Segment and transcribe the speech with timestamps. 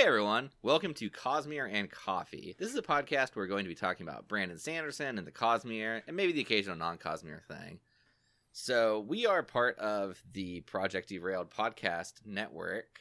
[0.00, 2.56] Hey everyone, welcome to Cosmere and Coffee.
[2.58, 5.30] This is a podcast where we're going to be talking about Brandon Sanderson and the
[5.30, 7.80] Cosmere, and maybe the occasional non-Cosmere thing.
[8.50, 12.98] So we are part of the Project Derailed podcast network,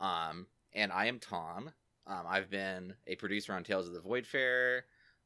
[0.00, 1.72] um, and I am Tom.
[2.06, 4.80] Um, I've been a producer on Tales of the Voidfarer.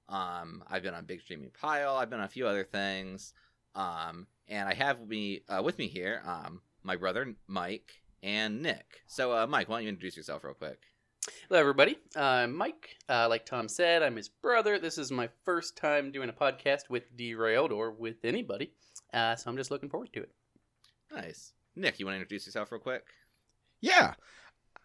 [0.09, 1.95] Um, I've been on Big Streaming Pile.
[1.95, 3.35] I've been on a few other things,
[3.77, 9.02] um, and I have me uh, with me here, um, my brother Mike and Nick.
[9.07, 10.80] So, uh, Mike, why don't you introduce yourself real quick?
[11.27, 11.96] Hello, everybody.
[12.14, 12.96] I'm Mike.
[13.09, 14.78] Uh, like Tom said, I'm his brother.
[14.78, 18.73] This is my first time doing a podcast with Derailed or with anybody,
[19.15, 20.30] uh, so I'm just looking forward to it.
[21.15, 21.55] Nice.
[21.77, 23.05] Nick, you want to introduce yourself real quick?
[23.80, 24.12] Yeah.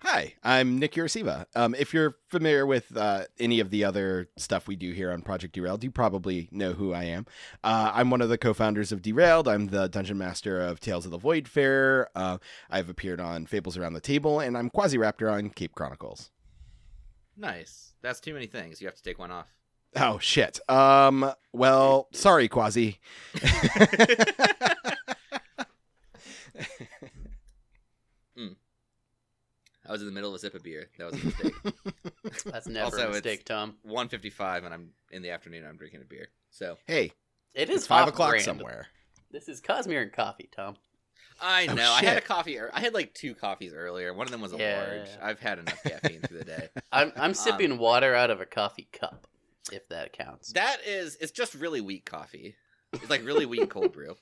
[0.02, 1.46] Hi, I'm Nick Urasiva.
[1.56, 5.22] Um, if you're familiar with uh, any of the other stuff we do here on
[5.22, 7.26] Project Derailed, you probably know who I am.
[7.66, 9.50] Uh, I'm one of the co-founders of Derailed.
[9.50, 12.06] I'm the dungeon master of Tales of the Voidfarer.
[12.16, 12.38] Uh,
[12.70, 16.32] I've appeared on Fables Around the Table, and I'm Quasi-Raptor on Cape Chronicles.
[17.36, 17.94] Nice.
[18.02, 18.80] That's too many things.
[18.80, 19.54] You have to take one off.
[19.98, 20.60] Oh shit.
[20.70, 21.34] Um.
[21.52, 23.00] Well, sorry, Quasi.
[29.90, 30.88] I was in the middle of a sip of beer.
[31.00, 31.54] That was a mistake.
[32.46, 33.76] That's never Also, a it's- mistake, Tom.
[33.84, 36.28] 155 and I'm in the afternoon I'm drinking a beer.
[36.52, 37.12] So, hey,
[37.54, 38.46] It is five o'clock brand.
[38.46, 38.88] somewhere.
[39.32, 40.76] This is Cosmere and Coffee, Tom.
[41.42, 41.92] I Oh, know.
[41.92, 42.60] I had a coffee.
[42.60, 44.14] I had like two coffees earlier.
[44.14, 44.86] One of them was a Yeah.
[44.88, 45.10] large.
[45.22, 46.70] I've had enough caffeine through the day.
[46.92, 49.26] I'm I'm um, sipping water out of a coffee cup,
[49.72, 50.52] if that counts.
[50.54, 52.56] That is, it's just really weak coffee.
[52.94, 54.16] It's like really weak cold brew.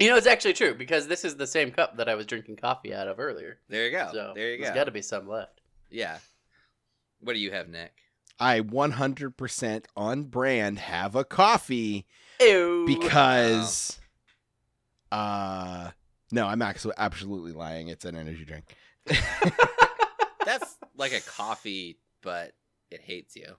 [0.00, 2.56] You know, it's actually true because this is the same cup that I was drinking
[2.56, 3.58] coffee out of earlier.
[3.68, 4.08] There you go.
[4.12, 4.74] so there you There's go.
[4.74, 5.60] got to be some left.
[5.90, 6.18] Yeah.
[7.20, 7.92] What do you have, Nick?
[8.40, 12.04] I 100% on brand have a coffee
[12.40, 12.84] Ew.
[12.84, 14.00] because
[15.12, 15.90] uh
[16.32, 18.74] no i'm actually absolutely lying it's an energy drink
[20.44, 22.52] That's like a coffee, but
[22.90, 23.54] it hates you.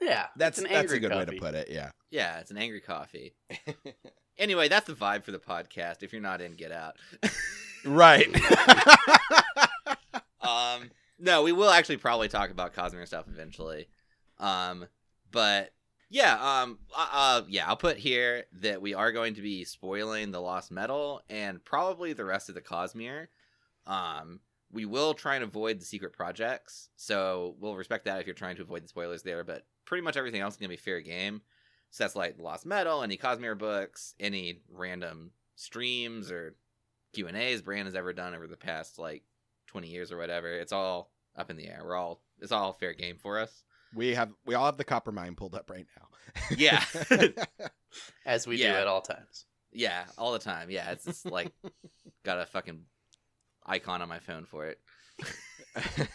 [0.00, 2.50] yeah, that's it's an that's a angry good way to put it yeah Yeah, it's
[2.52, 3.34] an angry coffee.
[4.38, 6.02] anyway, that's the vibe for the podcast.
[6.02, 6.96] If you're not in, get out.
[7.84, 8.28] right
[10.40, 13.88] um, no, we will actually probably talk about Cosmere stuff eventually.
[14.38, 14.86] Um,
[15.30, 15.72] but
[16.10, 20.30] yeah, um, uh, uh, yeah, I'll put here that we are going to be spoiling
[20.30, 23.28] the Lost Metal and probably the rest of the Cosmere.
[23.86, 28.34] Um, we will try and avoid the secret projects, so we'll respect that if you're
[28.34, 29.44] trying to avoid the spoilers there.
[29.44, 31.42] But pretty much everything else is gonna be fair game.
[31.92, 36.56] So that's like Lost Metal, any Cosmere books, any random streams or
[37.12, 39.22] Q and A's Brandon's ever done over the past like
[39.68, 40.48] 20 years or whatever.
[40.50, 41.82] It's all up in the air.
[41.84, 43.62] We're all it's all fair game for us.
[43.94, 46.82] we have we all have the Coppermind pulled up right now Yeah.
[48.26, 49.44] as we do at all times.
[49.70, 50.70] yeah, all the time.
[50.70, 51.52] Yeah, it's, it's like
[52.24, 52.80] got a fucking
[53.66, 54.80] icon on my phone for it.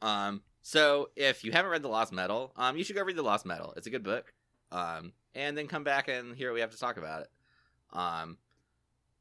[0.00, 3.22] Um, so if you haven't read The Lost Metal, um, you should go read The
[3.22, 3.72] Lost Metal.
[3.78, 4.34] It's a good book.
[4.70, 7.28] Um, and then come back and hear what we have to talk about it.
[7.90, 8.36] Um,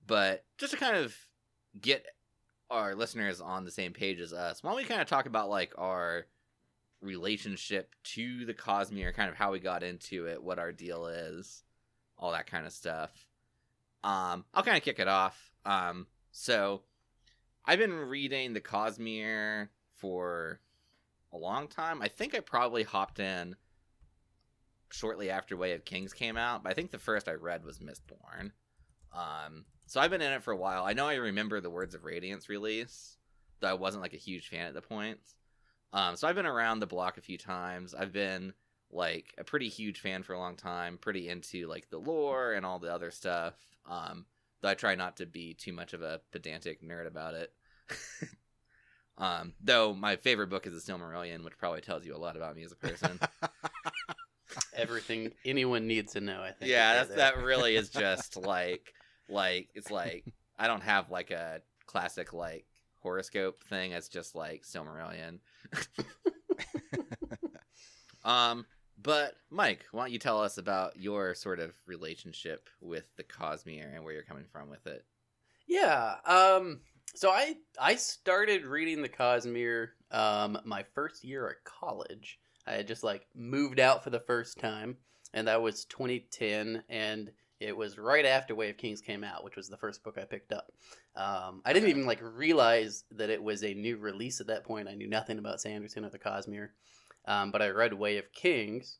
[0.05, 1.15] but just to kind of
[1.79, 2.05] get
[2.69, 5.47] our listeners on the same page as us, why don't we kind of talk about
[5.47, 6.25] like our
[6.99, 11.63] relationship to the Cosmere, kind of how we got into it, what our deal is,
[12.17, 13.25] all that kind of stuff.
[14.03, 15.53] Um, I'll kind of kick it off.
[15.65, 16.81] Um, so
[17.63, 20.59] I've been reading the Cosmere for
[21.37, 22.01] long time.
[22.01, 23.55] I think I probably hopped in
[24.91, 27.79] shortly after Way of Kings came out, but I think the first I read was
[27.79, 28.51] Mistborn.
[29.13, 30.83] Um, so I've been in it for a while.
[30.85, 33.17] I know I remember the Words of Radiance release,
[33.59, 35.19] though I wasn't like a huge fan at the point.
[35.93, 37.93] Um, so I've been around the block a few times.
[37.93, 38.53] I've been
[38.91, 42.65] like a pretty huge fan for a long time, pretty into like the lore and
[42.65, 43.55] all the other stuff.
[43.85, 44.25] Um,
[44.61, 47.53] though I try not to be too much of a pedantic nerd about it.
[49.17, 52.55] um, though my favorite book is The Silmarillion, which probably tells you a lot about
[52.55, 53.19] me as a person.
[54.75, 56.71] Everything anyone needs to know, I think.
[56.71, 57.17] yeah, that's there.
[57.17, 58.93] that really is just like
[59.29, 60.25] like it's like
[60.57, 62.65] I don't have like a classic like
[63.01, 63.91] horoscope thing.
[63.91, 65.39] It's just like Silmarillion.
[68.23, 68.65] um,
[69.01, 73.95] but Mike, why don't you tell us about your sort of relationship with the Cosmere
[73.95, 75.05] and where you're coming from with it?
[75.67, 76.15] Yeah.
[76.25, 76.81] Um.
[77.15, 82.39] So I I started reading the Cosmere um my first year at college.
[82.65, 84.97] I had just like moved out for the first time,
[85.33, 89.55] and that was 2010, and it was right after Way of Kings came out, which
[89.55, 90.71] was the first book I picked up.
[91.15, 94.89] Um, I didn't even like realize that it was a new release at that point.
[94.89, 96.69] I knew nothing about Sanderson or the Cosmere,
[97.25, 98.99] um, but I read Way of Kings,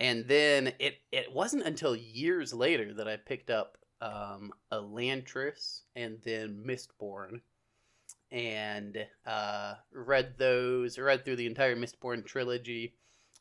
[0.00, 6.18] and then it it wasn't until years later that I picked up um, Elantris and
[6.24, 7.40] then Mistborn.
[8.30, 12.94] and uh, read those, read through the entire Mistborn trilogy.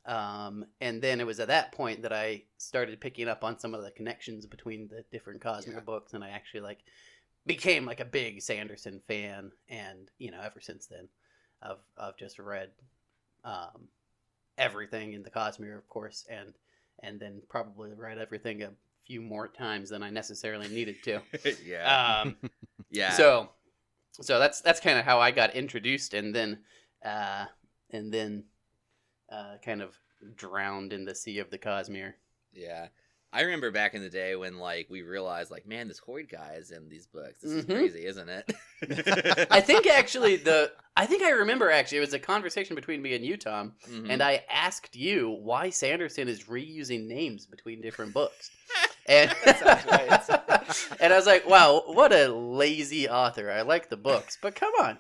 [0.06, 3.74] Um, and then it was at that point that I started picking up on some
[3.76, 5.80] of the connections between the different Cosmere Yeah.
[5.86, 6.80] books, and I actually like
[7.46, 9.52] became like a big Sanderson fan.
[9.70, 11.08] And you know, ever since then,
[11.62, 12.72] I've I've just read
[13.46, 13.90] um,
[14.58, 16.54] everything in the Cosmere, of course, and
[17.04, 18.64] and then probably read everything
[19.06, 21.22] few more times than I necessarily needed to.
[21.66, 22.22] yeah.
[22.24, 22.38] Um,
[22.92, 23.12] yeah.
[23.12, 23.50] so
[24.22, 26.60] so that's that's kind of how I got introduced, and then
[27.04, 27.46] uh,
[27.92, 28.46] and then
[29.32, 29.96] uh, kind of
[30.36, 32.14] drowned in the sea of the Cosmere.
[32.54, 32.88] Yeah.
[33.34, 36.56] I remember back in the day when like we realized like, man, this Hoid guy
[36.58, 37.42] is in these books.
[37.42, 37.76] This is Mhm.
[37.76, 38.54] crazy, isn't it?
[39.50, 43.16] I think actually the I think I remember actually it was a conversation between me
[43.16, 44.10] and you, Tom, Mhm.
[44.10, 48.52] and I asked you why Sanderson is reusing names between different books.
[49.12, 49.30] And,
[51.02, 53.52] and I was like, wow, what a lazy author.
[53.52, 54.98] I like the books, but come on.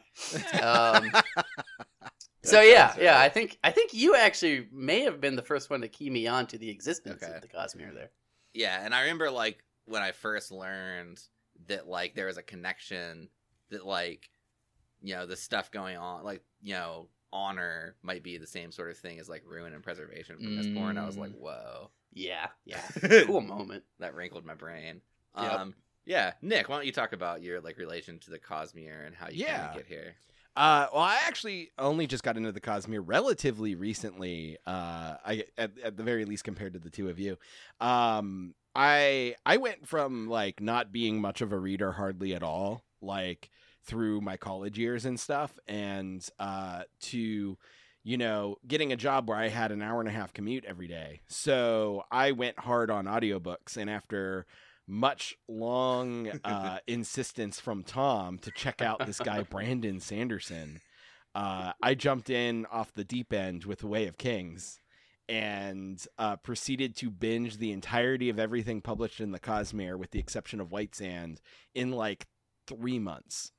[0.61, 1.11] Um,
[2.43, 3.19] so yeah, yeah.
[3.19, 6.27] I think I think you actually may have been the first one to key me
[6.27, 7.33] on to the existence Okay.
[7.35, 8.11] of the Cosmere there.
[8.53, 11.19] Yeah, and I remember like when I first learned
[11.67, 13.29] that like there was a connection
[13.69, 14.29] that like
[15.01, 18.89] you know the stuff going on like you know honor might be the same sort
[18.91, 20.97] of thing as like ruin and preservation from Mistborn.
[20.97, 21.39] I was like, Mm.
[21.39, 22.81] whoa, Yeah, yeah.
[23.25, 23.83] cool moment.
[23.99, 25.01] that wrinkled my brain.
[25.39, 25.51] Yep.
[25.51, 25.75] Um,
[26.05, 29.29] yeah, Nick, why don't you talk about your like relation to the Cosmere and how
[29.29, 29.73] you Yeah.
[29.73, 30.15] get here?
[30.55, 34.57] Uh, well, I actually only just got into the Cosmere relatively recently.
[34.67, 37.37] Uh, I at, at the very least compared to the two of you.
[37.79, 42.83] Um, I I went from like not being much of a reader hardly at all,
[43.01, 43.49] like
[43.83, 47.57] through my college years and stuff, and uh, to
[48.03, 50.87] you know getting a job where I had an hour and a half commute every
[50.87, 51.21] day.
[51.27, 54.45] So I went hard on audiobooks, and after
[54.87, 60.81] much long uh, insistence from Tom to check out this guy Brandon Sanderson.
[61.33, 64.79] Uh, I jumped in off the deep end with The Way of Kings
[65.29, 70.19] and uh, proceeded to binge the entirety of everything published in the Cosmere, with the
[70.19, 71.39] exception of White Sand,
[71.73, 72.27] in like
[72.67, 73.53] three months.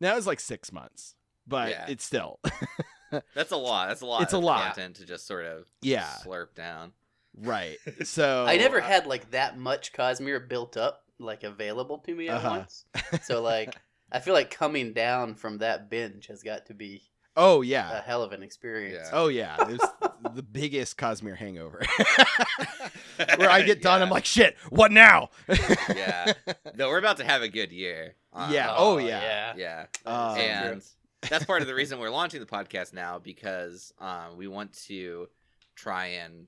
[0.00, 1.14] Now it was like six months,
[1.46, 1.86] but Yeah.
[1.88, 2.40] it's still
[3.34, 3.88] That's a lot.
[3.88, 4.22] That's a lot.
[4.22, 4.64] It's a of lot.
[4.74, 6.92] content to just sort of yeah, slurp down.
[7.36, 7.76] right.
[8.04, 12.28] So I never uh, had like that much Cosmere built up like available to me
[12.28, 12.50] at Uh-huh.
[12.58, 12.84] once.
[13.22, 13.74] So like
[14.12, 17.02] I feel like coming down from that binge has got to be
[17.36, 19.08] Oh yeah, a hell of an experience.
[19.10, 19.18] Yeah.
[19.18, 19.90] Oh yeah, it was
[20.34, 21.82] the biggest Cosmere hangover.
[23.36, 25.30] Where I get done, I'm like, shit, what now?
[25.88, 26.32] Yeah.
[26.76, 28.14] No, we're about to have a good year.
[28.32, 28.72] Um, Yeah.
[28.76, 29.52] Oh, yeah.
[29.56, 29.86] yeah.
[30.06, 30.10] Yeah.
[30.12, 30.82] Um, and
[31.28, 35.28] that's part of the reason we're launching the podcast now because um, we want to
[35.76, 36.46] try and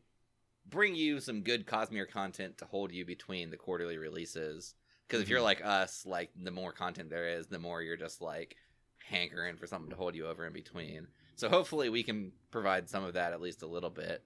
[0.68, 4.74] bring you some good Cosmere content to hold you between the quarterly releases.
[5.06, 5.44] Because if you're Mhm.
[5.44, 8.56] like us, like the more content there is, the more you're just like
[8.98, 11.06] hankering for something to hold you over in between.
[11.36, 14.24] So hopefully we can provide some of that at least a little bit.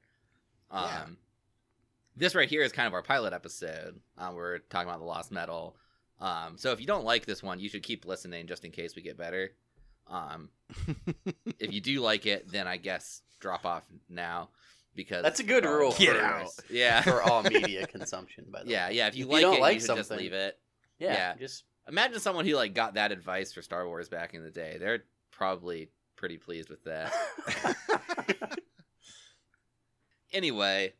[0.70, 1.06] Um, Yeah.
[2.17, 4.00] This right here is kind of our pilot episode.
[4.19, 5.76] Um, we're talking about the Lost Metal.
[6.19, 8.94] Um, so if you don't like this one, you should keep listening just in case
[8.97, 9.52] we get better.
[10.06, 10.50] Um,
[11.58, 14.50] if you do like it, then I guess drop off now
[14.94, 16.50] because That's a good uh, rule Get for, out.
[16.70, 18.97] Yeah, for all media consumption, by the yeah, way.
[18.97, 19.06] yeah.
[19.08, 20.59] If you If like you don't it, like you should just leave it.
[20.99, 21.35] Yeah, yeah.
[21.38, 24.76] just Imagine someone who like got that advice for Star Wars back in the day.
[24.78, 27.12] They're probably pretty pleased with that.
[30.33, 30.92] Anyway,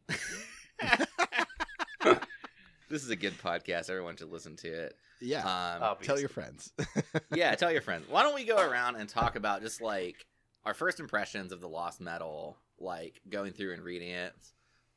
[2.91, 3.89] this is a good podcast.
[3.89, 4.97] Everyone should listen to it.
[5.21, 5.39] yeah.
[5.41, 6.07] Um, Obviously.
[6.07, 6.73] Tell your friends.
[7.35, 8.07] yeah, tell your friends.
[8.09, 10.27] Why don't we go around and talk about just like
[10.65, 14.35] our first impressions of the Lost Metal, like going through and reading it.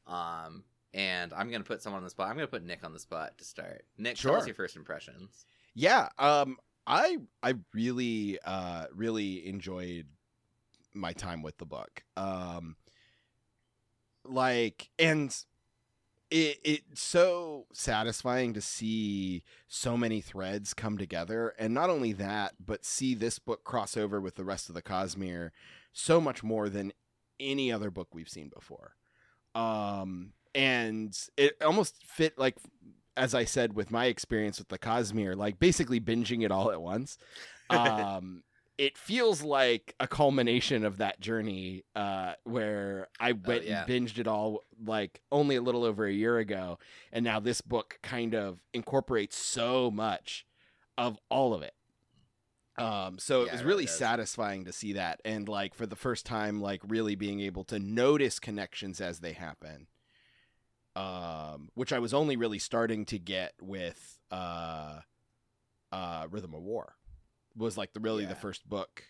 [0.07, 2.29] Um, and I'm gonna put someone on the spot.
[2.29, 3.85] I'm gonna put Nick on the spot to start.
[3.97, 5.45] Nick, tell us your first impressions.
[5.75, 6.09] yeah.
[6.17, 6.57] Um.
[6.85, 10.05] I I really uh really enjoyed
[10.93, 12.03] my time with the book.
[12.17, 12.75] Um.
[14.25, 15.35] Like and.
[16.33, 22.53] It, it's so satisfying to see so many threads come together and not only that
[22.59, 25.51] but see this book cross over with the rest of the cosmere
[25.91, 26.91] so much more than
[27.39, 28.95] any other book we've seen before.
[29.53, 32.57] Um and it almost fit like
[33.15, 36.81] as i said with my experience with the cosmere like basically binging it all at
[36.81, 37.19] once.
[37.69, 38.43] Um
[38.77, 43.85] it feels like a culmination of that journey uh where i went yeah.
[43.87, 46.79] and binged it all like only a little over a year ago
[47.11, 50.45] and now this book kind of incorporates so much
[50.97, 51.73] of all of it.
[52.77, 55.85] Um so it Yeah, was it really really satisfying to see that and like for
[55.85, 59.87] the first time like really being able to notice connections as they happen.
[60.95, 64.99] Um which i was only really starting to get with uh
[65.91, 66.95] uh rhythm of war
[67.55, 69.03] was like the really the first book.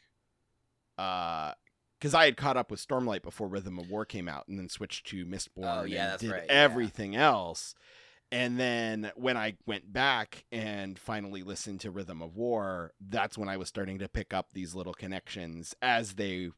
[0.98, 1.54] Uh,
[2.00, 4.68] because I had caught up with Stormlight before Rhythm of War came out, and then
[4.68, 5.82] switched to Mistborn.
[5.82, 6.52] Oh, yeah, and did right, yeah.
[6.54, 7.76] everything else.
[8.30, 13.48] And then when I went back and finally listened to Rhythm of War, that's when
[13.48, 16.50] I was starting to pick up these little connections as they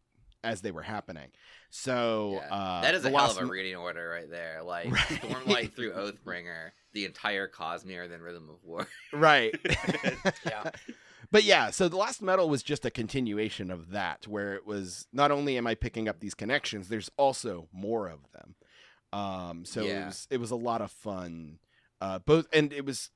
[0.43, 1.29] as they were happening.
[1.71, 2.53] So Yeah.
[2.55, 4.61] uh, that is a hell of a reading order right there.
[4.63, 5.01] Like Right.
[5.21, 8.87] Stormlight through Oathbringer, the entire Cosmere, then Rhythm of War.
[9.13, 9.53] right.
[10.45, 10.71] Yeah.
[11.31, 15.07] But yeah, so the Lost Metal was just a continuation of that, where it was
[15.11, 18.55] not only am I picking up these connections, there's also more of them.
[19.13, 21.59] Um, so it was it was a lot of fun,
[22.01, 23.11] uh, both, and it was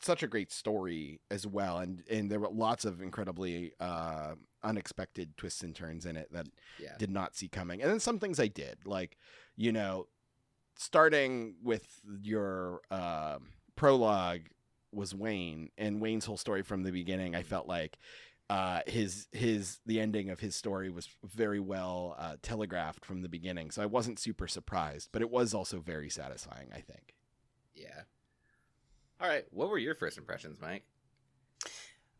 [0.00, 5.36] such a great story as well, and and there were lots of incredibly uh, unexpected
[5.36, 6.46] twists and turns in it that
[6.78, 6.96] Yeah.
[6.98, 7.82] did not see coming.
[7.82, 9.16] And then some things I did, like,
[9.56, 10.08] you know,
[10.76, 13.38] starting with your uh,
[13.76, 14.48] prologue
[14.94, 17.98] was Wayne, and Wayne's whole story from the beginning, I felt like
[18.50, 23.28] uh, his his the ending of his story was very well uh, telegraphed from the
[23.28, 23.70] beginning.
[23.70, 26.68] So I wasn't super surprised, but it was also very satisfying.
[26.72, 27.14] I think.
[27.74, 28.02] Yeah.
[29.20, 29.44] All right.
[29.50, 30.84] What were your first impressions, Mike?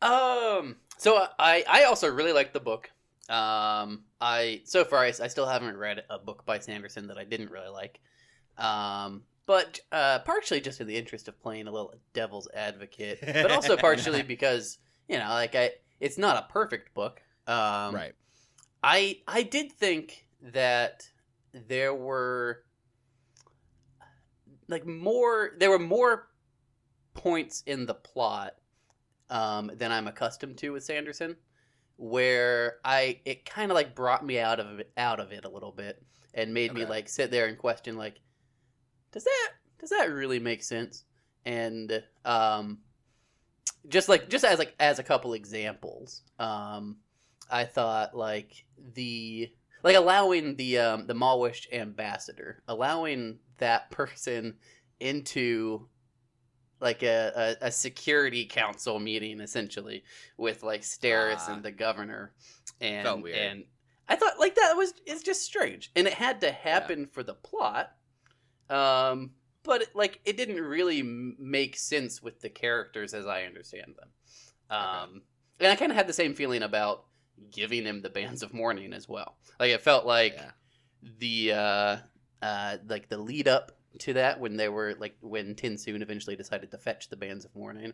[0.01, 0.77] Um.
[0.97, 2.91] So I I also really liked the book.
[3.29, 4.05] Um.
[4.21, 7.51] I so far I, I still haven't read a book by Sanderson that I didn't
[7.51, 8.01] really like.
[8.57, 9.25] Um.
[9.47, 13.77] But uh, partially just in the interest of playing a little devil's advocate, but also
[13.79, 17.21] partially because you know, like I, it's not a perfect book.
[17.47, 18.15] Um, right.
[18.83, 21.09] I I did think that
[21.53, 22.63] there were
[24.69, 26.29] like more there were more
[27.15, 28.55] points in the plot
[29.31, 31.37] um, than I'm accustomed to with Sanderson,
[31.97, 35.49] where I it kind of like brought me out of it out of it a
[35.49, 36.03] little bit
[36.35, 38.21] and made me like sit there and question like,
[39.15, 41.05] does that does that really make sense?
[41.47, 42.79] And um,
[43.89, 46.97] just like just as like as a couple examples, um,
[47.51, 49.53] I thought like the
[49.85, 54.57] like allowing the um, the Malwish ambassador, allowing that person
[55.01, 55.87] into
[56.81, 60.03] like a, a, a security council meeting essentially
[60.37, 61.55] with like Steris Ah.
[61.55, 62.33] and the governor
[62.81, 63.05] and
[63.39, 63.65] and
[64.09, 67.35] I thought like that was it's just strange and it had to happen for the
[67.35, 67.93] plot
[68.71, 69.31] um
[69.63, 74.09] but like it didn't really make sense with the characters as I understand them.
[74.71, 75.23] Um
[75.61, 77.05] and I kind of had the same feeling about
[77.51, 79.37] giving him the bands of mourning as well.
[79.59, 80.51] Like it felt like yeah.
[81.19, 81.97] the uh
[82.43, 86.71] uh like the lead up to that when they were like when TenSoon eventually decided
[86.73, 87.93] to fetch the bands of mourning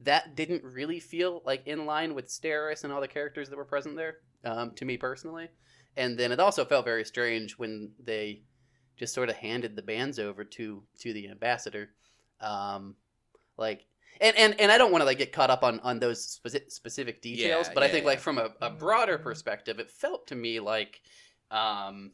[0.00, 3.64] that didn't really feel like in line with Steris and all the characters that were
[3.64, 5.48] present there um, to me personally.
[5.96, 8.42] And then it also felt very strange when they
[8.96, 11.90] just sort of handed the bands over to to the ambassador
[12.40, 12.94] um
[13.56, 13.86] like
[14.20, 16.70] and and, and I don't want to like get caught up on on those speci-
[16.70, 18.08] specific details Yeah, but I think yeah.
[18.10, 21.00] like from a, a broader perspective it felt to me like
[21.50, 22.12] um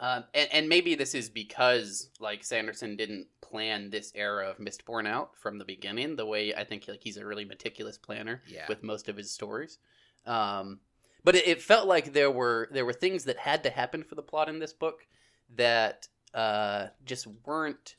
[0.00, 5.06] um, and, and maybe this is because like Sanderson didn't plan this era of Mistborn
[5.06, 8.64] out from the beginning, the way I think like he's a really meticulous planner Yeah.
[8.68, 9.78] with most of his stories.
[10.26, 10.80] Um,
[11.22, 14.16] but it, it felt like there were there were things that had to happen for
[14.16, 15.06] the plot in this book
[15.56, 17.96] that uh, just weren't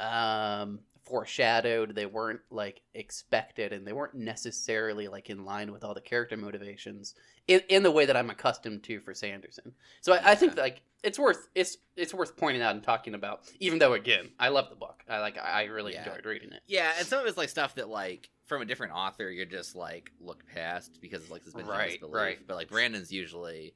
[0.00, 1.94] um, foreshadowed.
[1.94, 6.36] They weren't like expected, and they weren't necessarily like in line with all the character
[6.36, 7.14] motivations
[7.48, 9.72] in, in the way that I'm accustomed to for Sanderson.
[10.00, 13.42] So I, I think like it's worth it's it's worth pointing out and talking about.
[13.60, 15.02] Even though again, I love the book.
[15.08, 16.04] I like I really Yeah.
[16.04, 16.62] enjoyed reading it.
[16.66, 19.74] Yeah, and some of it's like stuff that like from a different author you're just
[19.76, 22.14] like look past because it's like this Right, belief.
[22.14, 22.38] right.
[22.46, 23.74] But like Brandon's usually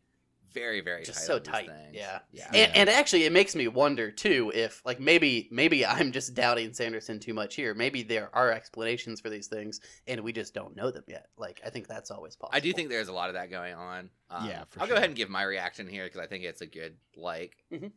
[0.53, 1.91] very very Just tight so tight, things.
[1.93, 2.21] yeah.
[2.33, 2.49] yeah.
[2.53, 2.59] Yeah.
[2.67, 6.73] And, and actually, it makes me wonder too if like maybe maybe I'm just doubting
[6.73, 7.75] Sanderson too much here.
[7.75, 11.27] Maybe there are explanations for these things and we just don't know them yet.
[11.37, 12.57] Like I think that's always possible.
[12.57, 14.11] I do think there's a lot of that going on.
[14.31, 14.95] Um, Yeah, I'll sure.
[14.95, 17.93] go ahead and give my reaction here because I think it's a good like Mhm.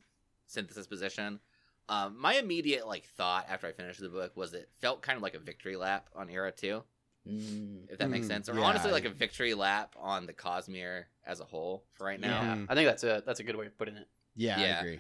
[0.48, 1.40] synthesis position.
[1.88, 5.24] Um, my immediate like thought after I finished the book was it felt kind of
[5.24, 6.84] like a victory lap on Era Two,
[7.30, 7.90] Mm.
[7.90, 11.06] if that makes Mm, sense, or yeah, honestly like a victory lap on the Cosmere
[11.26, 12.42] as a whole for right now.
[12.42, 12.66] Yeah.
[12.68, 14.08] I think that's a that's a good way of putting it.
[14.36, 14.78] Yeah, Yeah.
[14.78, 15.00] I agree.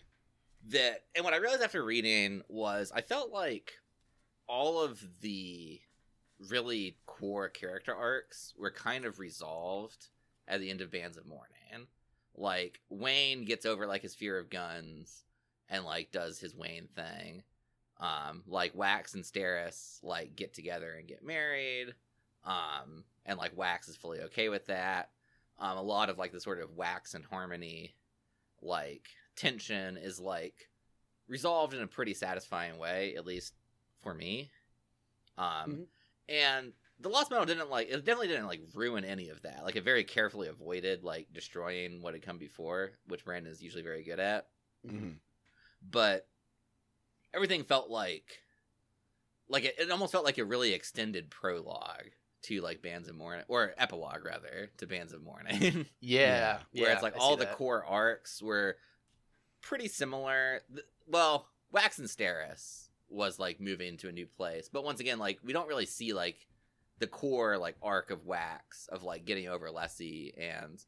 [0.69, 3.73] that and what I realized after reading was I felt like
[4.47, 5.79] all of the
[6.49, 10.07] really core character arcs were kind of resolved
[10.47, 11.87] at the end of Bands of Mourning.
[12.35, 15.23] Like Wayne gets over like his fear of guns
[15.67, 17.43] and like does his Wayne thing.
[17.99, 21.93] Um, like Wax and Steris like get together and get married.
[22.43, 25.11] Um, and like Wax is fully okay with that.
[25.59, 27.95] Um, a lot of like the sort of Wax and Harmony
[28.61, 30.69] like tension is like
[31.27, 33.53] resolved in a pretty satisfying way, at least
[34.01, 34.49] for me.
[35.37, 35.87] Um, Mhm.
[36.29, 39.63] and the Lost Metal didn't like it definitely didn't like ruin any of that.
[39.63, 43.83] Like it very carefully avoided like destroying what had come before, which Brandon is usually
[43.83, 44.49] very good at.
[44.85, 45.19] Mhm.
[45.81, 46.27] But
[47.33, 48.43] everything felt like
[49.47, 52.11] like it, it almost felt like a really extended prologue
[52.43, 55.85] to like Bands of Mourning or epilogue rather to Bands of Mourning.
[56.01, 56.81] Yeah, yeah.
[56.83, 57.55] where it's like I all the that.
[57.55, 58.77] core arcs were
[59.61, 60.61] pretty similar.
[61.07, 65.39] Well, Wax and Steris was like moving to a new place, but once again, like
[65.43, 66.47] we don't really see like
[66.99, 70.83] the core like arc of Wax of like getting over Lessie and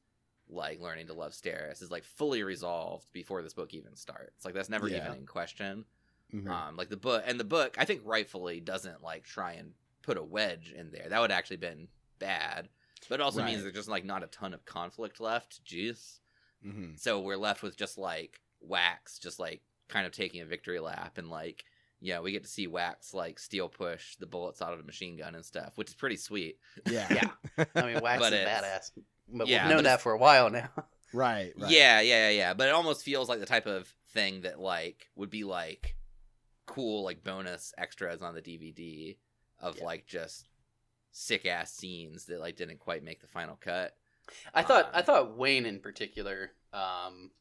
[0.50, 4.44] like learning to love Steris is like fully resolved before this book even starts.
[4.46, 5.06] Like that's never Yeah.
[5.06, 5.86] even in question.
[6.34, 6.48] Mhm.
[6.50, 10.18] Um, like the book and the book, I think rightfully doesn't like try and put
[10.18, 11.08] a wedge in there.
[11.10, 11.88] That would actually been
[12.20, 12.70] bad.
[13.10, 15.64] But it also means there's just like not a ton of conflict left.
[15.66, 16.20] Jeez.
[16.66, 17.00] Mhm.
[17.00, 21.18] So we're left with just like Wax, just like kind of taking a victory lap,
[21.18, 21.66] and like
[22.00, 25.18] yeah, we get to see Wax like steel push the bullets out of the machine
[25.18, 26.58] gun and stuff, which is pretty sweet.
[26.90, 27.08] Yeah.
[27.58, 27.66] Yeah.
[27.76, 28.64] I mean, Wax But is it's-
[28.96, 29.04] badass.
[29.34, 30.70] But Yeah, we've known but that for a while now.
[31.14, 31.54] right.
[31.58, 31.72] Right.
[31.72, 32.54] Yeah, yeah, yeah, yeah.
[32.54, 35.96] But it almost feels like the type of thing that like would be like
[36.66, 39.18] cool like bonus extras on the DVD
[39.62, 39.86] of Yeah.
[39.86, 40.48] like just
[41.12, 43.96] sick ass scenes that like didn't quite make the final cut.
[44.54, 47.32] I thought Um, I thought Wayne in particular, um,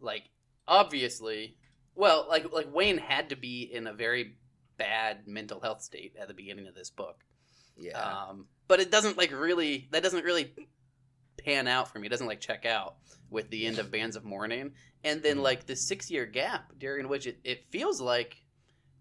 [0.00, 0.30] like
[0.68, 1.56] obviously,
[1.94, 4.36] well, like like Wayne had to be in a very
[4.76, 7.24] bad mental health state at the beginning of this book.
[7.78, 7.98] Yeah.
[7.98, 10.54] Um, but it doesn't like really that doesn't really
[11.38, 12.06] pan out for me.
[12.06, 12.96] It doesn't like check out
[13.30, 15.42] with the end of Bands of Mourning, and then Mhm.
[15.42, 18.42] like the six year gap during which it, it feels like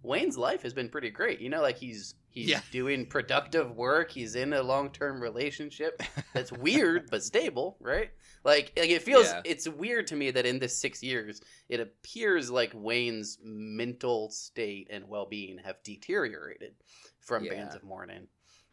[0.05, 1.39] Wayne's life has been pretty great.
[1.39, 2.62] You know, like he's he's Yeah.
[2.71, 4.12] doing productive work.
[4.12, 6.01] He's in a long term relationship
[6.33, 8.12] that's weird but stable, right?
[8.43, 9.41] Like, like it feels Yeah.
[9.43, 14.88] it's weird to me that in this six years, it appears like Wayne's mental state
[14.91, 16.75] and well being have deteriorated
[17.19, 17.53] from Yeah.
[17.55, 18.27] Bands of Mourning.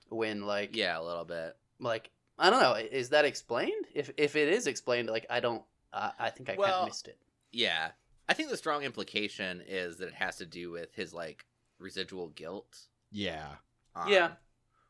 [0.09, 1.57] When like yeah, a little bit.
[1.79, 3.87] like I don't know, is that explained?
[3.95, 7.09] If if it is explained, like I don't, uh, I think I kind of missed
[7.09, 7.19] it.
[7.53, 7.93] Yeah.
[8.29, 11.45] I think the strong implication is that it has to do with his like
[11.79, 12.79] residual guilt.
[13.11, 13.47] Yeah.
[13.95, 14.33] um, Yeah.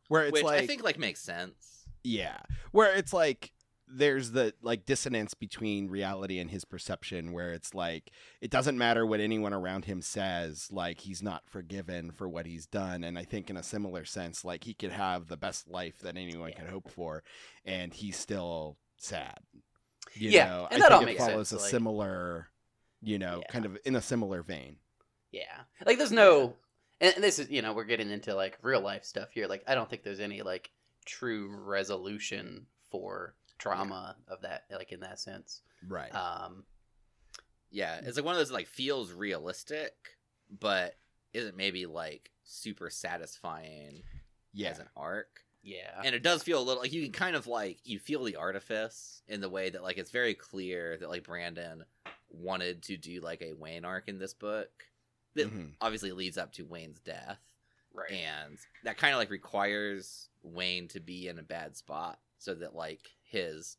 [0.09, 1.87] Where it's which like I think like makes sense.
[2.05, 2.39] Yeah.
[2.73, 3.53] Where it's like
[3.95, 9.05] there's the like dissonance between reality and his perception where it's like it doesn't matter
[9.05, 13.25] what anyone around him says like he's not forgiven for what he's done and I
[13.25, 16.61] think in a similar sense like he could have the best life that anyone Yeah.
[16.61, 17.23] could hope for
[17.67, 19.39] and he's still sad.
[20.15, 22.49] You Yeah, know, and I that all think it makes follows sense, a like- similar
[23.03, 23.53] you know, Yeah.
[23.53, 24.77] kind of in a similar vein.
[25.31, 26.55] Yeah, like there's no,
[27.01, 29.47] and this is you know we're getting into like real life stuff here.
[29.47, 30.71] Like I don't think there's any like
[31.05, 35.63] true resolution for trauma of that like in that sense.
[35.89, 36.15] Right.
[36.15, 36.65] Um,
[37.71, 39.95] Yeah, it's like one of those like feels realistic,
[40.61, 40.97] but
[41.33, 44.03] isn't maybe like super satisfying
[44.53, 44.69] yeah.
[44.71, 45.41] as an arc.
[45.63, 48.23] yeah, And it does feel a little like you can kind of like you feel
[48.25, 51.85] the artifice in the way that like it's very clear that like Brandon
[52.33, 54.71] wanted to do like a Wayne arc in this book
[55.35, 55.75] that Mhm.
[55.81, 57.39] obviously leads up to Wayne's death.
[57.95, 58.11] right.
[58.11, 62.75] and that kind of like requires Wayne to be in a bad spot so that
[62.75, 63.77] like his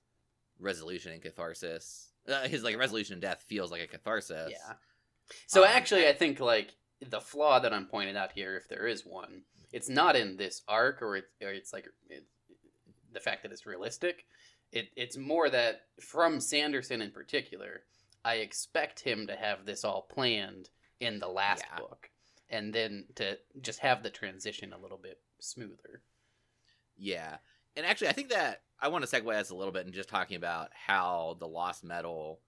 [0.60, 4.52] resolution and catharsis, uh, his like resolution and death feels like a catharsis.
[4.52, 4.76] Yeah.
[5.48, 8.86] So Um, actually, I think like the flaw that I'm pointing out here, if there
[8.86, 12.24] is one, it's not in this arc, or it's or it's like it,
[13.12, 14.28] the fact that it's realistic.
[14.72, 17.84] It it's more that from Sanderson in particular,
[18.26, 21.80] I expect him to have this all planned in the last Yeah.
[21.80, 22.10] book,
[22.50, 26.02] and then to just have the transition a little bit smoother.
[26.96, 27.38] Yeah.
[27.76, 30.10] And actually, I think that I want to segue us a little bit and just
[30.10, 32.42] talking about how the lost metal.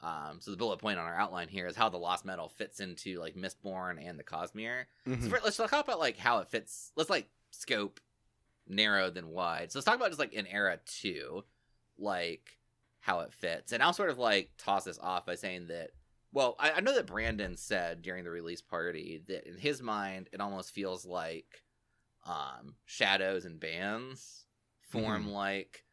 [0.00, 2.80] Um, so the bullet point on our outline here is how the lost metal fits
[2.80, 4.86] into like Mistborn and the Cosmere.
[5.06, 5.30] So Mhm.
[5.30, 6.92] for, let's talk about like how it fits.
[6.96, 8.00] Let's like scope
[8.66, 9.70] narrow than wide.
[9.72, 11.44] So let's talk about just like in era two,
[11.96, 12.58] like
[13.06, 13.70] how it fits.
[13.70, 15.90] And I'll sort of like toss this off by saying that.
[16.32, 20.28] Well, I, I know that Brandon said during the release party that in his mind
[20.32, 21.62] it almost feels like
[22.26, 24.44] um, shadows and bands
[24.90, 25.84] form like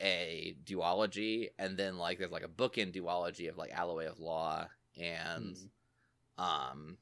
[0.00, 4.66] a duology, and then like there's like a bookend duology of like Alloy of Law
[4.98, 5.56] and
[6.38, 6.42] Mm.
[6.42, 6.96] um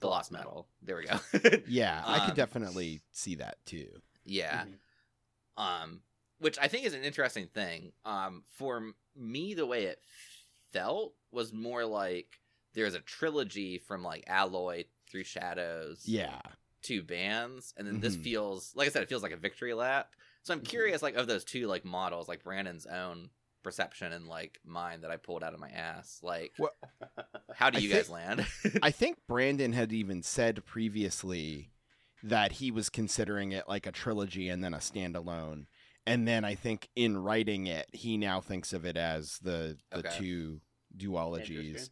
[0.00, 0.66] the Lost Metal.
[0.82, 1.18] There we go.
[1.68, 3.88] Yeah, I could Um, definitely see that too.
[4.24, 4.64] yeah.
[4.64, 5.62] Mhm.
[5.62, 6.00] Um
[6.38, 7.92] which I think is an interesting thing.
[8.04, 10.00] Um for me the way it
[10.72, 12.40] felt was more like
[12.74, 16.40] there's a trilogy from like Alloy through Shadows Yeah.
[16.82, 18.22] two bands and then this Mhm.
[18.24, 20.14] feels like I said it feels like a victory lap.
[20.42, 20.68] So I'm Mhm.
[20.68, 23.30] curious like of those two like models like Brandon's own
[23.62, 26.20] perception and like mine that I pulled out of my ass.
[26.22, 26.72] Like Well,
[27.54, 28.46] how do you think- guys land?
[28.82, 31.70] I think Brandon had even said previously
[32.22, 35.66] that he was considering it like a trilogy and then a standalone.
[36.06, 39.98] And then I think in writing it, he now thinks of it as the the
[39.98, 40.16] Okay.
[40.18, 40.60] two
[40.96, 41.90] duologies.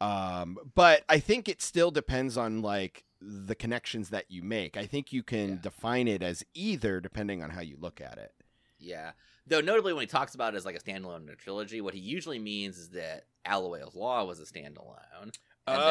[0.00, 4.76] Um, but I think it still depends on like the connections that you make.
[4.76, 5.54] I think you can Yeah.
[5.62, 8.34] define it as either depending on how you look at it.
[8.78, 9.12] Yeah.
[9.46, 11.94] Though notably, when he talks about it as like a standalone in a trilogy, what
[11.94, 15.36] he usually means is that Alloy of Law was a standalone.
[15.68, 15.84] And Oh.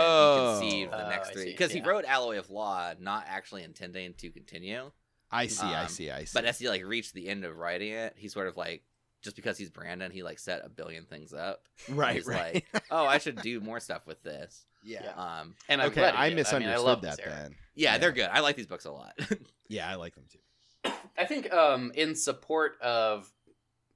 [0.60, 2.94] then he conceived the Oh, next I three see, because he wrote Alloy of Law
[3.00, 4.92] not actually intending to continue,
[5.32, 6.32] I see, I Um, see, I see.
[6.34, 8.84] but as he like reached the end of writing it, he sort of like
[9.22, 11.64] just because he's Brandon, he like set a billion things up.
[11.90, 12.64] right, he's right.
[12.74, 14.66] like, oh, I should do more stuff with this.
[14.84, 15.12] yeah.
[15.16, 16.36] Um, And I'm Okay, glad I did.
[16.38, 17.36] misunderstood I, mean, I love that this era.
[17.44, 17.56] then.
[17.76, 17.98] yeah, Yeah.
[18.00, 18.30] they're good.
[18.32, 19.18] I like these books a lot.
[19.68, 20.92] Yeah, I like them too.
[21.18, 23.32] I think um, in support of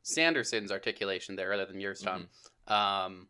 [0.04, 2.28] Sanderson's articulation there, rather than yours, Tom,
[2.68, 3.28] um,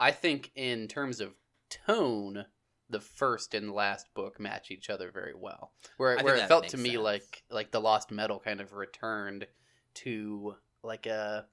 [0.00, 1.34] I think in terms of
[1.68, 2.46] tone,
[2.94, 5.72] the first and last book match each other very well.
[5.96, 7.02] Where where it felt to me sense.
[7.02, 9.46] like like the Lost Metal kind of returned
[9.94, 11.46] to like a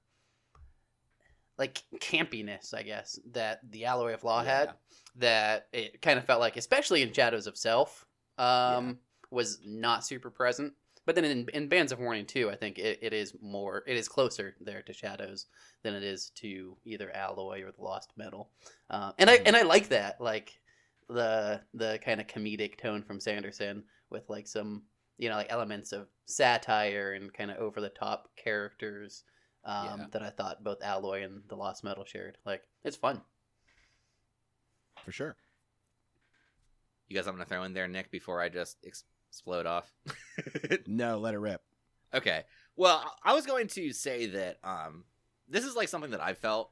[1.58, 4.72] like campiness, I guess, that the Alloy of Law had.
[5.18, 8.06] That it kind of felt like, especially in Shadows of Self,
[8.38, 9.00] um,
[9.30, 10.74] was not super present.
[11.06, 13.98] But then in, in Bands of Mourning too, I think it, it is more, it
[13.98, 15.48] is closer there to Shadows
[15.84, 18.50] than it is to either Alloy or the Lost Metal.
[18.90, 19.44] Uh, and I Mhm.
[19.48, 20.61] and I like that, like
[21.14, 24.84] the the kind of comedic tone from Sanderson with like some
[25.18, 29.24] you know like elements of satire and kind of over the top characters
[29.66, 30.06] um, Yeah.
[30.12, 32.38] that I thought both Alloy and the Lost Metal shared.
[32.46, 33.22] Like it's fun.
[35.06, 35.36] For sure.
[37.08, 39.92] You guys, I'm gonna throw in there, Nick, before I just ex- explode off.
[40.88, 41.62] No, let it rip.
[42.14, 42.44] Okay.
[42.76, 45.04] Well, I was going to say that um
[45.48, 46.72] this is like something that I felt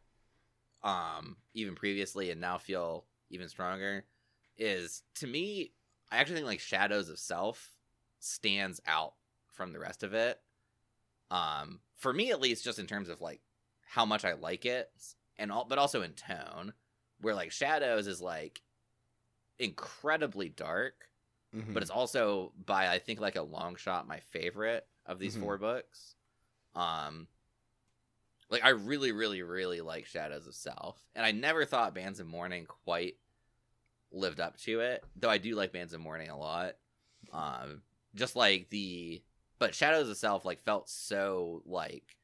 [0.83, 4.05] um even previously and now feel even stronger
[4.59, 5.71] is to me
[6.11, 7.77] I actually think like Shadows of Self
[8.19, 9.13] stands out
[9.47, 10.39] from the rest of it.
[11.31, 13.41] Um for me at least just in terms of like
[13.85, 14.91] how much I like it
[15.37, 16.73] and all but also in tone
[17.21, 18.61] where like Shadows is like
[19.57, 21.09] incredibly dark
[21.53, 21.73] Mhm.
[21.73, 25.39] but it's also by I think like a long shot my favorite of these Mhm.
[25.41, 26.15] four books.
[26.75, 27.27] Um
[28.49, 32.27] like I really really really like Shadows of Self and I never thought Bands of
[32.27, 33.17] Mourning quite
[34.11, 36.75] lived up to it, though I do like Bands of Mourning a lot.
[37.33, 37.81] Um
[38.15, 39.21] just like the
[39.59, 42.15] but Shadows of Self like felt so like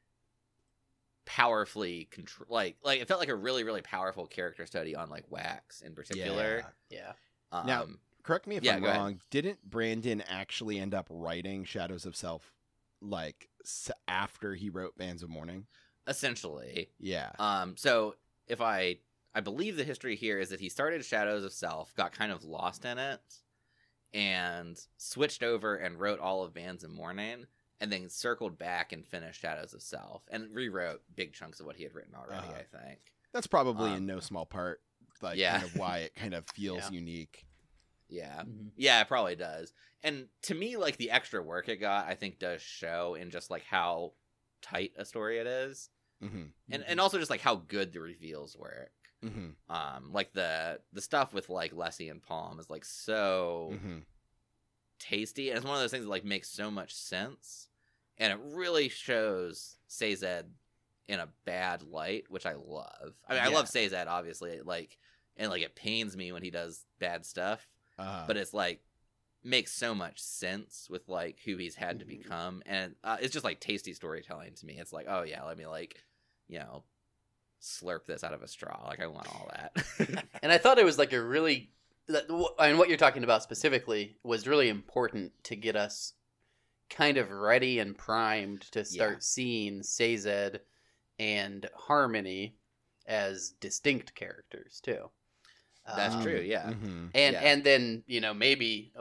[1.25, 5.25] powerfully control like like it felt like a really really powerful character study on like
[5.29, 6.63] wax in particular.
[6.89, 6.99] Yeah.
[7.51, 7.57] Yeah.
[7.59, 7.85] Um, Now-
[8.23, 8.99] Correct me if Yeah, I'm go ahead.
[8.99, 9.19] wrong.
[9.29, 12.51] Didn't Brandon actually end up writing Shadows of Self
[12.99, 15.67] like s- after he wrote Bands of Mourning?
[16.07, 17.31] essentially Yeah.
[17.39, 18.15] Um, so
[18.47, 18.97] if I
[19.35, 22.43] I believe the history here is that he started Shadows of Self, got kind of
[22.43, 23.19] lost in it,
[24.13, 27.45] and switched over and wrote all of Bands of Mourning,
[27.81, 31.75] and then circled back and finished Shadows of Self, and rewrote big chunks of what
[31.75, 32.47] he had written already.
[32.47, 32.59] Uh-huh.
[32.59, 32.99] I think.
[33.33, 34.81] That's probably um, in no small part
[35.21, 35.59] like yeah.
[35.59, 36.89] kind of why it kind of feels Yeah.
[36.91, 37.45] unique.
[38.07, 38.71] Yeah, Mhm.
[38.77, 39.73] yeah, it probably does.
[40.03, 43.49] And to me, like the extra work it got, I think does show in just
[43.49, 44.13] like how
[44.61, 45.89] tight a story it is,
[46.21, 48.91] hmm and and also just like how good the reveals work.
[49.23, 53.99] Hmm um like the the stuff with like Lessie and Paalm is like so hmm
[54.99, 57.67] tasty and it's one of those things that like makes so much sense
[58.17, 60.23] and it really shows Sazed
[61.07, 63.13] in a bad light which I love.
[63.27, 64.97] I mean I love Sazed obviously like
[65.37, 67.67] and like it pains me when he does bad stuff
[67.99, 68.81] Uh, but it's like
[69.43, 72.09] makes so much sense with like who he's had to Mhm.
[72.09, 74.79] become and uh, it's just like tasty storytelling to me.
[74.79, 76.01] It's like oh yeah let me like
[76.47, 76.83] you know
[77.65, 79.71] slurp this out of a straw like i want all that
[80.43, 81.71] and I thought it was like a really,
[82.07, 82.25] that-
[82.59, 86.13] I mean, what you're talking about specifically was really important to get us
[86.89, 89.19] kind of ready and primed to start Yeah.
[89.21, 90.59] seeing Sazed
[91.17, 92.55] and Harmony
[93.07, 95.09] as distinct characters too.
[95.87, 96.71] That's Um, true, yeah.
[96.73, 97.09] mhm.
[97.15, 97.41] And Yeah.
[97.41, 98.93] and then you know maybe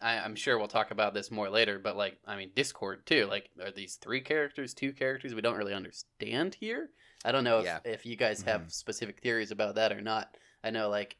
[0.00, 3.26] I, I'm sure we'll talk about this more later, but like I mean Discord too.
[3.26, 6.90] Like are these three characters, two characters we don't really understand here?
[7.24, 7.80] I don't know if, Yeah.
[7.84, 8.72] if you guys have Mhm.
[8.72, 10.36] specific theories about that or not.
[10.62, 11.16] I know like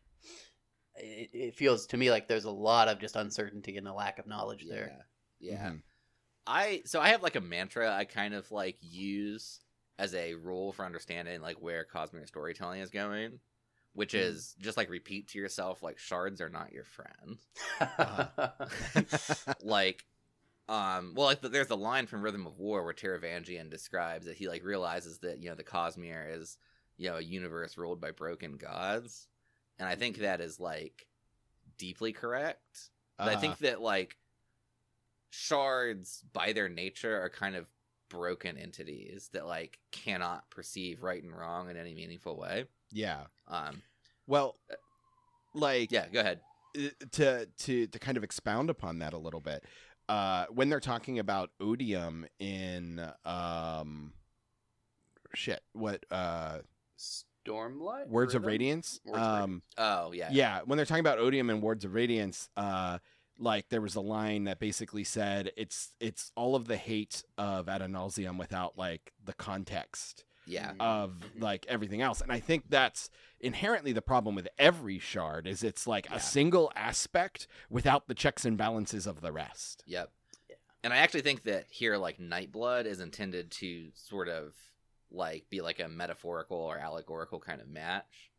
[0.97, 4.19] it, it feels to me like there's a lot of just uncertainty and a lack
[4.19, 5.05] of knowledge there.
[5.41, 5.53] Yeah.
[5.53, 5.71] Yeah.
[5.71, 5.83] Mhm.
[6.47, 9.61] I so I have like a mantra I kind of like use
[9.99, 13.41] as a rule for understanding like where cosmic storytelling is going,
[13.93, 14.19] which Hmm.
[14.19, 17.39] is just like repeat to yourself like shards are not your friend.
[19.63, 20.05] like
[20.69, 24.49] um well like there's a line from Rhythm of War where Taravangian describes that he
[24.49, 26.59] like realizes that you know the Cosmere is
[26.97, 29.29] you know a universe ruled by broken gods.
[29.79, 31.07] And I think that is like
[31.79, 32.91] deeply correct.
[33.17, 33.41] But I Uh-huh.
[33.41, 34.17] think that like
[35.31, 37.67] shards by their nature are kind of
[38.09, 42.65] broken entities that like cannot perceive right and wrong in any meaningful way.
[42.91, 43.25] Yeah.
[43.47, 43.83] Um,
[44.27, 44.57] Well,
[45.55, 46.41] like yeah, go ahead.
[46.77, 49.65] uh, to to to kind of expound upon that a little bit
[50.09, 54.13] uh when they're talking about odium in um
[55.35, 56.59] shit what uh
[56.99, 58.09] Stormlight.
[58.09, 59.01] words of radiance?
[59.05, 62.49] Words of um Oh yeah, yeah when they're talking about odium and words of radiance
[62.57, 62.99] uh
[63.39, 67.67] like there was a line that basically said it's it's all of the hate of
[67.67, 71.43] Adonalsium without like the context yeah, of Mhm.
[71.43, 75.87] like everything else and i think that's inherently the problem with every shard is it's
[75.87, 76.17] like Yeah.
[76.17, 80.11] a single aspect without the checks and balances of the rest Yep.
[80.49, 80.57] Yeah.
[80.85, 84.55] And I actually think that here, like Nightblood, is intended to sort of
[85.11, 88.31] like be like a metaphorical or allegorical kind of match.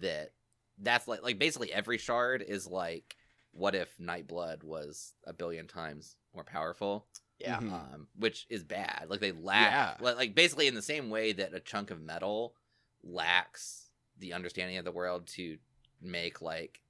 [0.00, 0.32] That
[0.78, 3.16] that's like like basically every shard is like,
[3.52, 7.06] what if Nightblood was a billion times more powerful?
[7.38, 7.60] Yeah.
[7.60, 7.72] Mhm.
[7.72, 9.06] Um, which is bad.
[9.08, 9.96] Like they lack, Yeah.
[10.04, 12.54] like, like basically in the same way that a chunk of metal
[13.02, 15.58] lacks the understanding of the world to
[16.00, 16.80] make like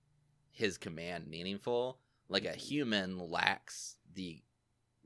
[0.51, 4.41] his command meaningful like a human lacks the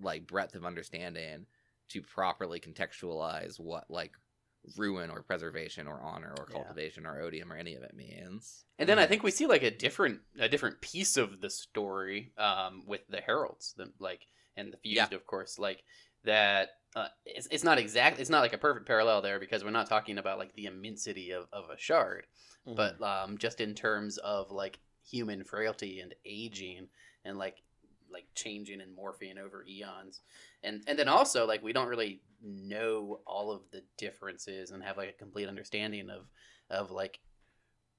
[0.01, 1.47] like breadth of understanding
[1.89, 4.13] to properly contextualize what like
[4.77, 6.57] ruin or preservation or honor or Yeah.
[6.57, 9.63] cultivation or odium or any of it means And then I think we see like
[9.63, 14.27] a different a different piece of the story um, with the heralds, the like
[14.59, 15.17] and the fused, Yeah.
[15.17, 15.83] of course, like
[16.25, 16.71] that.
[16.97, 19.89] Uh, it's, it's not exactly It's not like a perfect parallel there because we're not
[19.89, 22.27] talking about like the immensity of, of a shard,
[22.67, 22.77] Mm-hmm.
[22.77, 26.89] but um, just in terms of like human frailty and aging
[27.25, 27.63] and like
[28.11, 30.23] like changing and morphing over eons
[30.63, 34.97] and and then also like we don't really know all of the differences and have
[34.97, 36.27] like a complete understanding of
[36.71, 37.21] of like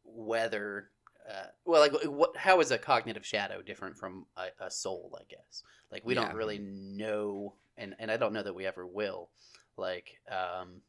[0.04, 0.90] whether
[1.30, 5.24] uh, well like what how is a cognitive shadow different from a, a soul i
[5.30, 6.22] guess like we Yeah.
[6.26, 9.30] don't really know and and i don't know that we ever will
[9.78, 10.82] like um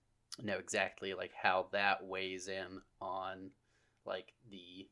[0.43, 3.51] know exactly like how that weighs in on
[4.07, 4.89] like the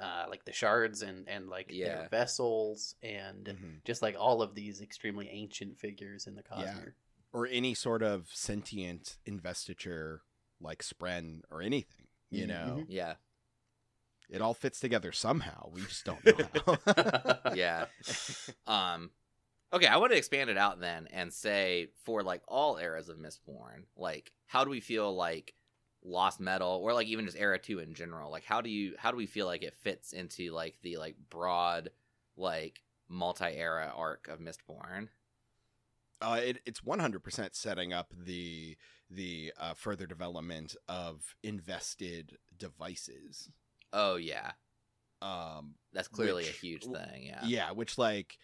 [0.00, 1.86] uh like the shards and and like Yeah.
[2.00, 3.84] their vessels and Mhm.
[3.84, 6.92] just like all of these extremely ancient figures in the Cosmere.
[7.32, 10.22] or any sort of sentient investiture
[10.60, 12.48] like spren or anything you Mhm.
[12.48, 13.14] know yeah
[14.28, 15.70] it all fits together somehow.
[15.72, 17.38] We just don't know how.
[17.54, 17.86] Yeah.
[18.66, 19.10] Um
[19.72, 23.18] okay i want to expand it out then and say for like all eras of
[23.18, 25.54] mistborn like how do we feel like
[26.04, 29.10] lost metal or like even just era 2 in general like how do you how
[29.10, 31.90] do we feel like it fits into like the like broad
[32.36, 35.08] like multi-era arc of mistborn?
[36.20, 38.76] Uh, it, it's 100% setting up the
[39.08, 43.50] the uh, further development of invested devices
[43.92, 44.52] oh yeah
[45.22, 48.38] um that's clearly Which- a huge thing yeah yeah which like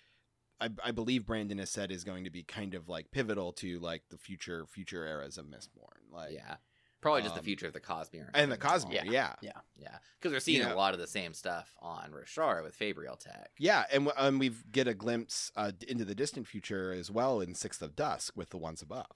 [0.60, 3.78] I, I believe brandon has said is going to be kind of like pivotal to
[3.80, 6.56] like the future future eras of mistborn like yeah
[7.00, 8.78] probably just the um, future of the cosmere and the general.
[8.78, 9.10] cosmere Yeah.
[9.12, 9.50] yeah Yeah.
[9.76, 12.76] yeah because we're seeing You know- a lot of the same stuff on roshar with
[12.76, 17.10] fabrial tech Yeah, and and we get a glimpse uh, into the distant future as
[17.10, 19.08] well in Sixth of Dusk with the ones above.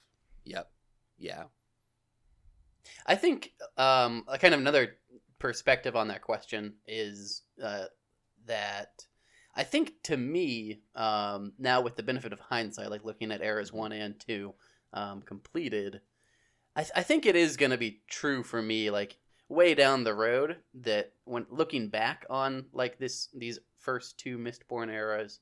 [0.45, 0.73] yep
[1.17, 1.45] yeah
[3.07, 4.97] I think um, a kind of another
[5.38, 7.85] perspective on that question is uh,
[8.46, 9.07] that
[9.55, 13.72] I think to me um, now with the benefit of hindsight, like looking at eras
[13.72, 14.55] one and two
[14.92, 16.01] um, completed,
[16.75, 19.18] I, th- I think it is going to be true for me like
[19.49, 24.92] way down the road that when looking back on like this these first two Mistborn
[24.92, 25.40] eras,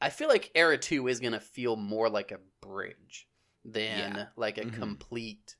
[0.00, 3.26] I feel like era two is going to feel more like a bridge
[3.64, 4.26] than Yeah.
[4.36, 4.72] like a Mhm.
[4.72, 5.56] complete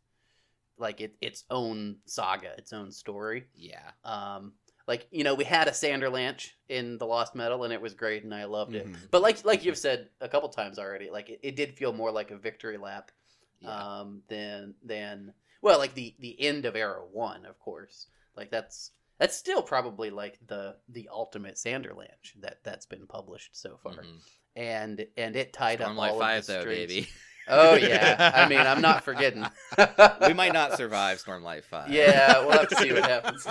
[0.82, 3.44] like it, its own saga, its own story.
[3.54, 4.52] yeah Um,
[4.86, 8.24] like you know, we had a Sanderlanche in the Lost Metal, and it was great,
[8.24, 8.86] and I loved it.
[8.86, 8.96] Mhm.
[9.10, 12.10] But like like you've said a couple times already, like it, it did feel more
[12.10, 13.10] like a victory lap
[13.60, 18.08] yeah um, than than well, like the the end of Era One, of course.
[18.36, 23.76] Like that's that's still probably like the the ultimate Sanderlanche that that's been published so
[23.76, 24.20] far, Mhm.
[24.56, 26.92] and and it tied up all Five, of the though, strings.
[26.92, 27.08] baby.
[27.48, 29.44] Oh yeah, I mean I'm not forgetting.
[30.26, 31.90] we might not survive Stormlight Five.
[31.90, 33.46] Yeah, we'll have to see what happens.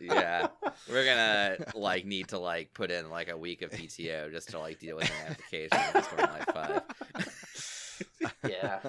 [0.00, 0.48] yeah,
[0.90, 4.58] we're gonna like need to like put in like a week of PTO just to
[4.58, 6.82] like deal with an application of Stormlight Five.
[8.48, 8.80] Yeah.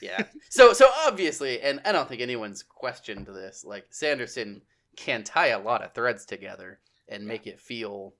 [0.00, 0.24] yeah.
[0.50, 3.64] So so obviously, and I don't think anyone's questioned this.
[3.64, 4.62] Like Sanderson
[4.96, 8.14] can tie a lot of threads together and make it feel,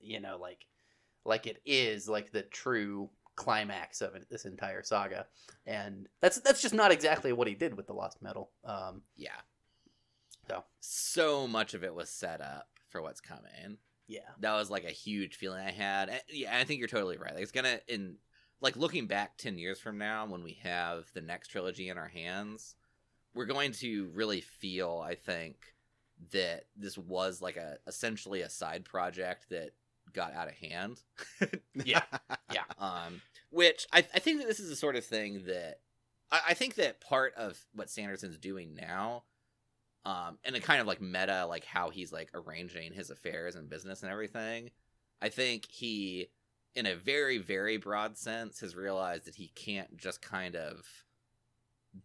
[0.00, 0.66] you know, like
[1.24, 5.26] like it is like the true climax of it, this entire saga.
[5.66, 8.50] And that's that's just not exactly what he did with the Lost Metal.
[8.64, 9.30] Um, Yeah.
[10.48, 10.64] So.
[10.80, 13.78] so much of it was set up for what's coming.
[14.08, 14.30] Yeah.
[14.40, 16.08] that was like a huge feeling I had.
[16.08, 17.32] And, yeah, I think you're totally right.
[17.32, 18.16] Like, it's gonna in
[18.60, 22.08] like looking back ten years from now when we have the next trilogy in our
[22.08, 22.74] hands,
[23.34, 25.02] we're going to really feel.
[25.06, 25.56] I think
[26.32, 29.70] that this was like a essentially a side project that
[30.12, 31.00] got out of hand.
[31.84, 32.02] Yeah.
[32.78, 35.80] um, which I, I think that this is the sort of thing that
[36.30, 39.24] I, I think that part of what Sanderson's doing now,
[40.04, 43.68] um, and a kind of like meta, like how he's like arranging his affairs and
[43.68, 44.70] business and everything.
[45.22, 46.28] I think he,
[46.74, 50.86] in a very very broad sense, has realized that he can't just kind of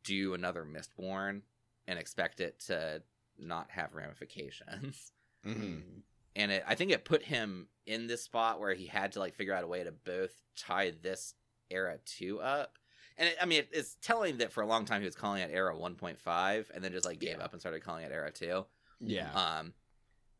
[0.04, 1.42] do another Mistborn
[1.88, 3.04] and expect it to
[3.38, 5.12] not have ramifications
[5.46, 5.82] Mhm.
[6.36, 9.36] and it, I think it put him in this spot where he had to like
[9.36, 11.34] figure out a way to both tie this
[11.70, 12.78] era two up.
[13.18, 15.42] And it, I mean, it, it's telling that for a long time he was calling
[15.42, 17.44] it era 1.5, and then just like gave Yeah.
[17.44, 18.66] up and started calling it era two.
[19.00, 19.32] Yeah.
[19.32, 19.74] Um,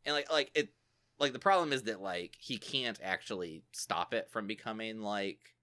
[0.04, 0.70] and like like it,
[1.18, 5.54] like the problem is that like he can't actually stop it from becoming like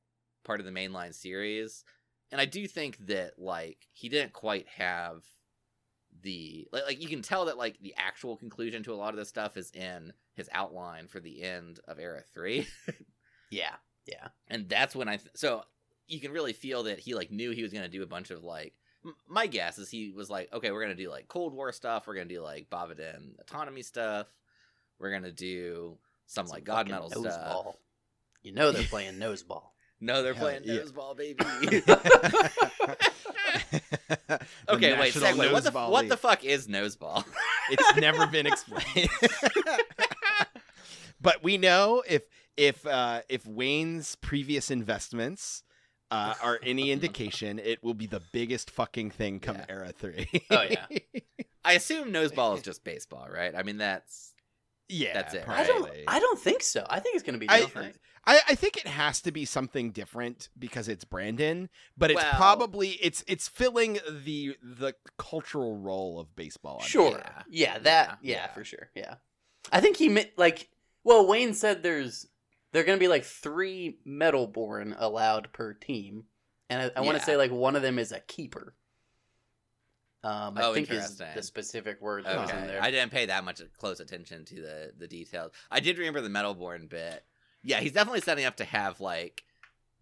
[0.43, 1.83] part of the mainline series.
[2.31, 5.23] And I do think that like he didn't quite have
[6.21, 9.17] the like, like you can tell that like the actual conclusion to a lot of
[9.17, 12.65] this stuff is in his outline for the end of era 3
[13.51, 13.73] Yeah.
[14.05, 14.27] Yeah.
[14.47, 15.63] and that's when i th- so
[16.07, 18.31] you can really feel that he like knew he was going to do a bunch
[18.31, 18.73] of like
[19.05, 21.71] m- my guess is he was like okay we're going to do like cold war
[21.71, 24.27] stuff we're going to do like Bavadin autonomy stuff
[24.99, 27.79] we're going to do some, like god fucking metal stuff ball.
[28.41, 29.63] You know they're playing noseball.
[30.01, 30.79] no they're Hell playing yeah.
[30.81, 31.43] noseball baby
[34.69, 35.51] okay wait National segue.
[35.53, 37.23] what the what the fuck is noseball
[37.69, 39.09] it's never been explained.
[41.23, 42.23] But we know if
[42.55, 45.63] if uh, if Wayne's previous investments
[46.11, 49.65] uh, are any indication, it will be the biggest fucking thing come Yeah.
[49.69, 50.29] era three.
[50.51, 50.85] Oh, yeah.
[51.65, 54.33] i assume noseball is just baseball right i mean that's
[54.89, 55.89] yeah, That's it, I don't.
[56.09, 56.85] I don't think so.
[56.89, 57.95] I think it's going to be different.
[58.27, 62.33] I, I think it has to be something different because it's Brandon, but it's Well-
[62.35, 66.81] probably it's it's filling the the cultural role of baseball.
[66.83, 67.11] I Sure.
[67.11, 67.23] think.
[67.25, 67.41] Yeah.
[67.49, 68.07] Yeah, that.
[68.09, 68.15] Yeah.
[68.21, 68.47] Yeah, Yeah.
[68.53, 68.89] for sure.
[68.93, 69.15] Yeah.
[69.71, 70.67] I think he meant like.
[71.03, 72.27] Well, Wayne said there's
[72.71, 76.23] there are going to be like three Metalborn allowed per team,
[76.69, 77.19] and I, I want Yeah.
[77.19, 78.73] to say like one of them is a keeper.
[80.23, 81.27] Um, I Oh, think is interesting.
[81.35, 82.81] the specific word that was in Okay, there.
[82.81, 85.51] I didn't pay that much close attention to the the details.
[85.69, 87.25] I did remember the Metalborn bit.
[87.61, 89.43] Yeah, he's definitely setting up to have like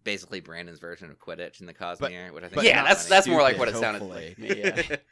[0.04, 2.54] basically Brandon's version of Quidditch in the Cosmere, which I think.
[2.56, 3.10] but is yeah, that's funny.
[3.10, 4.28] that's more like what it sounded hopefully.
[4.28, 4.38] like.
[4.38, 4.96] me, Yeah.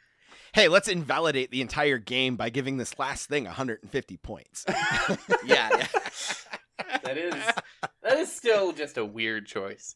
[0.53, 4.65] Hey, let's invalidate the entire game by giving this last thing 150 points.
[5.45, 5.87] yeah, yeah.
[7.03, 7.33] that is
[8.01, 9.95] that is still just a weird choice.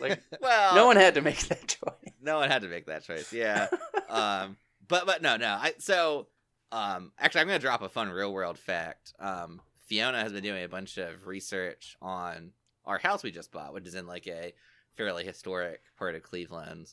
[0.00, 2.12] Like Well, no one had to make that choice.
[2.20, 3.32] no one had to make that choice.
[3.32, 3.68] Yeah.
[4.08, 4.56] um,
[4.88, 5.48] but but no, no.
[5.48, 6.26] I so
[6.72, 9.14] um, actually, I'm gonna drop a fun real world fact.
[9.20, 12.50] Um, Fiona has been doing a bunch of research on
[12.84, 14.52] our house we just bought, which is in like a
[14.96, 16.92] fairly historic part of Cleveland,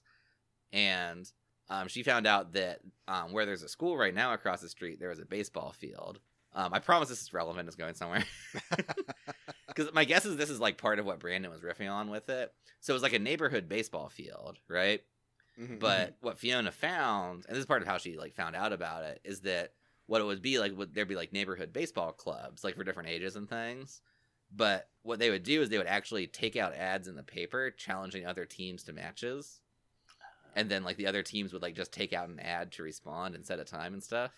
[0.71, 1.31] and
[1.69, 4.99] um, she found out that um, where there's a school right now across the street,
[4.99, 6.19] there was a baseball field.
[6.53, 7.67] Um, I promise this is relevant.
[7.67, 8.23] It's going somewhere.
[9.75, 12.29] Because my guess is this is like part of what Brandon was riffing on with
[12.29, 12.53] it.
[12.79, 15.01] So it was like a neighborhood baseball field, right?
[15.59, 15.77] Mm-hmm.
[15.77, 19.03] But what Fiona found, and this is part of how she like found out about
[19.03, 19.73] it, is that
[20.05, 23.09] what it would be like would there'd be like neighborhood baseball clubs, like for different
[23.09, 24.01] ages and things.
[24.55, 27.71] But what they would do is they would actually take out ads in the paper
[27.71, 29.61] challenging other teams to matches.
[30.55, 33.35] And then like the other teams would like just take out an ad to respond
[33.35, 34.31] and set a time and stuff.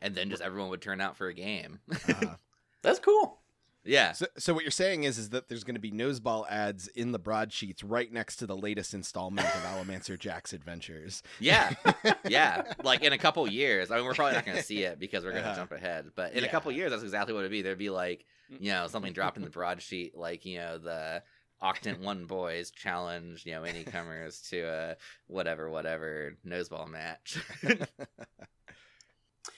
[0.00, 1.78] And then just everyone would turn out for a game.
[2.08, 2.34] Uh-huh.
[2.82, 3.38] That's cool.
[3.84, 4.10] yeah.
[4.10, 7.12] so, so what you're saying is, is that there's going to be noseball ads in
[7.12, 11.22] the broadsheets right next to the latest installment of Allomancer Jack's Adventures.
[11.38, 11.72] Yeah,
[12.28, 12.72] yeah.
[12.82, 15.22] Like in a couple years, I mean, we're probably not going to see it because
[15.24, 15.58] we're going to Uh-huh.
[15.60, 16.06] jump ahead.
[16.16, 17.62] But in a couple years, that's exactly what it'd be.
[17.62, 18.24] There'd be like,
[18.58, 21.22] you know, something dropped in the broadsheet, like you know, the
[21.62, 24.96] Octant One Boys challenge, you know, any comers to a
[25.28, 27.38] whatever, whatever noseball match.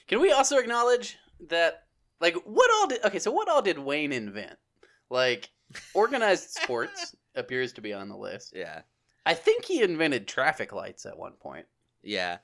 [0.07, 1.17] Can we also acknowledge
[1.49, 1.83] that,
[2.21, 3.03] like, what all did?
[3.05, 4.57] Okay, so what all did Wayne invent?
[5.09, 5.49] Like,
[5.93, 8.53] organized sports appears to be on the list.
[8.55, 8.81] yeah,
[9.25, 11.65] I think he invented traffic lights at one point.
[12.03, 12.37] yeah.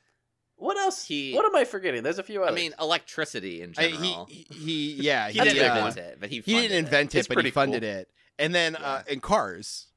[0.57, 1.03] What else?
[1.03, 2.03] He- What am I forgetting?
[2.03, 2.51] There's a few Others.
[2.51, 4.27] I mean, electricity in general.
[4.27, 6.85] he, he, he- yeah, he, he, didn't uh, invent it, but he he funded didn't
[6.85, 7.89] invent it, It's but he funded cool.
[7.91, 8.09] it.
[8.39, 9.87] And then uh, in cars,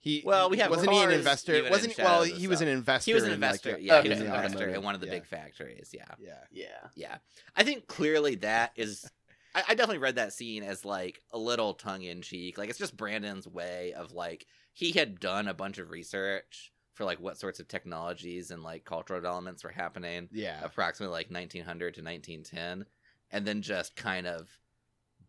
[0.00, 1.52] he Well, we have wasn't he an investor?
[1.54, 2.20] even in Wasn't he, well?
[2.24, 3.10] shadows and He was an investor.
[3.10, 3.78] He was an in, like, investor.
[3.80, 4.02] yeah, Okay.
[4.02, 5.12] he was an in the investor in one of the yeah.
[5.12, 5.90] big factories.
[5.94, 6.04] Yeah.
[6.18, 6.32] Yeah.
[6.52, 6.66] yeah.
[6.94, 7.16] Yeah.
[7.56, 9.10] I think clearly that is.
[9.54, 12.58] I, I definitely read that scene as like a little tongue in cheek.
[12.58, 17.04] Like it's just Brandon's way of like he had done a bunch of research for
[17.04, 20.60] like what sorts of technologies and like cultural developments were happening Yeah.
[20.62, 22.84] approximately like 1900 to 1910
[23.32, 24.48] and then just kind of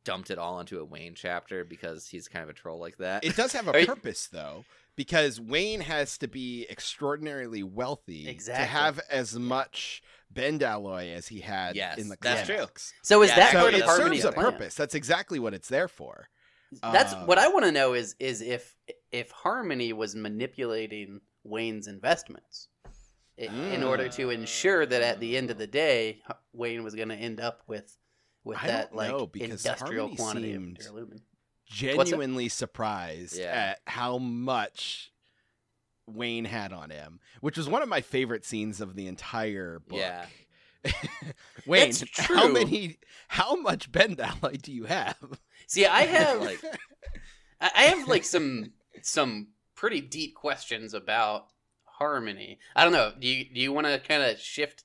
[0.06, 3.24] dumped it all into a Wayne chapter because he's kind of a troll like that.
[3.26, 4.64] It does have a purpose though,
[4.96, 8.64] because Wayne has to be extraordinarily wealthy Exactly.
[8.66, 10.02] to have as much
[10.34, 12.58] bendalloy as he had Yes, in the that's true.
[12.58, 12.94] comics.
[13.04, 14.52] So is Yeah, that So part it of Harmony's serves a plan?
[14.54, 14.76] purpose.
[14.76, 16.30] That's exactly what it's there for.
[16.72, 18.76] That's Uh, what I want to know is is if
[19.12, 22.68] if Harmony was manipulating Wayne's investments
[23.40, 26.22] i- in order to ensure that at the end of the day
[26.54, 27.96] Wayne was going to end up with
[28.46, 31.22] with I that like know, because industrial Harmony quantity of duralumin.
[31.66, 33.46] Genuinely surprised Yeah.
[33.72, 35.12] at how much
[36.08, 39.98] Wayne had on him, which was one of my favorite scenes of the entire book.
[40.00, 40.26] Yeah.
[41.66, 45.18] Wayne, how many how much Bendalloy do you have?
[45.68, 46.62] See, I have Like-
[47.60, 51.48] I have like some some pretty deep questions about
[51.86, 52.60] Harmony.
[52.76, 53.14] I don't know.
[53.20, 54.84] Do you do you want to kind of shift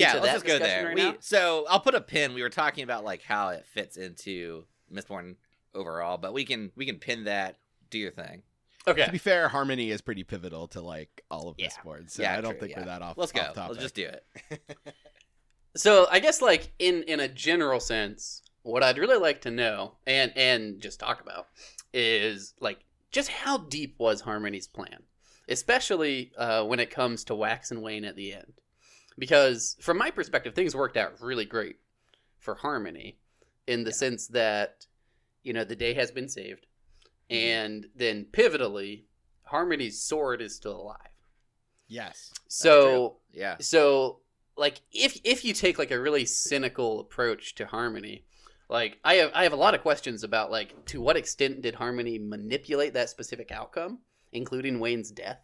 [0.00, 0.86] yeah, let's just go there.
[0.86, 1.14] right we, now?
[1.20, 2.34] So I'll put a pin.
[2.34, 5.36] We were talking about like how it fits into Mistborn
[5.74, 7.58] overall, but we can we can pin that.
[7.90, 8.42] Do your thing.
[8.88, 9.04] Okay.
[9.04, 11.66] To be fair, Harmony is pretty pivotal to like all of Yeah.
[11.66, 12.80] this board, so Yeah, I don't true, think yeah.
[12.80, 13.16] we're that off.
[13.18, 13.42] Let's go.
[13.42, 13.70] off topic.
[13.76, 14.24] Let's just do it.
[15.74, 19.94] So I guess like in in a general sense, what I'd really like to know
[20.06, 21.46] and and just talk about
[21.94, 22.80] is like
[23.10, 25.02] just how deep was Harmony's plan,
[25.48, 28.52] especially uh, when it comes to Wax and Wayne at the end,
[29.18, 31.76] because from my perspective, things worked out really great
[32.38, 33.18] for Harmony
[33.66, 33.96] in the Yeah.
[33.96, 34.86] sense that
[35.42, 36.66] you know the day has been saved,
[37.30, 37.36] Mhm.
[37.36, 39.04] and then pivotally,
[39.44, 41.08] Harmony's sword is still alive.
[41.88, 42.32] Yes.
[42.48, 43.56] So Yeah.
[43.60, 44.20] so
[44.56, 48.26] like if if you take like a really cynical approach to harmony
[48.68, 51.74] like i have i have a lot of questions about like to what extent did
[51.74, 53.98] harmony manipulate that specific outcome
[54.30, 55.40] including wayne's death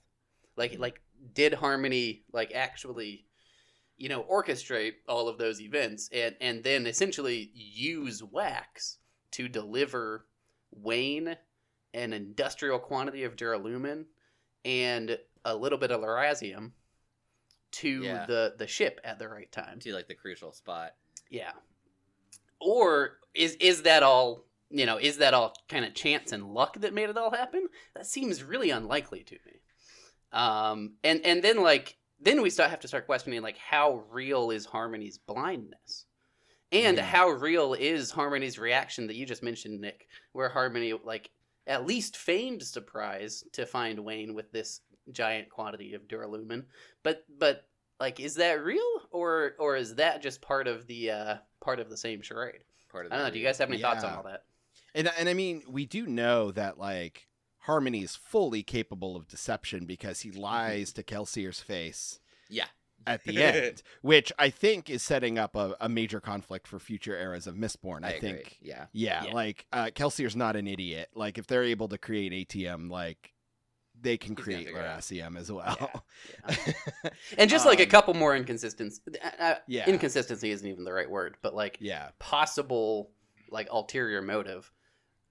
[0.57, 1.01] like like
[1.33, 3.27] did harmony like actually
[3.99, 8.99] you know orchestrate all of those events and and then essentially use wax
[9.33, 10.27] to deliver
[10.71, 11.37] wayne
[11.95, 14.05] an industrial quantity of duralumin
[14.65, 16.71] and a little bit of lerasium
[17.71, 18.25] to Yeah.
[18.27, 19.79] the the ship at the right time.
[19.81, 20.95] To like the crucial spot.
[21.31, 21.53] Yeah.
[22.61, 26.79] Or is is that all you know, is that all kind of chance and luck
[26.81, 27.69] that made it all happen?
[27.95, 29.61] That seems really unlikely to me.
[30.33, 34.51] Um and and then like then we start have to start questioning like how real
[34.51, 36.07] is Harmony's blindness?
[36.71, 37.05] And Yeah.
[37.05, 41.31] how real is Harmony's reaction that you just mentioned, Nick, where Harmony like
[41.67, 44.81] at least feigned surprise to find Wayne with this
[45.13, 46.67] giant quantity of duralumin.
[47.03, 47.67] But but
[48.01, 51.89] like is that real or or is that just part of the uh part of
[51.89, 52.65] the same charade?
[52.91, 53.33] Part of I don't know.
[53.33, 54.45] Do you guys have any thoughts on all that?
[54.95, 57.28] And and I mean, we do know that like
[57.69, 62.65] Harmony is fully capable of deception because he lies to Kelsier's face Yeah.
[63.07, 67.15] at the end, which I think is setting up a, a major conflict for future
[67.17, 68.05] eras of Mistborn.
[68.05, 68.87] I, I, think, Yeah.
[68.93, 69.33] yeah, Yeah.
[69.33, 71.11] like uh, Kelsier's not an idiot.
[71.15, 73.35] Like if they're able to create atium, like
[74.01, 75.01] they can He's create figure it out.
[75.01, 76.05] Lerasium as well.
[77.37, 79.01] And just like a Um, couple more inconsistencies.
[79.39, 79.89] Uh, Yeah.
[79.89, 83.11] Inconsistency isn't even the right word, but like yeah, possible
[83.51, 84.73] like ulterior motive.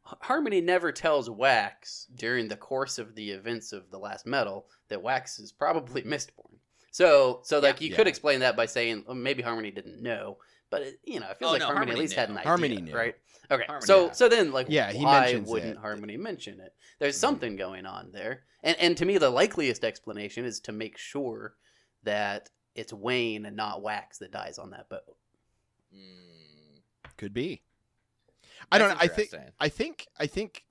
[0.07, 4.67] H- Harmony never tells Wax during the course of the events of the last metal
[4.89, 6.55] that Wax is probably Mistborn.
[6.91, 10.37] So, so like you could explain that by saying well, maybe Harmony didn't know,
[10.69, 12.37] but it, you know, it feels Oh, like no, Harmony, at Harmony least had an
[12.37, 12.95] idea, Harmony knew.
[12.95, 13.15] right?
[13.51, 14.13] Okay, Harmony so knew.
[14.13, 15.77] so then like Yeah, he why mentions wouldn't it.
[15.77, 16.73] Harmony mention it?
[16.99, 17.19] There's Mhm.
[17.21, 21.55] something going on there, and and to me the likeliest explanation is to make sure
[22.03, 25.17] that it's Wayne and not Wax that dies on that boat.
[25.93, 26.81] Mm,
[27.17, 27.61] could be.
[28.71, 28.89] I don't.
[28.89, 28.97] know.
[28.99, 29.31] I think.
[29.59, 30.07] I think.
[30.19, 30.63] I think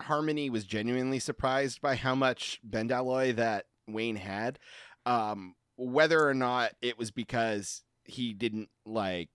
[0.00, 4.58] Harmony was genuinely surprised by how much bendalloy that Wayne had.
[5.04, 9.28] Um, whether or not it was because he didn't like.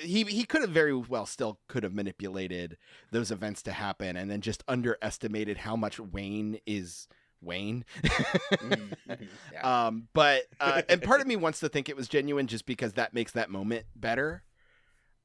[0.00, 2.76] He he could have very well still could have manipulated
[3.10, 7.08] those events to happen and then just underestimated how much Wayne is
[7.40, 7.84] Wayne.
[8.02, 9.86] Mm, mhm, yeah.
[9.86, 12.92] Um, but uh, and part of me wants to think it was genuine just because
[12.94, 14.44] that makes that moment better.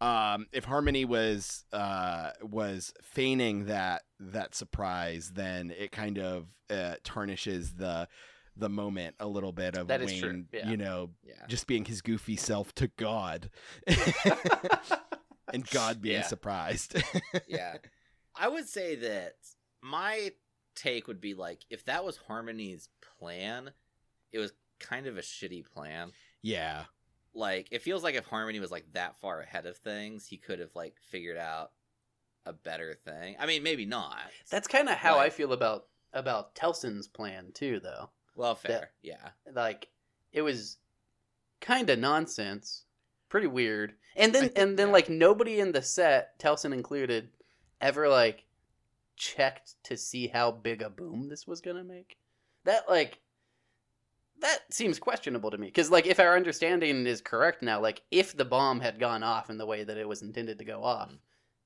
[0.02, 6.96] Um, if Harmony was uh, was feigning that that surprise, then it kind of uh,
[7.04, 8.08] tarnishes the
[8.56, 10.70] the moment a little bit of That Wayne, yeah.
[10.70, 11.34] you know, yeah.
[11.48, 13.50] just being his goofy self to God,
[15.54, 16.28] and God being Yeah.
[16.28, 17.02] surprised.
[17.48, 17.78] yeah.
[18.36, 19.36] I would say that
[19.82, 20.32] my
[20.76, 22.90] take would be like if that was Harmony's
[23.20, 23.72] plan,
[24.32, 26.12] it was kind of a shitty plan.
[26.42, 26.86] yeah,
[27.40, 30.60] Like it feels like if Harmony was like that far ahead of things, he could
[30.60, 31.72] have like figured out
[32.46, 33.36] a better thing.
[33.40, 34.18] I mean, maybe not.
[34.52, 38.10] That's kind of how I feel about about Telson's plan too, though.
[38.36, 38.92] well, fair.
[39.02, 39.30] Yeah.
[39.54, 39.88] Like
[40.34, 40.78] it was
[41.62, 42.84] kind of nonsense,
[43.30, 43.94] pretty weird.
[44.16, 44.94] And then think- and then yeah.
[44.94, 47.30] like nobody in the set, Telson included,
[47.80, 48.44] ever like
[49.16, 52.18] checked to see how big a boom this was gonna make.
[52.66, 53.20] That like
[54.42, 58.36] that seems questionable to me because like if our understanding is correct now, like if
[58.36, 61.10] the bomb had gone off in the way that it was intended to go off,
[61.12, 61.20] Mhm.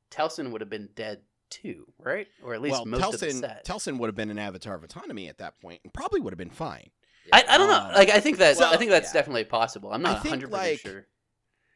[0.09, 2.27] Telson would have been dead too, right?
[2.43, 3.65] Or at least well, most of the Telson, set.
[3.65, 6.37] Telson would have been an avatar of autonomy at that point and probably would have
[6.37, 6.89] been fine.
[7.31, 7.77] I, I don't know.
[7.77, 9.19] Um, Like I think that's I think that's yeah.
[9.19, 9.91] definitely possible.
[9.91, 11.07] I'm not think, 100 like, percent sure.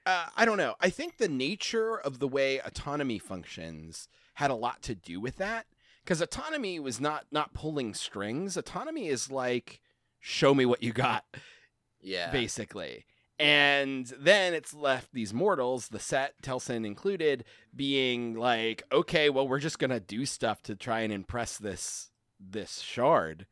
[0.05, 0.75] Uh, I don't know.
[0.79, 5.35] I think the nature of the way autonomy functions had a lot to do with
[5.37, 5.65] that.
[6.03, 8.55] Because autonomy was not not pulling strings.
[8.55, 9.81] Autonomy is like,
[10.19, 11.25] show me what you got,
[12.01, 12.31] Yeah.
[12.31, 13.05] basically.
[13.39, 17.45] And then it's left these mortals, the set, Telson included,
[17.75, 22.09] being like, okay, well, we're just gonna do stuff to try and impress this
[22.39, 23.45] this shard,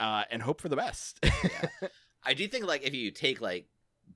[0.00, 1.18] uh, and hope for the best.
[2.24, 3.66] I do think like if you take like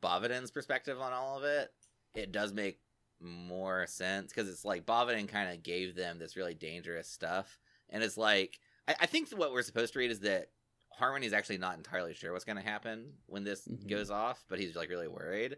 [0.03, 1.71] Bavadin's perspective on all of it,
[2.15, 2.79] it does make
[3.21, 7.59] more sense because it's like Bavadin kind of gave them this really dangerous stuff,
[7.89, 10.49] and it's like I, I think what we're supposed to read is that
[10.99, 13.89] Harmony is actually not entirely sure what's going to happen when this Mhm.
[13.89, 15.57] goes off, but he's like really worried.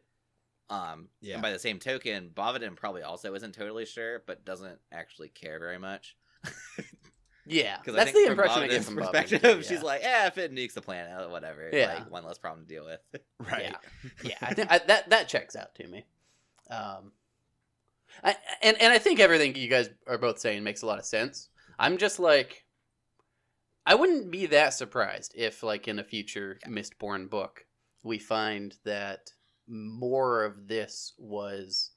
[0.71, 1.35] Um, Yeah.
[1.35, 5.59] And by the same token, Bavadin probably also isn't totally sure, but doesn't actually care
[5.59, 6.17] very much.
[7.47, 9.61] Yeah, Because that's I think the impression I from get from perspective, too, yeah.
[9.61, 11.69] she's like, "Eh, if it nukes the planet, whatever.
[11.71, 11.95] Yeah.
[11.97, 13.01] Like one less problem to deal with."
[13.41, 13.75] right.
[14.25, 16.07] yeah, I think I, that that checks out to me.
[16.71, 17.13] Um,
[18.23, 21.05] I, and and I think everything you guys are both saying makes a lot of
[21.05, 21.51] sense.
[21.79, 22.64] I'm just like,
[23.87, 27.67] I wouldn't be that surprised if, like, in a future Mistborn book,
[28.03, 29.31] we find that
[29.67, 31.91] more of this was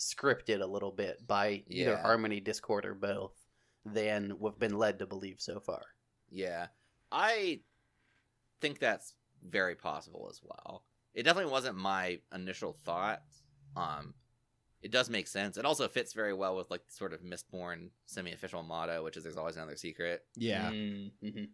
[0.00, 3.34] scripted a little bit by either Harmony, Discord, or both
[3.84, 5.82] than we've been led to believe so far.
[6.30, 6.68] Yeah.
[7.10, 7.60] I
[8.60, 9.14] think that's
[9.48, 10.84] very possible as well.
[11.14, 13.22] It definitely wasn't my initial thought.
[13.76, 14.14] Um
[14.82, 15.56] it does make sense.
[15.56, 19.36] It also fits very well with like sort of Mistborn semi-official motto, which is there's
[19.36, 20.24] always another secret.
[20.36, 20.70] Yeah.
[20.70, 21.44] Mm-hmm.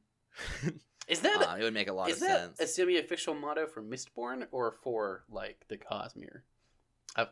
[1.08, 2.60] Is that Uh, it would make a lot Is of that sense.
[2.60, 6.42] a semi-official motto for Mistborn or for like the Cosmere?
[7.16, 7.28] I've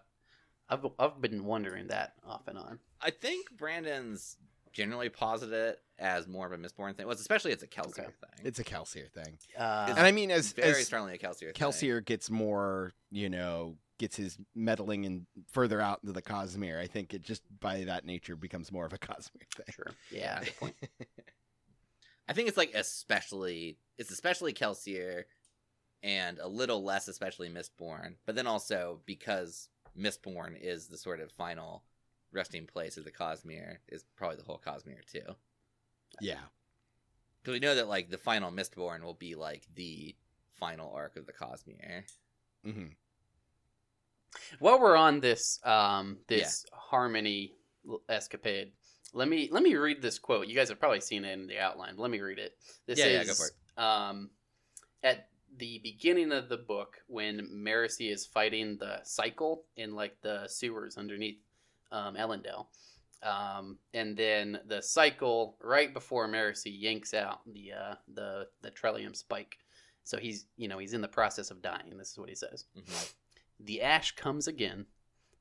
[0.68, 2.78] I've I've been wondering that off and on.
[3.00, 4.36] I think Brandon's
[4.72, 7.06] generally posited it as more of a Mistborn thing.
[7.06, 8.04] Well, especially it's a Kelsier Okay.
[8.04, 8.44] thing.
[8.46, 9.38] It's a Kelsier thing.
[9.56, 11.54] Uh, And I mean, as very as strongly a Kelsier thing.
[11.54, 16.86] Kelsier gets more, you know, gets his meddling and further out into the Cosmere, I
[16.86, 19.66] think it just by that nature becomes more of a Cosmere thing.
[19.70, 19.92] sure.
[20.10, 20.42] Yeah.
[22.28, 25.24] I think it's like especially it's especially Kelsier
[26.02, 29.68] and a little less especially Mistborn, but then also because
[29.98, 31.84] Mistborn is the sort of final
[32.32, 35.34] resting place of the Cosmere is probably the whole Cosmere too.
[36.20, 36.40] Yeah.
[37.42, 40.14] Because we know that like the final Mistborn will be like the
[40.52, 42.02] final arc of the Cosmere.
[42.64, 42.86] hmm
[44.58, 47.54] While we're on this um this harmony
[48.08, 48.72] escapade,
[49.12, 50.46] let me let me read this quote.
[50.48, 51.96] You guys have probably seen it in the outline.
[51.96, 52.56] Let me read it.
[52.86, 53.82] This Yeah, is yeah, go for it.
[53.82, 54.30] um
[55.02, 55.28] at
[55.58, 60.98] the beginning of the book when Marasi is fighting the cycle in like the sewers
[60.98, 61.38] underneath
[61.92, 62.66] um, Elendel.
[63.22, 69.16] Um, and then the cycle right before Marasi yanks out the uh, the the Trellium
[69.16, 69.56] spike.
[70.04, 71.96] So he's you know he's in the process of dying.
[71.96, 72.66] This is what he says.
[72.76, 73.12] Mhm.
[73.58, 74.86] The ash comes again.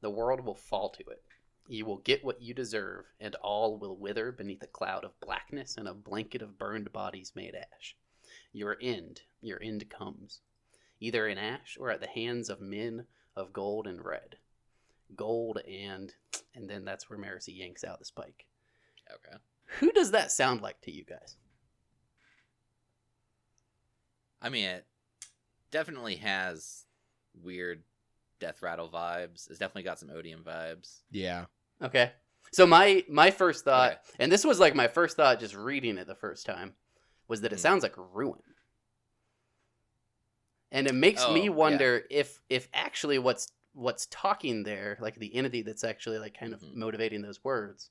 [0.01, 1.23] The world will fall to it.
[1.67, 5.77] You will get what you deserve, and all will wither beneath a cloud of blackness
[5.77, 7.95] and a blanket of burned bodies made ash.
[8.53, 10.41] Your end, your end comes,
[10.99, 14.37] either in ash or at the hands of men of gold and red.
[15.15, 16.13] Gold and,
[16.55, 18.45] and then that's where Marasi yanks out the spike.
[19.11, 19.37] Okay.
[19.79, 21.35] Who does that sound like to you guys?
[24.41, 24.85] I mean, it
[25.71, 26.85] definitely has
[27.33, 27.83] weird
[28.45, 29.49] death rattle vibes.
[29.49, 31.01] It's definitely got some odium vibes.
[31.09, 31.45] Yeah.
[31.81, 32.11] Okay.
[32.53, 33.99] So my my first thought, Okay.
[34.19, 36.75] and this was like my first thought just reading it the first time,
[37.27, 37.61] was that it Hmm.
[37.61, 38.39] sounds like ruin.
[40.71, 41.49] And it makes Oh, me yeah.
[41.49, 46.53] wonder if if actually what's what's talking there, like the entity that's actually like kind
[46.53, 46.75] of Mhm.
[46.75, 47.89] motivating those words,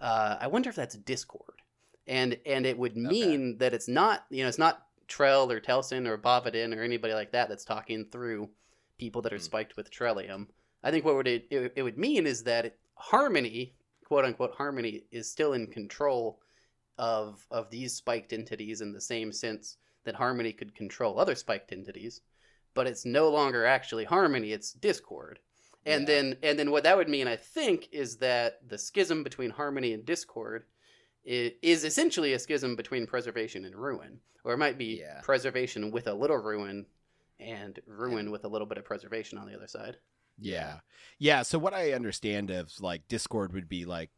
[0.00, 1.60] uh, I wonder if that's Discord,
[2.06, 6.06] and and it would mean that it's not you know it's not Trell or Telson
[6.06, 8.50] or Bavadin or anybody like that that's talking through
[8.98, 9.42] people that are Hmm.
[9.42, 10.48] spiked with Trellium.
[10.82, 13.74] I think what would it, it, it would mean is that it, Harmony,
[14.04, 16.40] quote unquote Harmony, is still in control
[16.98, 21.72] of of these spiked entities in the same sense that Harmony could control other spiked
[21.72, 22.20] entities,
[22.74, 25.40] but it's no longer actually Harmony; it's Discord.
[25.86, 26.14] And Yeah.
[26.14, 29.92] then and then what that would mean, I think, is that the schism between Harmony
[29.92, 30.66] and Discord
[31.24, 35.20] is essentially a schism between preservation and ruin, or it might be Yeah.
[35.22, 36.86] preservation with a little ruin
[37.44, 39.98] and ruin with a little bit of preservation on the other side.
[40.38, 40.80] Yeah.
[41.18, 41.42] Yeah.
[41.42, 44.10] So what I understand of like Discord would be like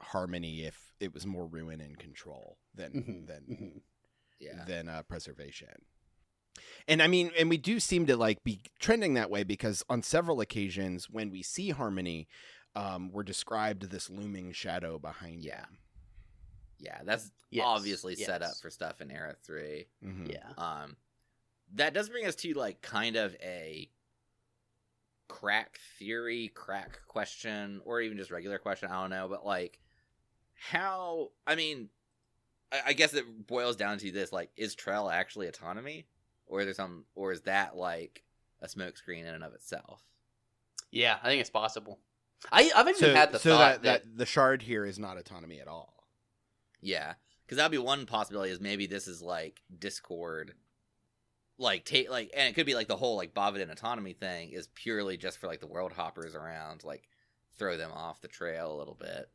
[0.00, 3.80] harmony if it was more ruin and control than Mhm, than mhm.
[4.38, 4.64] Yeah.
[4.66, 5.86] than uh, preservation.
[6.86, 10.02] And I mean, and we do seem to like be trending that way because on
[10.02, 12.28] several occasions when we see harmony,
[12.76, 15.62] um, we're described this looming shadow behind Yeah.
[15.62, 15.78] them.
[16.78, 19.86] Yeah, that's Yes, obviously set up for stuff in Era 3.
[20.04, 20.30] Mhm.
[20.30, 20.50] Yeah.
[20.58, 20.96] Um
[21.74, 23.90] that does bring us to like kind of a
[25.28, 29.80] crack theory, crack question, or even just regular question, I don't know, but like
[30.54, 31.88] how I mean
[32.72, 36.06] I, I guess it boils down to this, like, is Trell actually autonomy?
[36.46, 38.22] Or is there some or is that like
[38.60, 40.02] a smokescreen in and of itself?
[40.90, 41.98] Yeah, I think it's possible.
[42.52, 45.16] I I've even So, had the so thought that, that the shard here is not
[45.16, 46.04] autonomy at all.
[46.82, 48.52] Yeah, because that'd be one possibility.
[48.52, 50.52] Is maybe this is like Discord,
[51.58, 54.68] like take like, and it could be like the whole like Bavadin autonomy thing is
[54.74, 57.08] purely just for like the world hoppers around, like
[57.58, 59.28] throw them off the trail a little bit,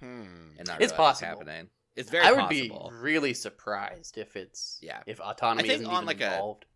[0.00, 0.52] Hmm.
[0.58, 1.28] and not It's realize what's possible.
[1.28, 1.70] happening.
[1.94, 2.90] It's very I would possible.
[2.90, 5.02] be really surprised if it's Yeah.
[5.06, 6.66] if autonomy I think isn't on, even like, a- involved.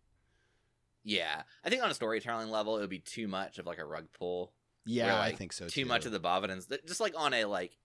[1.03, 3.85] Yeah, I think on a storytelling level, it would be too much of like a
[3.85, 4.53] rug pull.
[4.85, 5.85] Yeah, where, I think so too too.
[5.87, 7.77] much of the Bavadins, just like on a like,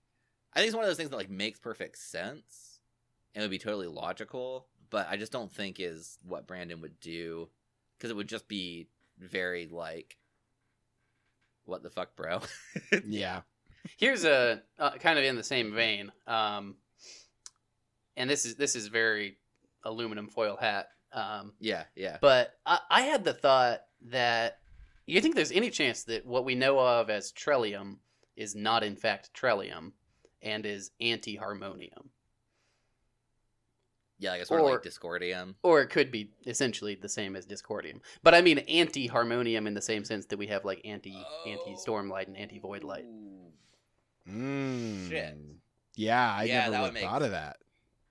[0.53, 2.79] I think it's one of those things that like makes perfect sense
[3.35, 7.49] and would be totally logical, but I just don't think is what Brandon would do
[7.97, 8.87] because it would just be
[9.19, 10.17] very like,
[11.65, 12.41] what the fuck, bro?
[13.05, 13.41] Yeah.
[13.95, 16.75] Here's a uh, kind of in the same vein, um,
[18.17, 19.37] and this is this is very
[19.83, 20.89] aluminum foil hat.
[21.13, 22.17] Um, yeah, yeah.
[22.19, 24.59] but I, I had the thought that
[25.05, 27.97] you think there's any chance that what we know of as Trellium
[28.35, 29.93] is not in fact Trellium
[30.41, 32.09] and is anti-harmonium,
[34.19, 35.55] Yeah, like a sort of Or- like Discordium.
[35.61, 38.01] or it could be essentially the same as Discordium.
[38.23, 41.15] But I mean anti-harmonium in the same sense that we have like anti
[41.45, 43.05] anti stormlight and anti void light.
[44.27, 45.09] Mm.
[45.09, 45.37] Shit.
[45.95, 47.57] Yeah, I Yeah, never that would would make- thought of that.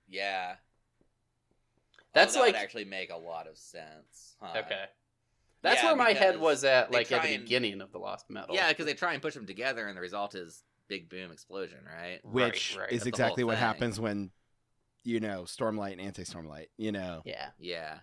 [0.07, 0.55] Yeah.
[2.13, 4.35] That's oh, that like- would actually make a lot of sense.
[4.41, 4.59] Huh?
[4.65, 4.85] Okay.
[5.61, 7.97] That's Yeah, where my head was at, like at try the and- beginning of the
[7.99, 8.55] Lost Metal.
[8.55, 11.79] Yeah, because they try and push them together, and the result is big boom explosion,
[11.85, 12.21] right?
[12.23, 12.91] Right, Which right.
[12.91, 14.31] is That's exactly what happens when,
[15.07, 17.21] you know, Stormlight and Anti-Stormlight, you know.
[17.25, 17.47] yeah.
[17.59, 17.99] Yeah.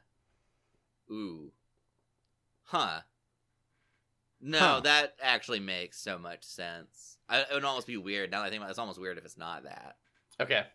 [1.11, 1.53] Ooh.
[2.65, 3.01] Huh.
[4.41, 4.81] No, Huh.
[4.81, 7.19] that actually makes so much sense.
[7.29, 8.71] I, it would almost be weird now that I think about it.
[8.71, 9.97] It's almost weird if it's not that.
[10.41, 10.57] Okay.
[10.59, 10.67] And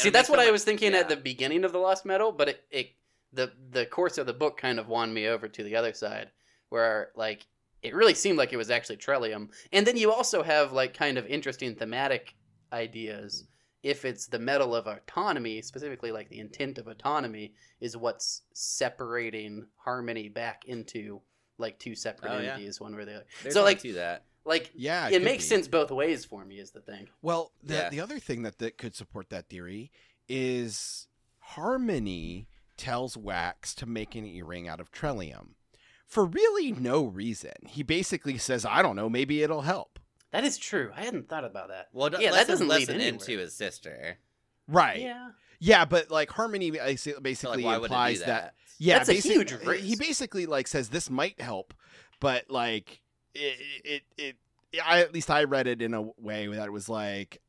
[0.00, 2.32] See, that's what so I much- was thinking at the beginning of the Lost Metal,
[2.32, 2.90] but it, it
[3.32, 6.30] the the course of the book kind of won me over to the other side,
[6.68, 7.46] where like
[7.82, 11.16] it really seemed like it was actually Trellium, and then you also have like kind
[11.18, 12.34] of interesting thematic
[12.72, 13.46] ideas.
[13.86, 19.66] If it's the metal of autonomy, specifically like the intent of autonomy, is what's separating
[19.76, 21.20] harmony back into
[21.58, 22.52] like two separate Oh, yeah.
[22.54, 23.26] entities, one where the other.
[23.42, 24.24] There's So, like, to that.
[24.44, 25.48] Like Yeah, it, could makes be.
[25.48, 26.58] sense both ways for me.
[26.58, 27.08] Is the thing.
[27.22, 27.88] Well, the Yeah.
[27.90, 29.90] the other thing that that could support that theory
[30.28, 31.06] is
[31.40, 35.54] Harmony tells Wax to make an earring out of Trellium
[36.06, 37.54] for really no reason.
[37.66, 39.98] He basically says, "I don't know, maybe it'll help."
[40.36, 40.90] That is true.
[40.94, 41.88] I hadn't thought about that.
[41.94, 43.08] Well, yeah, that doesn't lead listen anywhere.
[43.14, 44.18] into his sister.
[44.68, 45.00] Right.
[45.00, 45.30] Yeah,
[45.60, 45.86] Yeah.
[45.86, 48.26] but like Harmony basi- So, basically like, why would it do implies that?
[48.26, 51.72] that yeah, That's a basic- huge He basically like says this might help,
[52.20, 53.00] but like
[53.34, 54.36] it, it, it,
[54.84, 57.40] I at least I read it in a way that it was like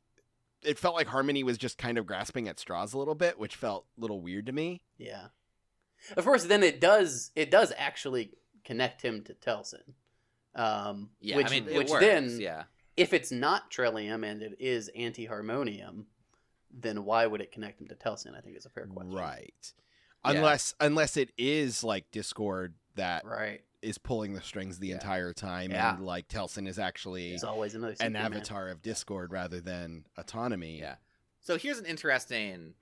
[0.64, 3.58] it felt like Harmony was just kind of grasping at straws a little bit, which
[3.58, 4.82] felt a little weird to me.
[4.98, 5.28] Yeah.
[6.16, 8.32] Of course, then it does it does actually
[8.64, 9.96] connect him to Telson.
[10.56, 12.64] Um, Yeah, which, I mean, it which works, then, yeah.
[12.98, 16.08] If it's not Trellium and it is anti-harmonium,
[16.72, 18.34] then why would it connect them to Telson?
[18.36, 19.14] I think is a fair question.
[19.14, 19.74] Right.
[20.26, 20.32] Yeah.
[20.32, 23.62] Unless unless it is like Discord that Right.
[23.82, 24.96] is pulling the strings the Yeah.
[24.96, 25.96] entire time Yeah.
[25.96, 28.34] and like Telson is actually There's always another an Superman.
[28.34, 30.80] avatar of Discord rather than autonomy.
[30.80, 30.96] Yeah.
[31.40, 32.74] So here's an interesting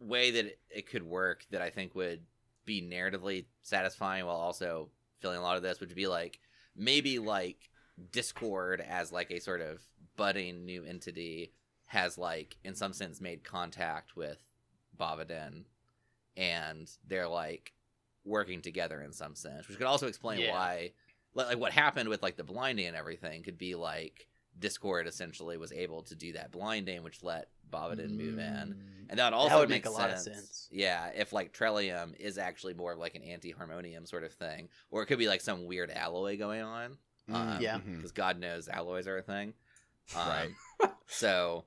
[0.00, 2.26] way that it, it could work that I think would
[2.64, 6.40] be narratively satisfying while also filling a lot of this, which would be like
[6.76, 7.70] maybe like
[8.12, 9.82] Discord as like a sort of
[10.16, 11.52] budding new entity
[11.86, 14.38] has like in some sense made contact with
[14.98, 15.64] Bavadin
[16.36, 17.72] and they're like
[18.24, 20.52] working together in some sense, which could also explain Yeah.
[20.52, 20.92] why
[21.34, 24.26] like, like what happened with like the blinding and everything could be like
[24.58, 28.74] Discord essentially was able to do that blinding, which let Bavadin move in.
[28.74, 28.76] Mm.
[29.10, 30.36] And that also would make a lot of sense.
[30.36, 30.68] sense.
[30.70, 35.02] Yeah, if like Trellium is actually more of like an anti-harmonium sort of thing, or
[35.02, 36.98] it could be like some weird alloy going on.
[37.28, 37.78] Um, Yeah.
[37.78, 37.96] mhm.
[37.96, 39.54] because God knows alloys are a thing.
[40.16, 40.50] Um, Right.
[41.06, 41.64] so,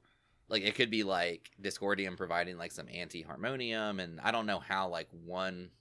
[0.49, 4.88] like, it could be like Discordium providing like some anti-harmonium, and I don't know how
[4.88, 5.72] like one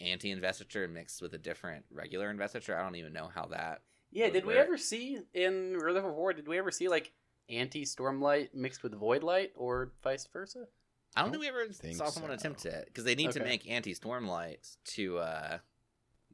[0.00, 2.76] anti-investiture mixed with a different regular investiture.
[2.78, 6.14] I don't even know how that Yeah, would did we ever see in Rhythm of
[6.14, 6.32] War?
[6.32, 7.12] Did we ever see like
[7.48, 10.66] anti Stormlight mixed with Void Light, or vice versa?
[11.16, 12.36] I don't think we ever think saw someone so.
[12.36, 15.58] attempt it because they need to make anti stormlight to uh,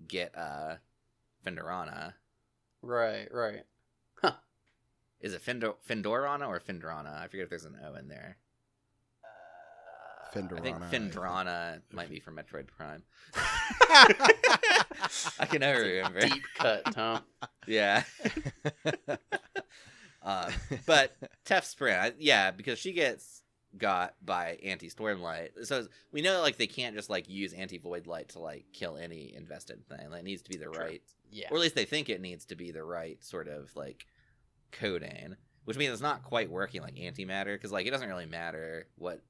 [0.06, 0.76] get uh,
[1.44, 2.12] Phendorana.
[2.86, 3.62] Right, right.
[5.18, 7.18] Is it Fendor- Fendorana or Fendrana?
[7.18, 8.36] I forget if there's an O in there.
[10.32, 13.02] Fender- I think Fendrana, I Fendrana might be from Metroid Prime.
[15.40, 16.20] I can never remember.
[16.20, 17.20] Deep cut, Tom.
[17.66, 18.04] Yeah.
[20.22, 20.52] um,
[20.86, 23.35] but Tef Sprint, yeah, because she gets
[23.78, 25.66] got by anti stormlight.
[25.66, 28.96] So we know like they can't just like use anti void light to like kill
[28.96, 30.10] any invested thing.
[30.10, 31.48] That needs to be the right, Yeah.
[31.50, 34.06] or at least they think it needs to be the right sort of like
[34.72, 38.86] coding, which means it's not quite working like antimatter because like it doesn't really matter
[38.96, 39.22] what.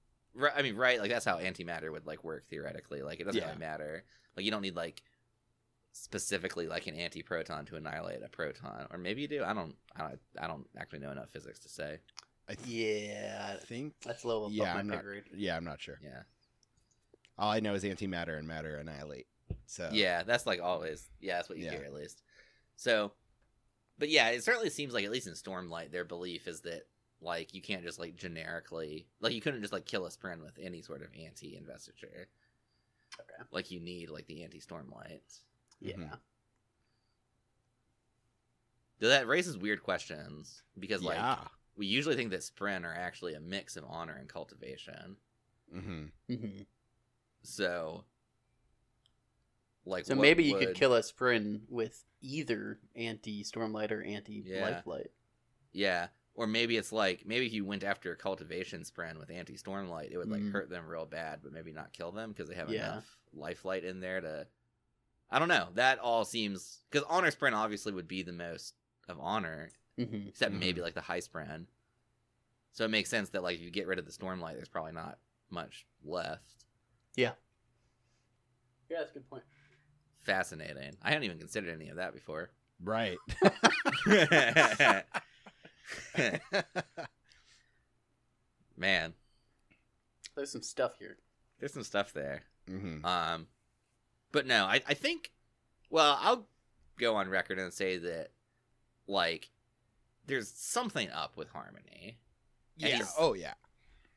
[0.55, 1.01] I mean, right?
[1.01, 3.03] Like that's how antimatter would like work theoretically.
[3.03, 3.49] Like it doesn't Yeah.
[3.49, 4.05] really matter.
[4.37, 5.03] Like you don't need like
[5.93, 9.43] specifically like an anti-proton to annihilate a proton, or maybe you do.
[9.45, 9.75] I don't.
[9.97, 10.21] I don't.
[10.39, 11.99] I don't actually know enough physics to say.
[12.49, 15.25] I th- Yeah, I think that's a little above yeah, my I'm pay not, grade.
[15.35, 15.99] yeah, I'm not sure.
[16.03, 16.23] Yeah.
[17.39, 19.27] All I know is antimatter and matter annihilate.
[19.67, 21.09] So Yeah, that's like always.
[21.21, 21.73] Yeah, that's what you Yeah.
[21.73, 22.23] hear at least.
[22.77, 23.13] So,
[23.99, 26.87] but yeah, it certainly seems like at least in Stormlight, their belief is that
[27.21, 30.59] like you can't just like generically like you couldn't just like kill a Spren with
[30.61, 32.29] any sort of anti-investiture.
[33.19, 33.43] Okay.
[33.51, 35.41] Like you need like the anti-Stormlight.
[35.81, 35.97] Yeah.
[35.97, 36.19] Mhm.
[38.99, 41.39] Though that raises weird questions because like yeah.
[41.77, 45.17] We usually think that Spren are actually a mix of honor and cultivation.
[45.73, 46.63] hmm hmm
[47.43, 48.05] So,
[49.85, 54.03] like, So what maybe you would- could kill a spren with either anti Stormlight or
[54.03, 54.63] anti Yeah.
[54.63, 55.11] Lifelight.
[55.73, 59.55] Yeah, or maybe it's like maybe if you went after a cultivation spren with anti
[59.57, 60.53] stormlight, it would like Mm.
[60.53, 62.93] hurt them real bad, but maybe not kill them because they have Yeah.
[62.93, 64.49] enough lifelight in there to.
[65.31, 65.71] I don't know.
[65.75, 68.75] That all seems because honor spren obviously would be the most
[69.09, 70.85] of honor, hmm except maybe Mhm.
[70.85, 71.67] like the high spren.
[72.73, 74.93] So it makes sense that like if you get rid of the stormlight, there's probably
[74.93, 75.19] not
[75.51, 76.65] much left.
[77.17, 77.33] Yeah,
[78.91, 79.45] Yeah, that's a good point.
[80.19, 80.97] Fascinating.
[81.03, 82.51] I hadn't even considered any of that before.
[82.83, 83.17] Right.
[88.77, 89.15] Man,
[90.35, 91.17] There's some stuff here.
[91.59, 92.43] there's some stuff there.
[92.69, 93.47] hmm Um,
[94.33, 95.33] but no, I, I think,
[95.91, 96.47] well, I'll
[96.99, 98.33] go on record and say that,
[99.07, 99.51] like,
[100.27, 102.19] there's something up with Harmony.
[102.77, 103.03] Yeah.
[103.19, 103.55] Oh yeah.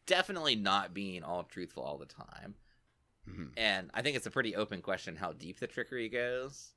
[0.05, 2.55] definitely not being all truthful all the time.
[3.26, 6.74] hmm And I think it's a pretty open question how deep the trickery goes.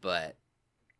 [0.00, 0.36] But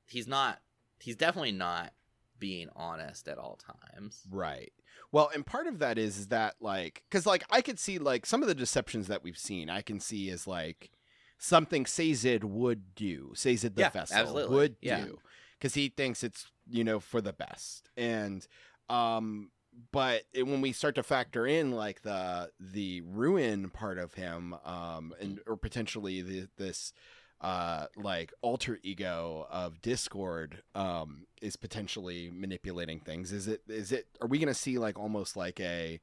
[0.06, 0.60] he's not,
[1.00, 1.92] he's definitely not
[2.38, 4.22] being honest at all times.
[4.30, 4.72] Right.
[5.10, 8.24] Well, and part of that is, is that like cuz like I could see like
[8.26, 10.90] some of the deceptions that we've seen, I can see is like
[11.38, 13.32] something Sazed would do.
[13.34, 14.56] Sazed the Yeah, vessel absolutely.
[14.56, 15.04] would Yeah.
[15.04, 15.18] do
[15.60, 17.90] cuz he thinks it's, you know, for the best.
[17.96, 18.46] And
[18.88, 19.50] um
[19.90, 24.54] but it, when we start to factor in like the the ruin part of him
[24.64, 26.92] um and or potentially the, this
[27.40, 34.06] uh like alter ego of discord um is potentially manipulating things is it is it
[34.20, 35.98] are we gonna see like almost like a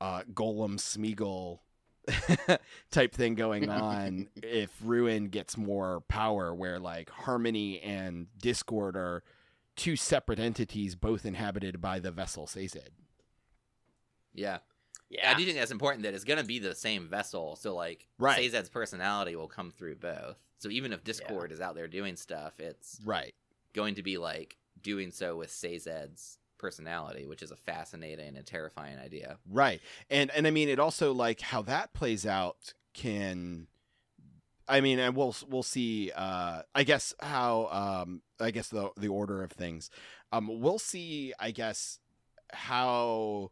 [0.00, 1.58] uh Gollum Smeagol
[2.90, 9.24] type thing going on if ruin gets more power where like harmony and discord are
[9.76, 12.90] two separate entities both inhabited by the vessel Sazed.
[14.34, 14.58] Yeah.
[15.08, 15.30] Yeah.
[15.30, 17.56] I do think that's important that it's going to be the same vessel.
[17.56, 18.38] So, like, Right.
[18.38, 20.36] Sazed's personality will come through both.
[20.58, 23.34] So, even if Discord is out there doing stuff, it's Right.
[23.72, 28.98] going to be like doing so with Sazed's personality, which is a fascinating and terrifying
[28.98, 29.38] idea.
[29.48, 29.80] Right.
[30.10, 33.66] And and I mean it also like how that plays out can
[34.68, 37.68] I mean and we'll we'll see uh I guess how
[38.04, 39.90] um I guess the the order of things.
[40.32, 41.98] Um we'll see I guess
[42.52, 43.50] how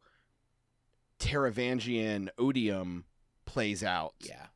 [1.18, 3.05] Taravangian odium
[3.45, 4.14] plays out.
[4.20, 4.47] Yeah.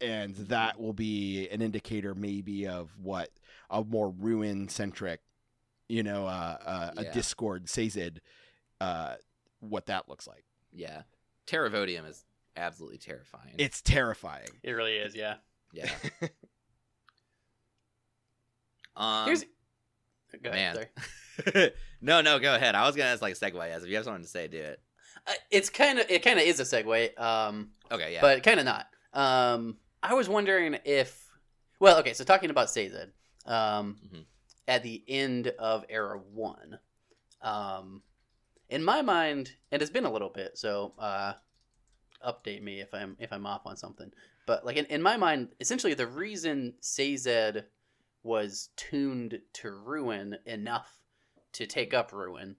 [0.00, 3.30] And that will be an indicator maybe of what
[3.70, 5.20] a more ruin centric,
[5.88, 7.10] you know, uh, uh, Yeah.
[7.10, 8.20] a Discord Sazed,
[8.80, 9.16] uh,
[9.60, 10.44] what that looks like.
[10.72, 11.02] Yeah.
[11.46, 12.24] Taravodium is
[12.56, 13.54] absolutely terrifying.
[13.58, 14.48] It's terrifying.
[14.62, 15.14] It really is.
[15.14, 15.36] Yeah.
[15.72, 15.90] yeah.
[18.96, 19.44] um, Here's.
[20.42, 20.88] Go ahead,
[21.54, 21.70] man.
[22.00, 22.74] no, no, go ahead.
[22.74, 24.48] I was going to ask like a segue as if you have something to say,
[24.48, 24.80] do it.
[25.26, 27.18] Uh, it's kind of it kind of is a segue.
[27.20, 28.20] Um, Okay, yeah.
[28.20, 28.86] but kind of not.
[29.12, 31.28] Um, I was wondering if,
[31.80, 33.08] well, okay, so talking about Sazed,
[33.46, 34.24] um, Mhm.
[34.68, 36.78] at the end of Era One,
[37.42, 38.02] um,
[38.68, 41.34] in my mind, and it's been a little bit, so uh,
[42.26, 44.10] update me if I'm if I'm off on something.
[44.46, 47.62] But like in, in my mind, essentially the reason Sazed
[48.24, 50.90] was tuned to ruin enough
[51.52, 52.56] to take up ruin,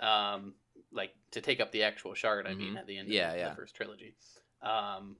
[0.00, 0.54] um,
[0.90, 2.46] like to take up the actual shard.
[2.46, 2.78] I mean, Mhm.
[2.78, 3.48] at the end Yeah, of yeah.
[3.50, 4.14] the first trilogy,
[4.62, 5.18] um,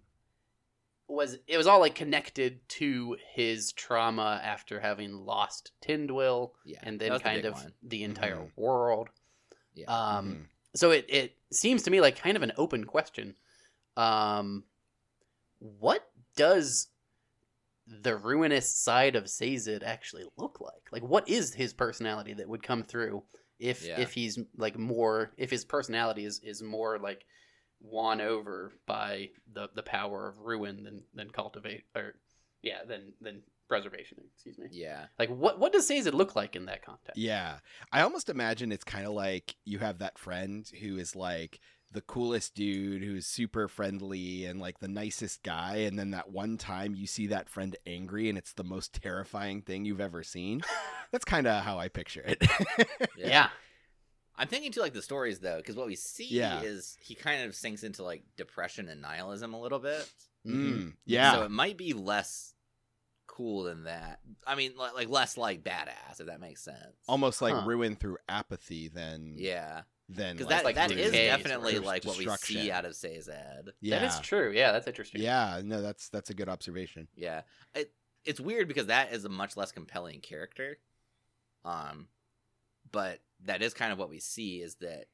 [1.06, 7.00] was it was all like connected to his trauma after having lost Tindwyl Yeah, and
[7.00, 7.74] then the kind of one.
[7.82, 8.56] the entire Mhm.
[8.56, 9.10] world.
[9.74, 9.86] Yeah.
[9.86, 10.48] Um, Mhm.
[10.74, 13.36] so it, it seems to me like kind of an open question.
[13.96, 14.64] Um,
[15.58, 16.88] what does
[18.02, 20.92] the ruinous side of Sazed actually look like?
[20.92, 23.22] Like, what is his personality that would come through
[23.58, 23.98] if Yeah.
[24.00, 27.24] if he's like more if his personality is is more like
[27.80, 32.14] won over by the the power of ruin than than cultivate or
[32.62, 34.18] yeah than than preservation.
[34.32, 34.66] Excuse me.
[34.70, 37.18] yeah, Like, what what does Sazed look like in that context?
[37.18, 37.58] Yeah.
[37.92, 41.60] I almost imagine it's kind of like you have that friend who is like
[41.90, 46.58] the coolest dude who's super friendly and like the nicest guy and then that one
[46.58, 50.62] time you see that friend angry and it's the most terrifying thing you've ever seen.
[51.12, 52.42] That's kind of how I picture it.
[53.16, 53.48] yeah.
[54.36, 56.60] I'm thinking too, like the stories though, because what we see Yeah.
[56.62, 60.08] is he kind of sinks into like depression and nihilism a little bit.
[60.46, 61.32] Mm, yeah.
[61.32, 62.52] So it might be less
[63.26, 64.20] cool than that.
[64.46, 66.96] I mean, like, less like badass, if that makes sense.
[67.08, 67.64] Almost like Huh.
[67.66, 71.78] ruin through apathy than yeah, than because like, that like that through is decay definitely
[71.78, 73.30] like what we see out of Sazed.
[73.80, 73.98] Yeah.
[73.98, 74.52] That is true.
[74.54, 75.20] Yeah, that's interesting.
[75.20, 77.08] Yeah, no, that's that's a good observation.
[77.14, 77.42] Yeah,
[77.74, 77.92] it
[78.24, 80.78] it's weird because that is a much less compelling character.
[81.64, 82.08] Um,
[82.90, 85.06] but that is kind of what we see is that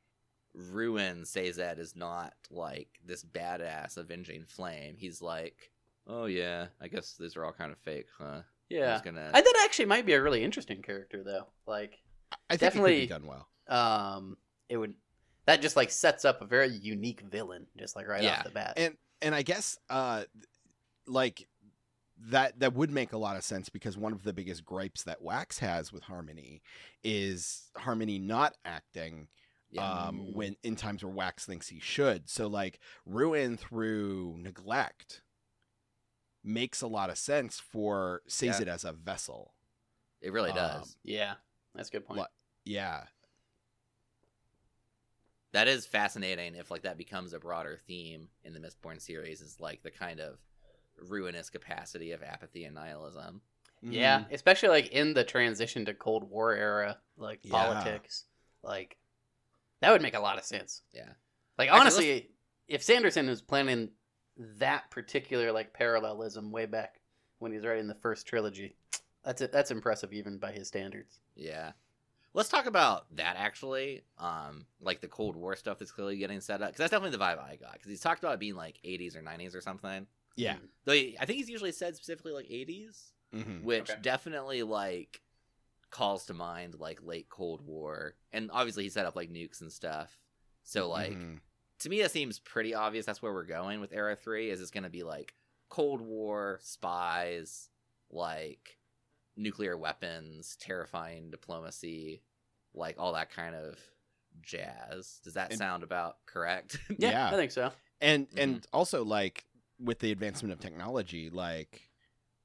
[0.54, 4.96] Ruin Sazed is not like this badass avenging flame.
[4.96, 5.70] He's like,
[6.06, 8.42] oh yeah, I guess these are all kind of fake, huh?
[8.68, 9.00] Yeah.
[9.04, 9.30] gonna.
[9.32, 11.46] I, that actually might be a really interesting character, though.
[11.66, 11.98] Like,
[12.48, 13.48] I think Definitely- it could be done well.
[13.68, 14.36] um,
[14.68, 14.94] it would
[15.46, 18.38] that just like sets up a very unique villain, just like right Yeah.
[18.38, 18.74] off the bat.
[18.76, 20.24] And and I guess uh
[21.06, 21.48] like
[22.30, 25.20] that that would make a lot of sense because one of the biggest gripes that
[25.20, 26.62] Wax has with Harmony
[27.02, 29.28] is Harmony not acting
[29.70, 30.06] yeah.
[30.06, 32.28] um when in times where Wax thinks he should.
[32.30, 35.22] So like ruin through neglect
[36.42, 38.62] makes a lot of sense for sees Yeah.
[38.62, 39.54] it as a vessel.
[40.20, 40.96] it really um, does.
[41.02, 41.34] yeah,
[41.74, 42.20] that's a good point.
[42.64, 43.04] Yeah.
[45.54, 46.56] That is fascinating.
[46.56, 50.18] If like that becomes a broader theme in the Mistborn series, is like the kind
[50.18, 50.38] of
[51.08, 53.40] ruinous capacity of apathy and nihilism.
[53.80, 54.32] Yeah, Mhm.
[54.32, 57.50] especially like in the transition to Cold War era, like Yeah.
[57.52, 58.24] politics,
[58.62, 58.96] like
[59.80, 60.82] that would make a lot of sense.
[60.92, 61.12] Yeah.
[61.56, 62.30] Like Actually, honestly,
[62.66, 63.92] if Sanderson was planning
[64.36, 67.00] that particular like parallelism way back
[67.38, 68.76] when he was writing the first trilogy,
[69.22, 69.52] that's it.
[69.52, 71.20] That's impressive even by his standards.
[71.36, 71.74] Yeah.
[72.34, 74.02] Let's talk about that actually.
[74.18, 77.22] Um, like the Cold War stuff that's clearly getting set up because that's definitely the
[77.24, 77.74] vibe I got.
[77.74, 80.06] Because he's talked about it being like 80s or 90s or something.
[80.36, 80.56] Yeah.
[80.84, 83.62] Though he, I think he's usually said specifically like 80s, Mhm.
[83.62, 84.00] which Okay.
[84.02, 85.20] definitely like
[85.90, 89.72] calls to mind like late Cold War, and obviously he set up like nukes and
[89.72, 90.18] stuff.
[90.64, 91.38] So like Mhm.
[91.80, 93.06] to me, that seems pretty obvious.
[93.06, 94.50] That's where we're going with Era Three.
[94.50, 95.34] Is it's going to be like
[95.68, 97.70] Cold War spies,
[98.10, 98.78] like
[99.36, 102.22] nuclear weapons, terrifying diplomacy,
[102.74, 103.78] like all that kind of
[104.42, 105.20] jazz.
[105.24, 106.78] Does that And- sound about correct?
[106.98, 107.28] Yeah, Yeah.
[107.28, 107.72] I think so.
[108.00, 108.42] and Mhm.
[108.42, 109.44] and also like
[109.78, 111.90] with the advancement of technology like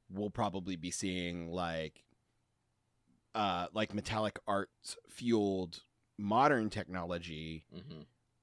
[0.09, 2.03] we'll probably be seeing like
[3.35, 5.83] uh like metallic arts fueled
[6.17, 8.01] modern technology hmm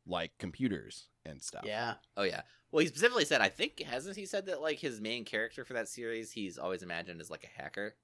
[0.09, 2.43] like computers and stuff Yeah, Oh yeah.
[2.71, 3.41] Well, he specifically said.
[3.41, 6.83] I think hasn't he said that like his main character for that series, he's always
[6.85, 7.97] imagined as like a hacker.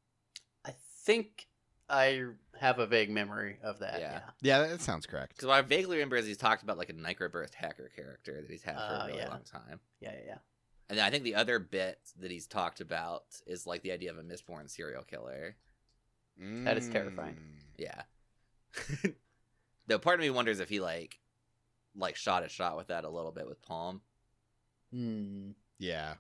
[1.03, 1.47] I think
[1.89, 2.25] I
[2.59, 4.01] have a vague memory of that.
[4.01, 4.21] Yeah.
[4.41, 6.91] Yeah, yeah that sounds correct Because what I vaguely remember is he's talked about like
[6.91, 9.29] a microburst hacker character that he's had for Oh, a really yeah.
[9.29, 9.81] long time.
[10.01, 10.21] yeah, yeah.
[10.27, 10.39] yeah.
[10.89, 14.11] And then I think the other bit that he's talked about is like the idea
[14.11, 15.57] of a Mistborn serial killer.
[16.39, 17.35] That is terrifying.
[17.35, 17.63] Mm.
[17.79, 18.03] Yeah.
[19.87, 21.19] Though part of me wonders if he like
[21.97, 24.01] like shot a shot with that a little bit with Paalm.
[24.93, 25.51] Hmm.
[25.79, 26.15] yeah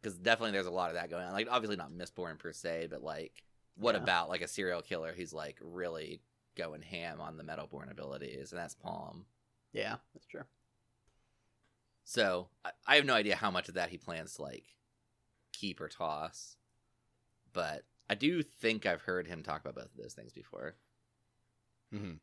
[0.00, 1.32] Because definitely there's a lot of that going on.
[1.32, 3.44] Like obviously not Mistborn per se, but like
[3.80, 4.02] what Yeah.
[4.02, 6.20] about like a serial killer who's like really
[6.56, 9.24] going ham on the metalborn abilities, and that's Paalm.
[9.72, 10.44] Yeah, that's true.
[12.04, 14.64] So I, I have no idea how much of that he plans to like
[15.52, 16.56] keep or toss,
[17.52, 20.74] but I do think I've heard him talk about both of those things before.
[21.94, 22.18] Mhm.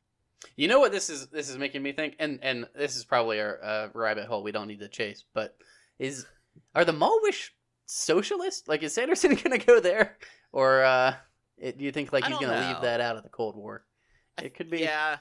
[0.56, 1.28] You know what this is?
[1.28, 4.52] This is making me think, and and this is probably a, a rabbit hole we
[4.52, 5.24] don't need to chase.
[5.34, 5.58] But
[6.00, 6.26] is
[6.76, 7.50] are the Malwish
[7.86, 8.68] socialist?
[8.68, 10.18] Like, is Sanderson going to go there,
[10.52, 11.16] or uh,
[11.58, 12.68] it, do you think like he's going to know.
[12.68, 13.84] leave that out of the Cold War?
[14.38, 14.80] I It could be.
[14.80, 15.18] Yeah,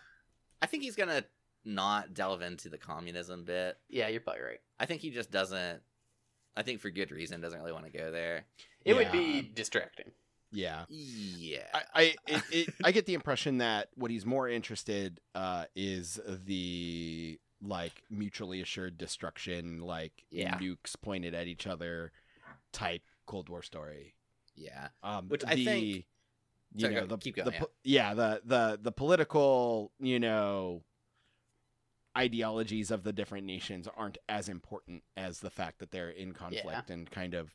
[0.60, 1.24] I think he's gonna
[1.64, 3.78] not delve into the communism bit.
[3.88, 4.60] Yeah, you're probably right.
[4.78, 5.80] I think he just doesn't.
[6.56, 8.44] I think for good reason doesn't really want to go there.
[8.84, 8.98] It Yeah.
[8.98, 10.10] would be distracting.
[10.52, 10.84] Yeah.
[10.88, 11.66] Yeah.
[11.74, 16.20] I I, it, it, I get the impression that what he's more interested uh, is
[16.46, 20.56] the like mutually assured destruction, like Yeah.
[20.58, 22.12] nukes pointed at each other
[22.72, 24.14] type Cold War story.
[24.54, 24.88] yeah.
[25.02, 26.04] Um, Which I think-
[26.74, 27.64] you Sorry, know go- the, keep going, the yeah.
[27.84, 30.82] yeah the the the political you know
[32.16, 36.90] ideologies of the different nations aren't as important as the fact that they're in conflict
[36.90, 37.54] and kind of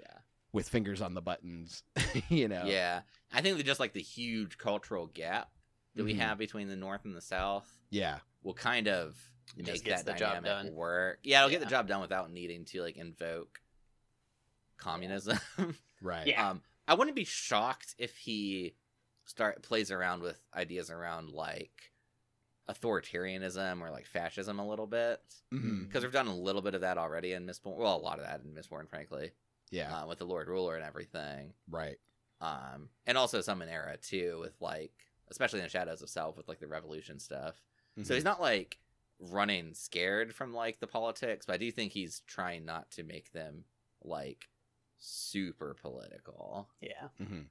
[0.00, 0.18] Yeah.
[0.52, 1.84] with fingers on the buttons
[2.28, 3.02] you know Yeah.
[3.32, 5.50] I think that just like the huge cultural gap
[5.94, 6.18] that we Mhm.
[6.18, 9.16] have between the North and the South yeah will kind of
[9.56, 10.72] It make that the job done.
[10.74, 11.20] work.
[11.22, 13.60] Yeah, it'll get the job done without needing to like invoke
[14.76, 15.38] communism.
[16.02, 16.50] right Yeah.
[16.50, 18.74] Um, I wouldn't be shocked if he
[19.24, 21.92] start plays around with ideas around like
[22.68, 25.20] authoritarianism or like fascism a little bit
[25.50, 27.76] because we've done a little bit of that already in Mistborn.
[27.76, 29.32] Well, a lot of that in Mistborn, frankly,
[29.70, 31.52] yeah uh, with the Lord Ruler and everything.
[31.70, 31.96] right
[32.40, 34.92] Um, and also some in Era too, with like
[35.30, 37.60] especially in the Shadows of Self with like the Revolution stuff.
[38.02, 38.14] So Mhm.
[38.16, 38.78] he's not like
[39.18, 43.32] running scared from like the politics, but I do think he's trying not to make
[43.32, 43.64] them
[44.04, 44.48] like
[44.98, 46.68] super political.
[46.80, 47.08] Yeah.
[47.20, 47.46] Mhm.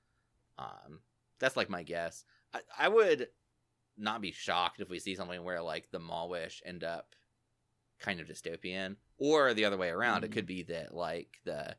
[0.58, 1.02] Um,
[1.40, 2.24] that's like my guess.
[2.54, 3.30] I, I would
[3.98, 7.16] not be shocked if we see something where like the Malwish end up
[8.00, 10.24] kind of dystopian, or the other way around.
[10.24, 10.34] It Mhm.
[10.34, 11.76] could be that like the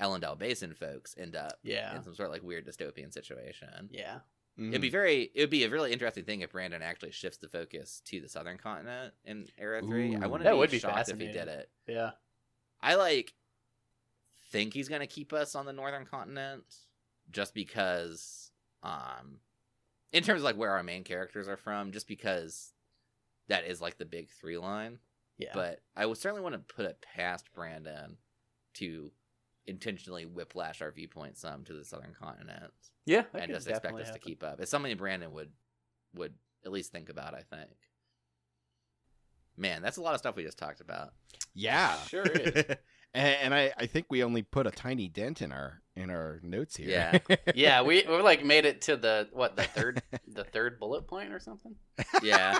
[0.00, 1.96] Elendel Basin folks end up Yeah.
[1.96, 3.88] in some sort of like weird dystopian situation.
[3.90, 4.20] Yeah.
[4.58, 7.48] It'd be very, it would be a really interesting thing if Brandon actually shifts the
[7.48, 10.14] focus to the southern continent in Era Three.
[10.16, 10.30] I Ooh.
[10.30, 11.70] wouldn't That be would be shocked if he did it.
[11.86, 12.12] Yeah.
[12.80, 13.34] I like
[14.56, 16.64] think he's gonna keep us on the northern continent
[17.30, 18.50] just because
[18.82, 19.38] um
[20.12, 22.72] in terms of like where our main characters are from, just because
[23.48, 24.98] that is like the big three line.
[25.38, 25.50] Yeah.
[25.52, 28.16] But I would certainly want to put it past Brandon
[28.74, 29.10] to
[29.66, 32.72] intentionally whiplash our viewpoint some to the southern continent
[33.04, 33.24] yeah.
[33.34, 34.60] and just expect definitely us to keep up.
[34.60, 35.50] It's something Brandon would
[36.14, 36.34] would
[36.64, 37.70] at least think about, I think.
[39.56, 41.12] Man, that's a lot of stuff we just talked about.
[41.54, 42.76] yeah Sure is.
[43.18, 46.76] and, I, I think we only put a tiny dent in our in our notes
[46.76, 47.36] here Yeah.
[47.54, 51.32] yeah, we we like made it to the what the third the third bullet point
[51.32, 51.74] or something.
[52.22, 52.58] Yeah.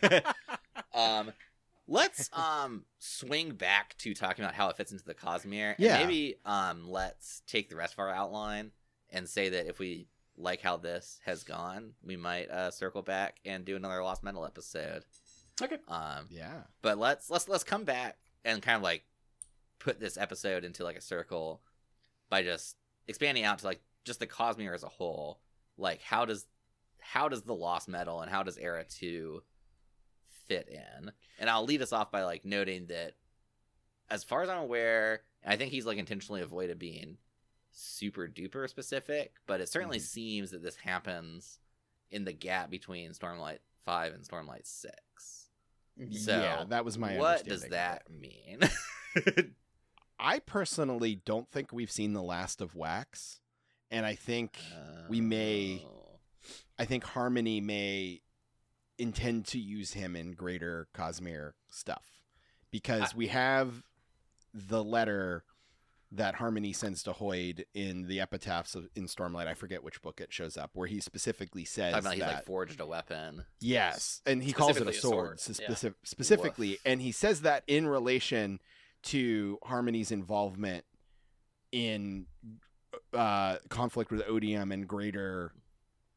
[0.94, 1.32] um
[1.86, 5.70] let's um swing back to talking about how it fits into the Cosmere.
[5.76, 5.98] And Yeah.
[5.98, 8.70] maybe um let's take the rest of our outline
[9.10, 13.36] and say that if we like how this has gone, we might uh circle back
[13.44, 15.04] and do another Lost Metal episode.
[15.60, 15.78] Okay.
[15.88, 19.02] Um yeah but let's let's let's come back and kind of like
[19.78, 21.60] put this episode into like a circle
[22.28, 22.76] by just
[23.06, 25.40] expanding out to like just the Cosmere as a whole.
[25.76, 26.46] Like how does
[27.00, 29.42] how does the Lost Metal and how does Era 2
[30.48, 31.12] fit in?
[31.38, 33.14] And I'll lead us off by like noting that
[34.10, 37.18] as far as I'm aware, I think he's like intentionally avoided being
[37.70, 40.02] super duper specific, but it certainly Mhm.
[40.02, 41.60] seems that this happens
[42.10, 45.50] in the gap between Stormlight 5 and Stormlight 6.
[46.12, 48.60] So, yeah that was my what does that mean?
[50.18, 53.40] I personally don't think we've seen the last of Wax,
[53.90, 54.58] and I think
[55.08, 56.20] We may- Oh.
[56.78, 58.20] I think Harmony may
[58.98, 62.04] intend to use him in greater Cosmere stuff
[62.70, 63.82] because we have
[64.52, 65.44] the letter
[66.10, 69.46] that Harmony sends to Hoid in the epitaphs of, in Stormlight.
[69.46, 72.44] I forget which book it shows up where he specifically says about he's that like
[72.44, 73.44] forged a weapon.
[73.60, 75.68] Yes, and he calls it a Specifically a sword, sword, yeah.
[75.74, 78.58] specif- specifically, and he says that in relation
[79.10, 80.84] to Harmony's involvement
[81.72, 82.26] in
[83.12, 85.52] uh, conflict with Odium and greater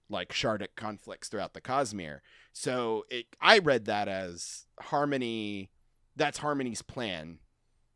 [0.10, 2.20] like Shardic conflicts throughout the Cosmere.
[2.54, 5.70] So it, I read that as Harmony.
[6.16, 7.40] That's Harmony's plan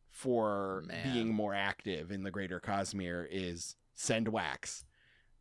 [0.09, 1.11] for Man.
[1.13, 4.85] being more active in the greater Cosmere is send wax.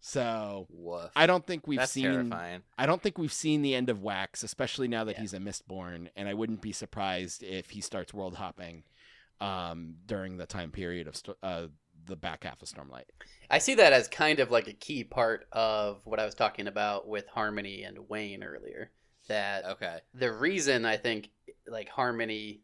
[0.00, 1.10] So Woof.
[1.16, 2.04] I don't think we've That's seen.
[2.04, 2.62] terrifying.
[2.76, 5.20] I don't think we've seen the end of Wax, especially now that Yeah.
[5.22, 8.82] he's a Mistborn, and I wouldn't be surprised if he starts world hopping
[9.40, 11.66] um, during the time period of sto- uh,
[12.06, 13.04] the back half of Stormlight.
[13.50, 16.66] I see that as kind of like a key part of what I was talking
[16.66, 18.90] about with Harmony and Wayne earlier.
[19.28, 20.00] That Okay.
[20.12, 21.30] the reason I think
[21.66, 22.60] like Harmony,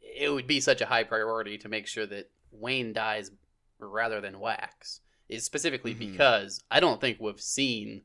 [0.00, 3.30] it would be such a high priority to make sure that Wayne dies
[3.78, 5.98] rather than Wax is specifically Mhm.
[6.12, 8.02] because I don't think we've seen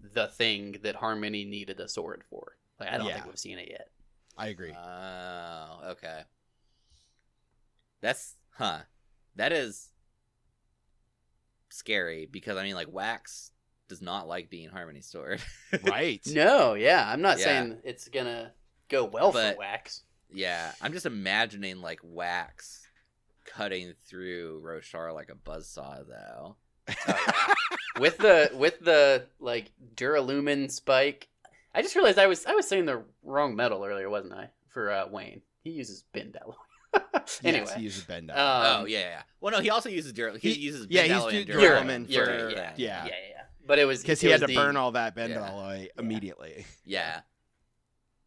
[0.00, 2.56] the thing that Harmony needed a sword for.
[2.80, 3.14] Like I don't Yeah.
[3.14, 3.90] think we've seen it yet.
[4.38, 4.72] I agree.
[4.72, 6.22] Oh, okay.
[8.00, 8.80] That's huh.
[9.36, 9.88] That is
[11.68, 13.52] scary because I mean, like Wax
[13.88, 15.40] does not like being Harmony's sword.
[15.84, 16.20] right.
[16.26, 17.44] No, yeah, I'm not Yeah.
[17.44, 18.52] saying it's gonna
[18.88, 20.02] go well But- for Wax.
[20.32, 22.86] yeah, I'm just imagining like Wax
[23.46, 26.56] cutting through Roshar like a buzzsaw, though.
[26.88, 27.54] Oh, yeah.
[28.00, 31.28] with the with the like Duralumin spike.
[31.74, 34.50] I just realized I was I was saying the wrong metal earlier, wasn't I?
[34.68, 36.54] For uh, Wayne, he uses bendalloy.
[37.44, 39.22] anyway, yes, he uses bend um, oh yeah, yeah.
[39.40, 40.32] Well, no, he also uses Dur.
[40.38, 42.72] He, He- uses yeah, he's Bendalloy do- and Duralumin Duralumin for- for- yeah, yeah.
[42.76, 43.42] yeah, yeah, yeah.
[43.66, 45.46] But it was because it he had to the- burn all that bend Yeah.
[45.50, 46.64] alloy immediately.
[46.84, 47.20] Yeah.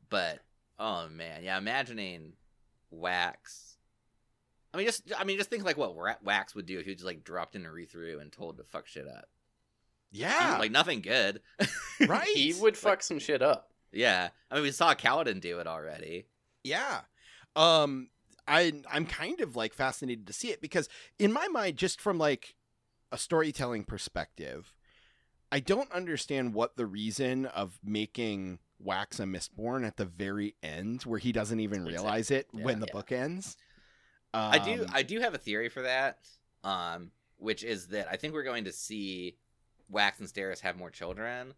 [0.10, 0.40] But
[0.80, 2.34] oh man, yeah, imagining
[2.92, 3.78] Wax.
[4.74, 7.06] I mean, just I mean, just think like what Wax would do if he just
[7.06, 9.26] like dropped in a read through and told to fuck shit up.
[10.14, 11.42] Yeah, Like nothing good.
[12.08, 12.28] right.
[12.28, 13.72] He would fuck some shit up.
[13.94, 16.26] yeah, I mean, we saw Kaladin do it already.
[16.64, 17.02] Yeah.
[17.56, 18.10] Um
[18.52, 22.18] I I'm kind of like fascinated to see it because in my mind just from
[22.18, 22.56] like
[23.12, 24.74] a storytelling perspective,
[25.52, 31.04] I don't understand what the reason of making Wax a Mistborn at the very end
[31.04, 32.64] where he doesn't even realize it Yeah.
[32.66, 32.94] when the Yeah.
[32.94, 33.58] book ends.
[34.34, 36.28] I do Um, I do have a theory for that,
[36.64, 39.38] um, which is that I think we're going to see
[39.90, 41.54] Wax and Steris have more children,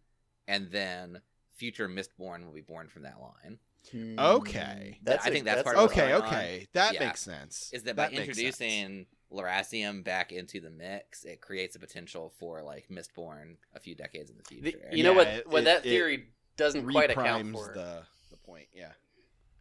[0.48, 1.22] and then
[1.52, 3.60] future Mistborn will be born from that line.
[3.94, 5.00] Okay.
[5.04, 6.68] that's I think that's part a- of what's Okay, okay.
[6.74, 7.08] That Yeah.
[7.08, 7.72] makes sense.
[7.74, 12.88] Is that by introducing Lerasium back into the mix, it creates a potential for like
[12.90, 14.90] Mistborn a few decades in the The- future.
[14.92, 15.28] you know what?
[15.28, 17.74] it- what it- that theory doesn't quite account for.
[17.74, 18.94] the the point, yeah.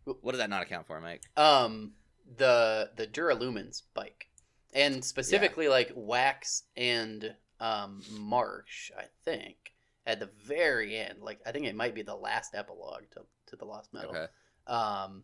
[0.04, 1.22] What does that not account for, Mike?
[1.36, 1.94] Um,
[2.36, 4.28] the the Duralumin spike,
[4.74, 8.90] and specifically like Wax and um Marsh.
[8.98, 9.72] I think
[10.04, 13.56] at the very end, like I think it might be the last epilogue to to
[13.56, 14.10] the Lost Metal.
[14.10, 14.26] Okay.
[14.66, 15.22] um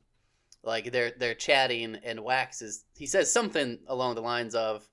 [0.63, 4.89] like they're they're chatting and wax is he says something along the lines of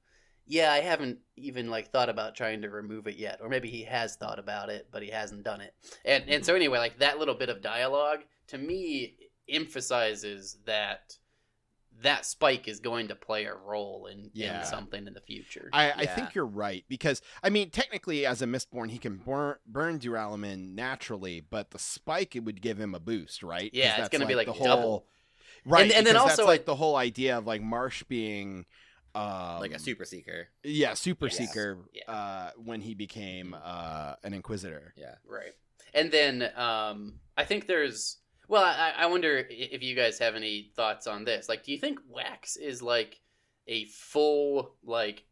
[0.45, 3.83] yeah i haven't even like thought about trying to remove it yet or maybe he
[3.83, 5.73] has thought about it but he hasn't done it
[6.05, 9.15] and and so anyway like that little bit of dialogue to me
[9.49, 11.17] emphasizes that
[12.01, 14.59] that spike is going to play a role in, Yeah.
[14.59, 18.41] in something in the future I, I think you're right because I mean technically as
[18.41, 22.93] a Mistborn he can burn burn Duralumin naturally, but the spike it would give him
[22.93, 23.69] a boost, right?
[23.73, 24.81] Yeah, it's that's, gonna be, like, the double.
[24.81, 25.07] whole
[25.65, 28.65] right, And- and then because that's also- like the whole idea of like Marsh being
[29.15, 30.49] um, like a super seeker.
[30.63, 31.37] yeah super Yes.
[31.37, 32.11] seeker Yeah.
[32.11, 34.93] uh, when he became uh, an Inquisitor.
[34.97, 35.15] Yeah.
[35.25, 35.53] Right.
[35.93, 38.17] And then um, I think there's.
[38.47, 41.49] Well, I, I wonder if you guys have any thoughts on this.
[41.49, 43.21] Like, do you think Wax is like
[43.67, 45.23] a full, like,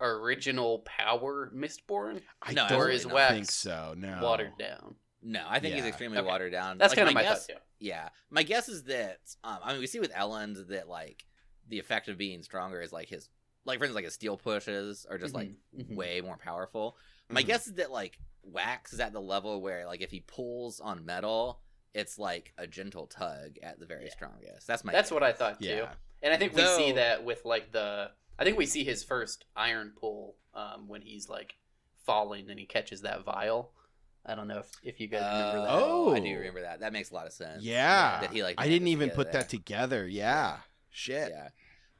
[0.00, 3.06] original power Mistborn I No, don't or is.
[3.06, 3.94] Wax think so.
[3.96, 4.94] No, watered down?
[5.22, 6.26] No, I think he's extremely Okay.
[6.26, 6.78] watered down.
[6.78, 7.60] That's Like, kind of my guess, thought too.
[7.80, 11.24] Yeah, my guess is that um, I mean we see with Elend that like
[11.68, 13.28] the effect of being stronger is like his
[13.64, 15.96] like for instance like his steel pushes are just like Mhm, mhm.
[15.96, 16.96] way more powerful.
[17.30, 17.46] My Mhm.
[17.46, 21.04] guess is that like Wax is at the level where like if he pulls on
[21.04, 21.60] metal,
[21.94, 24.12] it's like a gentle tug at the very Yeah.
[24.12, 24.66] strongest.
[24.66, 24.92] That's my.
[24.92, 25.14] That's guess.
[25.14, 25.68] what I thought too.
[25.68, 25.92] Yeah.
[26.22, 28.10] And I think we see that with like the.
[28.38, 31.56] I think we see his first iron pull um, when he's like
[32.06, 33.72] falling and he catches that vial.
[34.26, 35.70] I don't know if, if you guys remember that.
[35.70, 36.22] Oh, I Oh.
[36.22, 36.80] do remember that.
[36.80, 37.62] That makes a lot of sense.
[37.62, 38.56] Yeah, that he like.
[38.58, 39.42] I didn't even put there.
[39.42, 40.06] that together.
[40.06, 40.58] Yeah,
[40.90, 41.30] shit.
[41.30, 41.48] Yeah.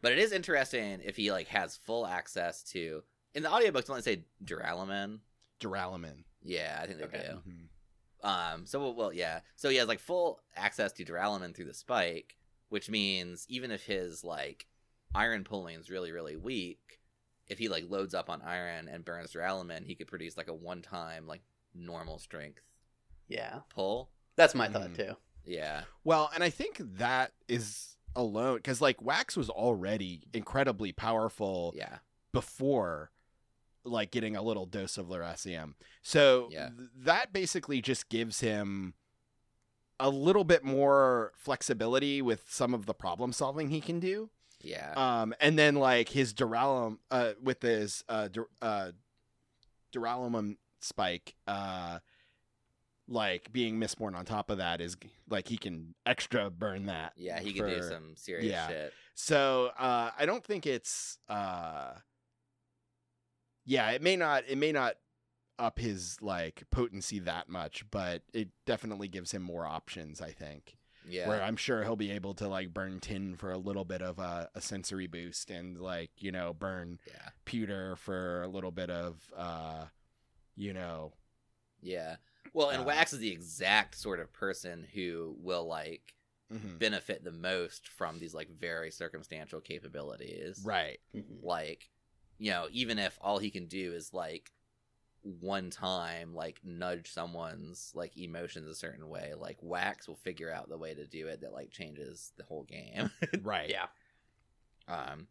[0.03, 3.03] But it is interesting if he like has full access to
[3.35, 5.21] in the audiobooks don't they say Duralumin?
[5.61, 6.25] Duralumin.
[6.43, 7.27] Yeah, I think they Okay.
[7.31, 7.51] do.
[7.51, 7.69] Mhm.
[8.23, 9.41] Um so well, well yeah.
[9.57, 12.37] So he has like full access to Duralumin through the spike,
[12.69, 14.67] which means even if his like
[15.15, 17.01] iron pulling is really, really weak,
[17.47, 20.55] if he like loads up on iron and burns Duralumin, he could produce like a
[20.55, 21.43] one time like
[21.75, 22.63] normal strength
[23.29, 24.11] Yeah, pull.
[24.37, 24.97] that's my thought Mhm.
[24.97, 25.17] too.
[25.45, 25.85] Yeah.
[26.05, 31.99] Well, and I think that is alone because like Wax was already incredibly powerful Yeah.
[32.33, 33.11] before
[33.91, 35.75] like getting a little dose of Lerasium.
[36.03, 36.71] So Yeah.
[36.77, 38.95] th- that basically just gives him
[40.01, 44.31] a little bit more flexibility with some of the problem solving he can do.
[44.61, 44.93] Yeah.
[44.97, 48.93] Um, and then like his Duralum, uh, with his uh, dur- uh,
[49.93, 51.99] Duralumum spike, uh,
[53.09, 54.97] like being Mistborn on top of that is
[55.31, 57.13] like he can extra burn that.
[57.17, 58.69] yeah, he can do some serious yeah.
[58.69, 58.93] shit.
[59.15, 61.19] So uh, I don't think it's.
[61.29, 61.95] Uh,
[63.69, 64.45] yeah, it may not.
[64.49, 64.95] It may not
[65.59, 70.21] up his like potency that much, but it definitely gives him more options.
[70.21, 70.77] I think
[71.07, 71.29] Yeah.
[71.29, 74.19] where I'm sure he'll be able to like burn tin for a little bit of
[74.19, 77.31] a, a sensory boost and like you know burn yeah.
[77.45, 79.87] pewter for a little bit of uh
[80.57, 81.13] you know
[81.83, 82.17] Yeah.
[82.55, 86.15] Well, and Uh, Wax is the exact sort of person who will like
[86.53, 86.79] mhm.
[86.79, 90.63] benefit the most from these like very circumstantial capabilities.
[90.65, 91.43] right Mhm.
[91.43, 91.91] Like,
[92.39, 94.53] you know, even if all he can do is like
[95.23, 100.69] one time like nudge someone's like emotions a certain way, like Wax will figure out
[100.69, 103.11] the way to do it that like changes the whole game.
[103.43, 103.87] right Yeah.
[104.87, 105.27] Um,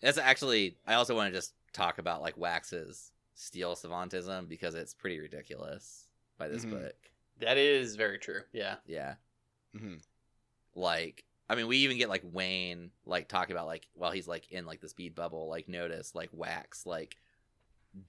[0.00, 0.78] that's actually.
[0.86, 6.08] I also want to just talk about like Wax's steel savantism because it's pretty ridiculous
[6.38, 6.70] by this Mhm.
[6.70, 6.96] book.
[7.40, 8.40] That is very true.
[8.52, 8.76] Yeah.
[8.86, 9.16] Yeah.
[9.74, 10.02] Mhm.
[10.74, 14.50] Like I mean we even get like Wayne like talking about like while he's like
[14.50, 17.16] in like the speed bubble, like notice like wax like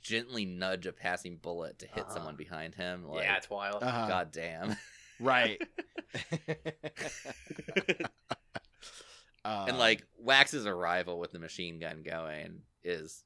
[0.01, 2.13] gently nudge a passing bullet to hit Uh-huh.
[2.13, 3.05] someone behind him.
[3.07, 3.83] Like yeah, it's wild.
[3.83, 4.07] Uh-huh.
[4.07, 4.75] god damn.
[5.19, 5.61] Right.
[9.45, 13.23] and Um, like Wax's arrival with the machine gun going is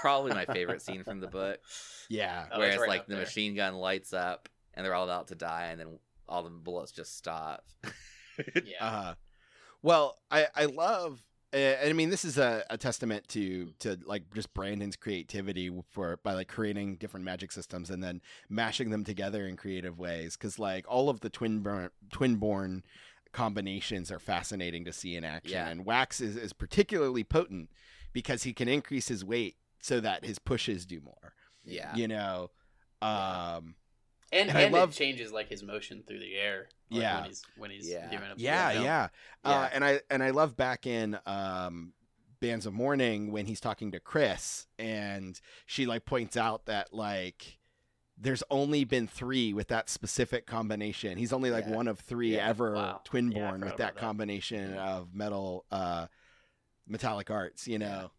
[0.00, 1.58] probably my favorite scene from the book.
[2.08, 2.46] yeah.
[2.52, 3.24] Oh, where it's it's right like the there.
[3.24, 6.92] machine gun lights up and they're all about to die and then all the bullets
[6.92, 7.64] just stop.
[8.66, 8.84] Yeah.
[8.84, 9.14] Uh,
[9.86, 11.22] well, I I love.
[11.54, 15.70] uh, And I mean, this is a, a testament to to like just Brandon's creativity
[15.92, 20.36] for by like creating different magic systems and then mashing them together in creative ways.
[20.36, 22.82] Because like all of the twin born, twin born
[23.32, 25.52] combinations are fascinating to see in action.
[25.52, 25.68] Yeah.
[25.68, 27.70] And Wax is, is particularly potent
[28.12, 31.34] because he can increase his weight so that his pushes do more.
[31.64, 31.94] yeah.
[31.94, 32.50] You know.
[33.02, 33.56] Yeah.
[33.56, 33.74] Um,
[34.32, 36.68] and and and love- it changes like his motion through the air.
[36.90, 37.16] like, Yeah.
[37.20, 38.08] When he's when he's Yeah.
[38.10, 38.84] doing yeah jump.
[38.84, 39.08] yeah,
[39.44, 39.70] Uh, Yeah.
[39.72, 41.92] and i and i love back in um
[42.40, 47.58] bands of Mourning when he's talking to Khriss and she like points out that like
[48.18, 51.74] there's only been three with that specific combination he's only like Yeah.
[51.76, 52.48] one of three Yeah.
[52.48, 53.00] ever Wow.
[53.04, 53.96] twin Yeah, with that that.
[53.96, 56.06] combination of metal uh
[56.86, 58.10] metallic arts you know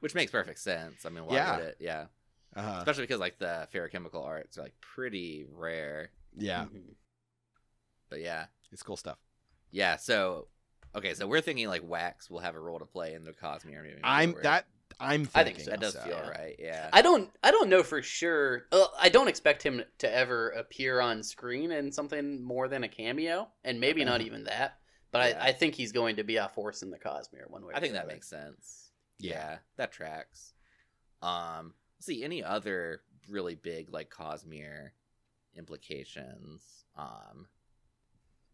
[0.00, 1.06] Which makes perfect sense.
[1.06, 1.56] I mean, why Yeah.
[1.58, 1.76] would it?
[1.78, 2.06] Yeah.
[2.56, 6.10] Uh Especially because like the ferrochemical arts are like pretty rare.
[6.36, 6.82] yeah Mhm.
[8.10, 8.46] But yeah.
[8.70, 9.18] it's cool stuff
[9.70, 10.48] Yeah, so
[10.94, 13.82] okay, so we're thinking like Wax will have a role to play in the Cosmere
[13.82, 14.00] movie.
[14.04, 14.44] i'm forward.
[14.44, 14.66] that
[15.00, 15.70] i'm I think thinking so.
[15.70, 16.00] that does so.
[16.00, 16.28] feel yeah.
[16.28, 16.56] right.
[16.58, 16.90] Yeah.
[16.92, 18.66] I don't I don't know for sure.
[18.70, 22.88] Uh, I don't expect him to ever appear on screen in something more than a
[22.88, 24.78] cameo, and maybe not even that.
[25.10, 25.42] But Yeah.
[25.42, 27.72] I, I think he's going to be a force in the Cosmere one way.
[27.74, 28.12] I think that other.
[28.12, 28.90] makes sense.
[29.18, 29.32] Yeah.
[29.32, 29.58] Yeah.
[29.78, 30.52] that tracks.
[31.22, 34.90] Um, let's see any other really big like Cosmere
[35.56, 36.84] implications.
[36.96, 37.46] Um,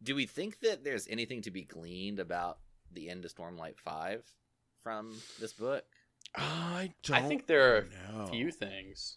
[0.03, 2.59] do we think that there's anything to be gleaned about
[2.93, 4.25] the end of Stormlight Five
[4.83, 5.85] from this book?
[6.37, 8.21] i don't I think there are know.
[8.25, 9.17] a few things.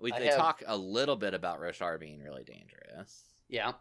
[0.00, 3.22] We I they have- talk a little bit about Roshar being really dangerous.
[3.48, 3.72] Yeah,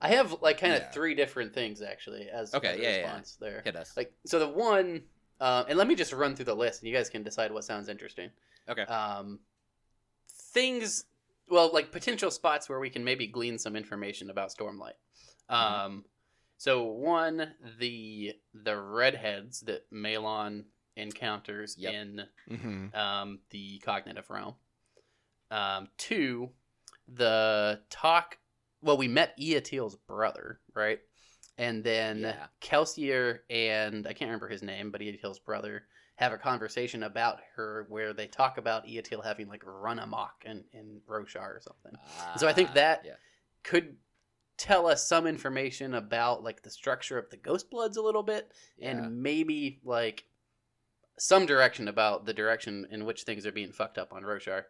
[0.00, 0.90] I have like kind of Yeah.
[0.90, 3.20] three different things actually as Okay, yeah, yeah, yeah.
[3.40, 3.62] there.
[3.64, 3.96] Hit us.
[3.96, 5.02] Like so, the one,
[5.40, 7.64] uh, and let me just run through the list, and you guys can decide what
[7.64, 8.30] sounds interesting.
[8.68, 8.82] okay.
[8.82, 9.40] um,
[10.28, 11.04] things
[11.48, 14.92] well like potential spots where we can maybe glean some information about stormlight
[15.48, 16.04] um,
[16.58, 20.64] so one the the redheads that MeLaan
[20.96, 21.92] encounters Yep.
[21.94, 22.94] in Mhm.
[22.94, 24.54] um, the cognitive realm
[25.50, 26.50] um, two
[27.08, 28.38] the talk
[28.82, 31.00] well we met Iyatil's brother right
[31.58, 32.46] and then Yeah.
[32.60, 35.84] kelsier and i can't remember his name but Iyatil's brother
[36.16, 40.62] have a conversation about her where they talk about Iyatil having like run amok in,
[40.72, 41.98] in Roshar or something.
[42.36, 43.12] so I think Ah, that- yeah.
[43.64, 43.96] Could
[44.58, 48.52] tell us some information about like the structure of the Ghost Bloods a little bit,
[48.76, 48.90] yeah.
[48.90, 50.24] and maybe like
[51.18, 54.64] some direction about the direction in which things are being fucked up on Roshar.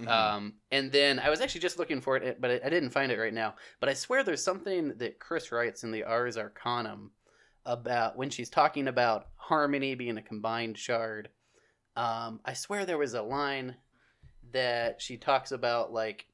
[0.00, 0.06] Mhm.
[0.08, 3.10] Um, and then I was actually just looking for it, but I, I didn't find
[3.10, 3.56] it right now.
[3.80, 7.10] But I swear there's something that Khriss writes in the Ars Arcanum
[7.66, 11.28] about when she's talking about harmony being a combined shard.
[11.96, 13.74] Um, I swear there was a line
[14.52, 16.26] that she talks about like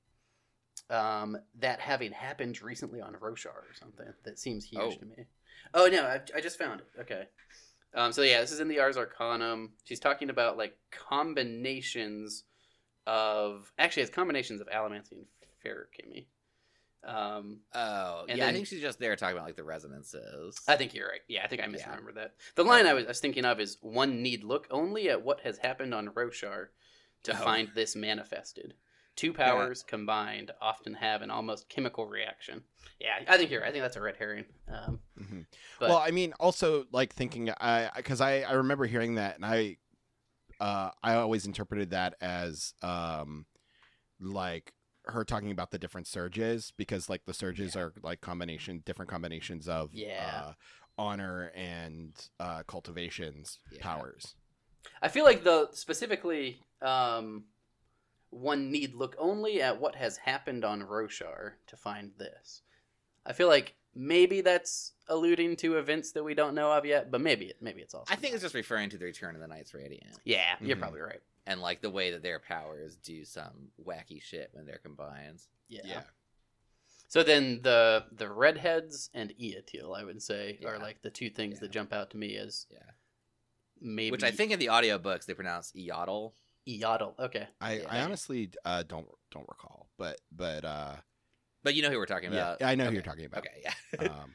[0.91, 4.07] um, that having happened recently on Roshar or something.
[4.24, 4.91] That seems huge Oh.
[4.99, 5.24] to me.
[5.73, 6.86] Oh no, I, I just found it.
[7.01, 7.24] Okay.
[7.95, 9.73] Um, so yeah, this is in the Ars Arcanum.
[9.85, 12.45] She's talking about like combinations
[13.07, 15.27] of actually it's combinations of Allomancy and
[15.65, 16.27] Ferrochemy.
[17.05, 18.47] Um, Oh, And yeah.
[18.49, 20.59] I think she's just there talking about like the resonances.
[20.66, 21.21] I think you're right.
[21.29, 21.73] Yeah, I think I Yeah.
[21.73, 22.35] misremembered that.
[22.55, 25.41] The line I was, I was thinking of is one need look only at what
[25.41, 26.69] has happened on Roshar
[27.25, 27.45] to Oh.
[27.45, 28.75] find this manifested.
[29.16, 32.62] Two powers combined often have an almost chemical reaction.
[33.01, 33.69] Yeah, I think you're right.
[33.69, 34.45] I think that's a red herring.
[34.69, 35.47] Um, Mhm.
[35.78, 39.47] but well, I mean, also like thinking, I because I I remember hearing that, and
[39.47, 39.77] I
[40.61, 43.47] uh I always interpreted that as um
[44.20, 44.73] like
[45.07, 49.69] her talking about the different surges because like the surges are like combination different combinations
[49.69, 50.19] of Yeah.
[50.19, 50.53] uh,
[50.97, 53.82] honor and uh cultivations Yeah.
[53.82, 54.35] powers.
[55.03, 57.45] I feel like the specifically um,
[58.35, 62.62] one need look only at what has happened on Roshar to find this.
[63.27, 67.20] I feel like maybe that's alluding to events that we don't know of yet, but
[67.20, 68.12] maybe it maybe it's also.
[68.12, 68.36] I think not.
[68.36, 70.81] it's just referring to the return of the Knights Radiant yeah, you're Mhm.
[70.81, 71.23] probably right.
[71.47, 75.40] and like the way that their powers do some wacky shit when they're combined.
[75.69, 75.82] Yeah.
[75.85, 76.02] yeah.
[77.09, 81.55] So then the the redheads and Iyatil, I would say, are like the two things
[81.55, 81.61] Yeah.
[81.61, 82.90] that jump out to me as Yeah.
[83.81, 84.11] maybe.
[84.11, 86.32] Which I think in the audiobooks they pronounce Eotl.
[86.66, 87.15] Yodel.
[87.19, 87.47] Okay.
[87.61, 87.86] I, Yeah.
[87.91, 90.97] I honestly uh, don't don't recall, but but uh,
[91.62, 92.62] But you know who we're talking yeah, about.
[92.62, 93.41] I know who you're talking about.
[93.47, 93.74] Okay, yeah.
[94.11, 94.35] Um,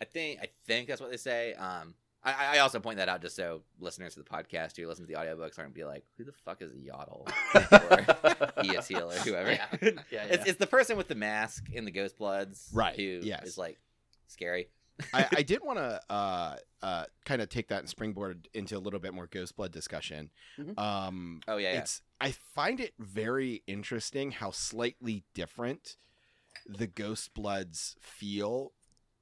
[0.00, 1.54] I think I think that's what they say.
[1.54, 5.04] Um, I, I also point that out just so listeners to the podcast who listen
[5.06, 7.60] to the audiobooks aren't be like, "Who the fuck is a Yodel?" or
[8.62, 9.52] Iyatil or whoever.
[9.52, 9.66] Yeah.
[10.10, 13.44] Yeah, It's, it's the person with the mask in the Ghost Bloods, Right, Who yes.
[13.46, 13.78] is like
[14.28, 14.68] scary.
[15.12, 18.80] I, I did want to uh, uh, kind of take that and springboard into a
[18.80, 20.30] little bit more Ghost Blood discussion.
[20.58, 20.78] Mhm.
[20.78, 21.80] Um, Oh yeah, yeah.
[21.80, 25.96] it's I find it very interesting how slightly different
[26.66, 28.72] the Ghost Bloods feel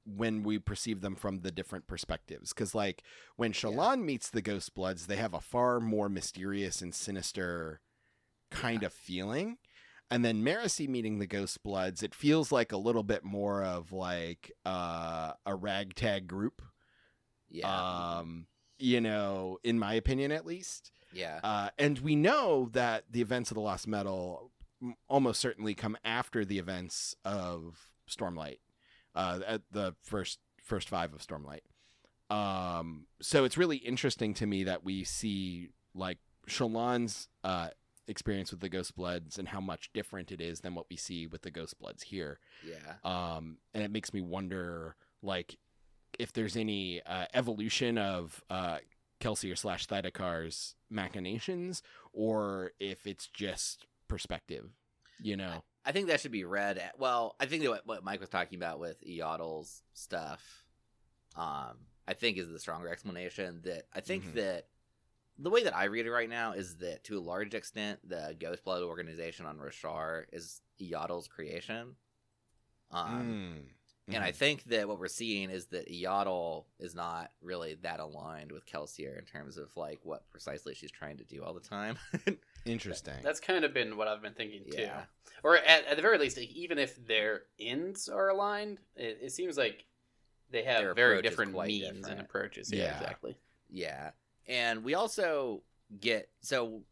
[0.04, 2.52] when we perceive them from the different perspectives.
[2.52, 3.02] Because like
[3.36, 7.80] when Shallan meets the Ghost Bloods, they have a far more mysterious and sinister
[8.50, 9.58] kind of feeling.
[10.10, 13.92] And then Marasi meeting the Ghost Bloods, it feels like a little bit more of
[13.92, 16.62] like uh, a ragtag group.
[17.48, 18.46] yeah, Um,
[18.78, 20.90] you know, in my opinion, at least.
[21.12, 21.38] yeah.
[21.44, 24.50] Uh, and we know that the events of the Lost Metal
[25.08, 27.78] almost certainly come after the events of
[28.08, 28.58] Stormlight,
[29.14, 31.60] uh, at the first first five of Stormlight.
[32.34, 36.18] Um, so it's really interesting to me that we see like
[36.48, 37.68] Shallan's uh,
[38.10, 41.26] experience with the Ghost Bloods and how much different it is than what we see
[41.26, 42.94] with the Ghost Bloods here yeah.
[43.04, 45.56] um, and it makes me wonder like
[46.18, 48.78] if there's any uh, evolution of uh,
[49.20, 51.82] Kelsier slash Thaidakar's machinations,
[52.12, 54.70] or if it's just perspective.
[55.22, 56.78] You know, I think that should be read.
[56.78, 60.64] At, well, I think that what, what Mike was talking about with Iyatil's stuff,
[61.36, 61.76] um,
[62.08, 63.60] I think is the stronger explanation.
[63.64, 64.34] That I think Mhm.
[64.34, 64.66] that
[65.40, 68.36] the way that I read it right now is that to a large extent, the
[68.38, 71.96] Ghost Blood organization on Roshar is Iyatil's creation.
[72.90, 73.62] Um,
[74.08, 74.14] Mm.
[74.16, 78.50] And I think that what we're seeing is that Iyatil is not really that aligned
[78.50, 81.96] with Kelsier in terms of like what precisely she's trying to do all the time.
[82.64, 83.14] interesting.
[83.22, 84.82] That's kind of been what I've been thinking too.
[84.82, 85.02] Yeah.
[85.44, 89.56] Or at, at the very least, even if their ends are aligned, it, it seems
[89.56, 89.84] like
[90.50, 92.72] they have Their very approach is different means and approaches.
[92.72, 92.96] Yeah, Yeah.
[92.98, 93.36] exactly.
[93.68, 94.10] Yeah,
[94.46, 95.62] and we also
[96.00, 96.82] get so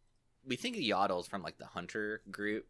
[0.46, 2.66] we think of Yoddles from like the hunter group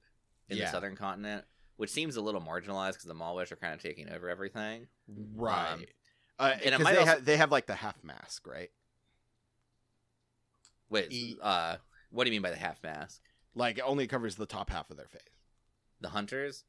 [0.49, 0.65] in Yeah.
[0.67, 1.45] the southern continent,
[1.77, 4.87] which seems a little marginalized because the Malwish are kind of taking over everything.
[5.37, 5.73] right.
[5.75, 5.85] um,
[6.39, 8.71] uh, and it might they, also- ha- they have like the half mask, right?
[10.91, 11.77] Wait, E- uh,
[12.11, 13.21] what do you mean by the half mask?
[13.55, 15.21] Like it only covers the top half of their face.
[16.01, 16.65] The hunters?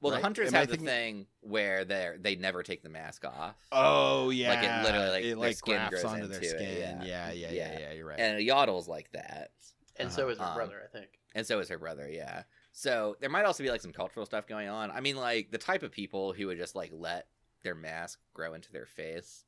[0.00, 0.18] Well, Right?
[0.18, 3.24] the hunters Am I have the thinking- thing where they they never take the mask
[3.24, 3.56] off.
[3.72, 6.58] Oh yeah, Like, it literally, like, it their like skin grows onto their into it,
[6.58, 6.78] skin.
[6.78, 7.04] yeah.
[7.04, 7.78] Yeah, yeah, yeah, Yeah.
[7.80, 7.92] yeah.
[7.92, 8.20] You're right.
[8.20, 9.50] And a Iyatil's like that.
[9.96, 10.30] And so Uh-huh.
[10.32, 11.18] is her Um, brother, I think.
[11.34, 12.44] And so is her brother, yeah.
[12.72, 14.90] So there might also be like some cultural stuff going on.
[14.92, 17.26] I mean, like the type of people who would just like let
[17.64, 19.44] their mask grow into their face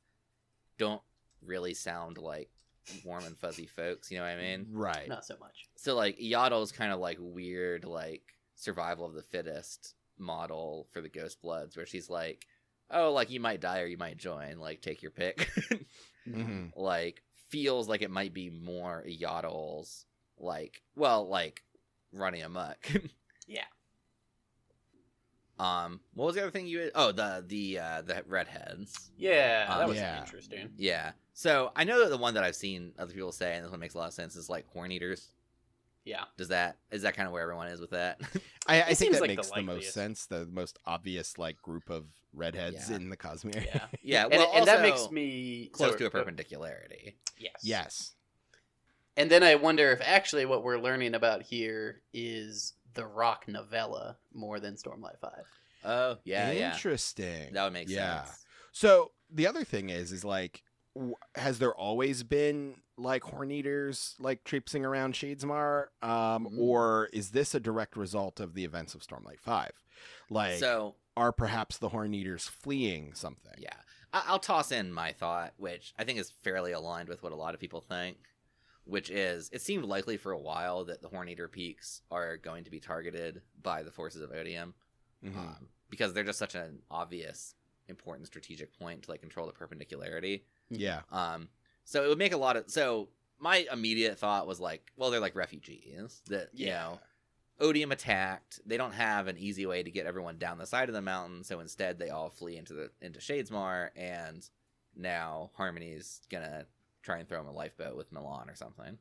[0.77, 1.01] don't
[1.41, 2.49] really sound like
[3.05, 4.67] warm and fuzzy folks, you know what I mean?
[4.71, 5.07] right.
[5.07, 5.67] Not so much.
[5.77, 11.09] So like Iyatil's kind of like weird, like survival of the fittest model for the
[11.09, 12.45] Ghost Bloods, where she's like,
[12.89, 15.49] Oh, like you might die or you might join, like take your pick.
[16.25, 20.05] hmm like feels like it might be more Iyatil's
[20.37, 21.63] like well, like
[22.13, 22.77] running amok.
[23.47, 23.63] Yeah.
[25.59, 26.79] Um, what was the other thing you?
[26.79, 26.91] Had?
[26.95, 29.11] Oh, the the uh, the redheads.
[29.17, 30.19] Yeah, that Um, was yeah.
[30.19, 30.69] interesting.
[30.77, 31.11] Yeah.
[31.33, 33.79] So I know that the one that I've seen other people say, and this one
[33.79, 35.27] makes a lot of sense, is like horn eaters.
[36.03, 36.23] Yeah.
[36.37, 38.19] Does that is that kind of where everyone is with that?
[38.67, 40.25] I, I think that like makes the, most sense.
[40.25, 42.95] The most obvious like group of redheads Yeah.
[42.95, 43.65] in the Cosmere.
[43.65, 43.85] Yeah.
[44.03, 44.23] yeah.
[44.23, 47.17] and, Well, and that makes me close so- to a perpendicularity.
[47.37, 47.53] Yes.
[47.63, 48.11] yes.
[49.17, 54.17] And then I wonder if actually what we're learning about here is the rock novella
[54.33, 55.31] more than Stormlight 5.
[55.83, 56.73] Oh yeah, yeah.
[56.73, 57.53] Interesting.
[57.53, 57.97] That would make sense.
[57.97, 58.23] Yeah.
[58.25, 58.45] sense.
[58.71, 60.63] So the other thing is, is like,
[61.35, 66.57] has there always been like horn eaters like traipsing around Shadesmar, um, Mm.
[66.59, 69.71] or is this a direct result of the events of Stormlight Five?
[70.29, 73.53] Like, So are perhaps the horn eaters fleeing something?
[73.57, 73.75] Yeah.
[74.13, 77.35] I- I'll toss in my thought, which I think is fairly aligned with what a
[77.35, 78.17] lot of people think,
[78.83, 82.71] which is it seemed likely for a while that the Horneater Peaks are going to
[82.71, 84.73] be targeted by the forces of Odium
[85.23, 85.37] Mhm.
[85.37, 87.55] um, because they're just such an obvious,
[87.87, 90.45] important strategic point to like control the perpendicularity.
[90.69, 91.01] yeah.
[91.09, 91.49] Um,
[91.91, 93.09] so it would make a lot of so.
[93.37, 96.99] My immediate thought was like, well, they're like refugees that you know
[97.59, 98.61] Odium attacked.
[98.65, 101.43] They don't have an easy way to get everyone down the side of the mountain,
[101.43, 104.47] so instead they all flee into the into Shadesmar, and
[104.95, 106.65] now Harmony's gonna
[107.03, 108.97] try and throw him a lifeboat with MeLaan or something.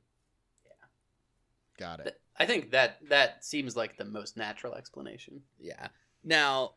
[0.67, 0.87] Yeah,
[1.79, 2.05] got it.
[2.05, 5.43] Th- I think that that seems like the most natural explanation.
[5.61, 5.89] Yeah.
[6.25, 6.73] Now,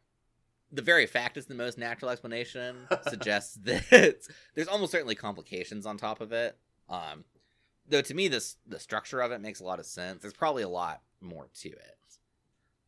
[0.74, 2.76] the very fact it's the most natural explanation
[3.08, 6.58] suggests that there's almost certainly complications on top of it.
[6.90, 7.24] Um,
[7.88, 10.22] though to me this the structure of it makes a lot of sense.
[10.22, 11.98] There's probably a lot more to it.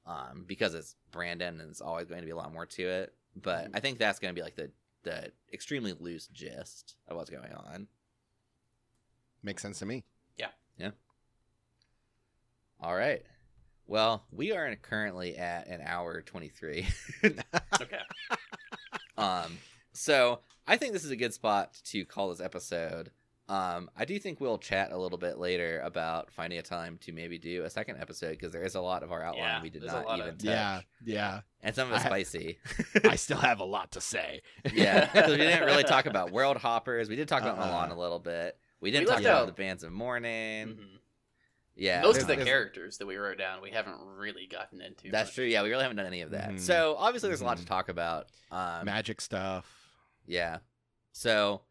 [0.08, 3.14] Um, because it's Brandon and it's always going to be a lot more to it.
[3.36, 4.72] But I think that's going to be like the
[5.04, 7.88] the extremely loose gist of what's going on.
[9.44, 10.04] Makes sense to me.
[10.38, 10.48] Yeah.
[10.78, 10.92] Yeah.
[12.82, 13.24] All right.
[13.88, 16.88] Well, we are currently at an hour 23.
[17.82, 18.00] Okay.
[19.18, 19.58] um
[19.94, 23.12] so I think this is a good spot to call this episode.
[23.48, 27.12] Um I do think we'll chat a little bit later about finding a time to
[27.12, 29.70] maybe do a second episode because there is a lot of our outline Yeah, we
[29.70, 30.46] did there's a not lot even of- touch.
[30.46, 31.40] Yeah, yeah.
[31.62, 32.58] And some of it's I- spicy.
[33.04, 34.42] I still have a lot to say.
[34.74, 37.08] yeah, we didn't really talk about world hoppers.
[37.10, 37.88] We did talk about Uh-uh.
[37.88, 38.58] MeLaan a little bit.
[38.82, 40.68] We didn't We talk about out- the bands of mourning.
[40.68, 40.95] Mhm.
[41.76, 42.02] Yeah.
[42.02, 45.12] Most of the characters that we wrote down, we haven't really gotten into.
[45.12, 45.36] That's much.
[45.36, 45.46] true.
[45.46, 46.52] Yeah, we really haven't done any of that.
[46.52, 46.60] Mhm.
[46.60, 47.68] So obviously, there's a lot to Mhm.
[47.68, 48.28] talk about.
[48.52, 49.70] Um, Magic stuff.
[50.26, 50.60] Yeah.
[51.12, 51.62] So,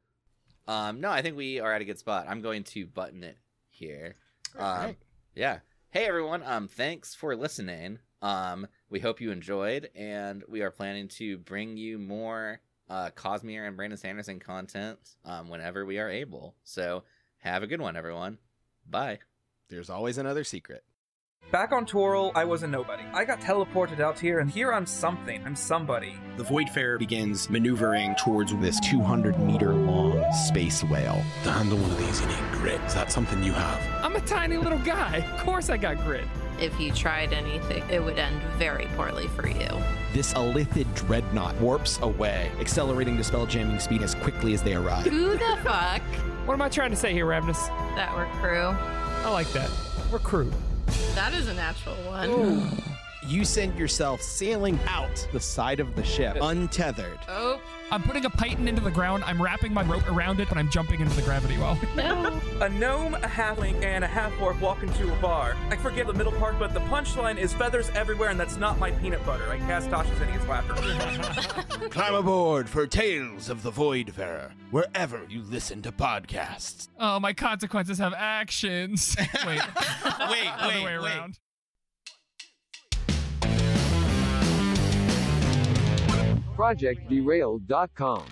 [0.68, 2.26] um, no, I think we are at a good spot.
[2.28, 3.38] I'm going to button it
[3.70, 4.16] here.
[4.56, 4.98] Um, Alright.
[5.34, 5.60] yeah.
[5.90, 6.42] Hey everyone.
[6.42, 7.98] Um, thanks for listening.
[8.20, 12.60] Um, we hope you enjoyed, and we are planning to bring you more
[12.90, 16.54] uh Cosmere and Brandon Sanderson content um whenever we are able.
[16.64, 17.04] So
[17.38, 18.36] have a good one, everyone.
[18.86, 19.20] Bye.
[19.74, 20.84] There's always another secret.
[21.50, 23.02] Back on Toril, I was a nobody.
[23.12, 25.44] I got teleported out here, and here I'm something.
[25.44, 26.14] I'm somebody.
[26.36, 31.20] The Voidfarer begins maneuvering towards This 200 meter long space whale.
[31.42, 32.20] to handle one of these.
[32.20, 32.80] You need grit.
[32.82, 34.04] Is that something you have?
[34.04, 35.16] I'm a tiny little guy.
[35.18, 36.24] Of course I got grit.
[36.60, 39.68] If you tried anything, it would end very poorly for you.
[40.12, 45.06] This Illithid dreadnought warps away, accelerating to spell jamming speed as quickly as they arrive.
[45.06, 46.02] Who the fuck?
[46.46, 47.66] What am I trying to say here, Ravnus?
[47.96, 48.76] That were crew.
[49.24, 49.70] I like that.
[50.12, 50.52] We're crew.
[51.14, 52.70] That is a natural one.
[53.26, 57.18] You send yourself sailing out the side of the ship, untethered.
[57.28, 57.60] Oh,
[57.90, 59.24] I'm putting a python into the ground.
[59.24, 61.78] I'm wrapping my rope around it, and I'm jumping into the gravity well.
[61.96, 62.40] no.
[62.60, 65.56] A gnome, a halfling, and a half orc walk into a bar.
[65.70, 68.90] I forget the middle part, but the punchline is feathers everywhere, and that's not my
[68.90, 69.48] peanut butter.
[69.50, 70.74] I cast Tasha's hideous laughter.
[71.88, 76.88] Climb aboard for Tales of the Voidfarer, wherever you listen to podcasts.
[76.98, 79.16] oh, my consequences have actions.
[79.18, 79.60] Wait, Wait,
[80.30, 81.22] wait, other way
[86.56, 88.24] ProjectDerailed.com.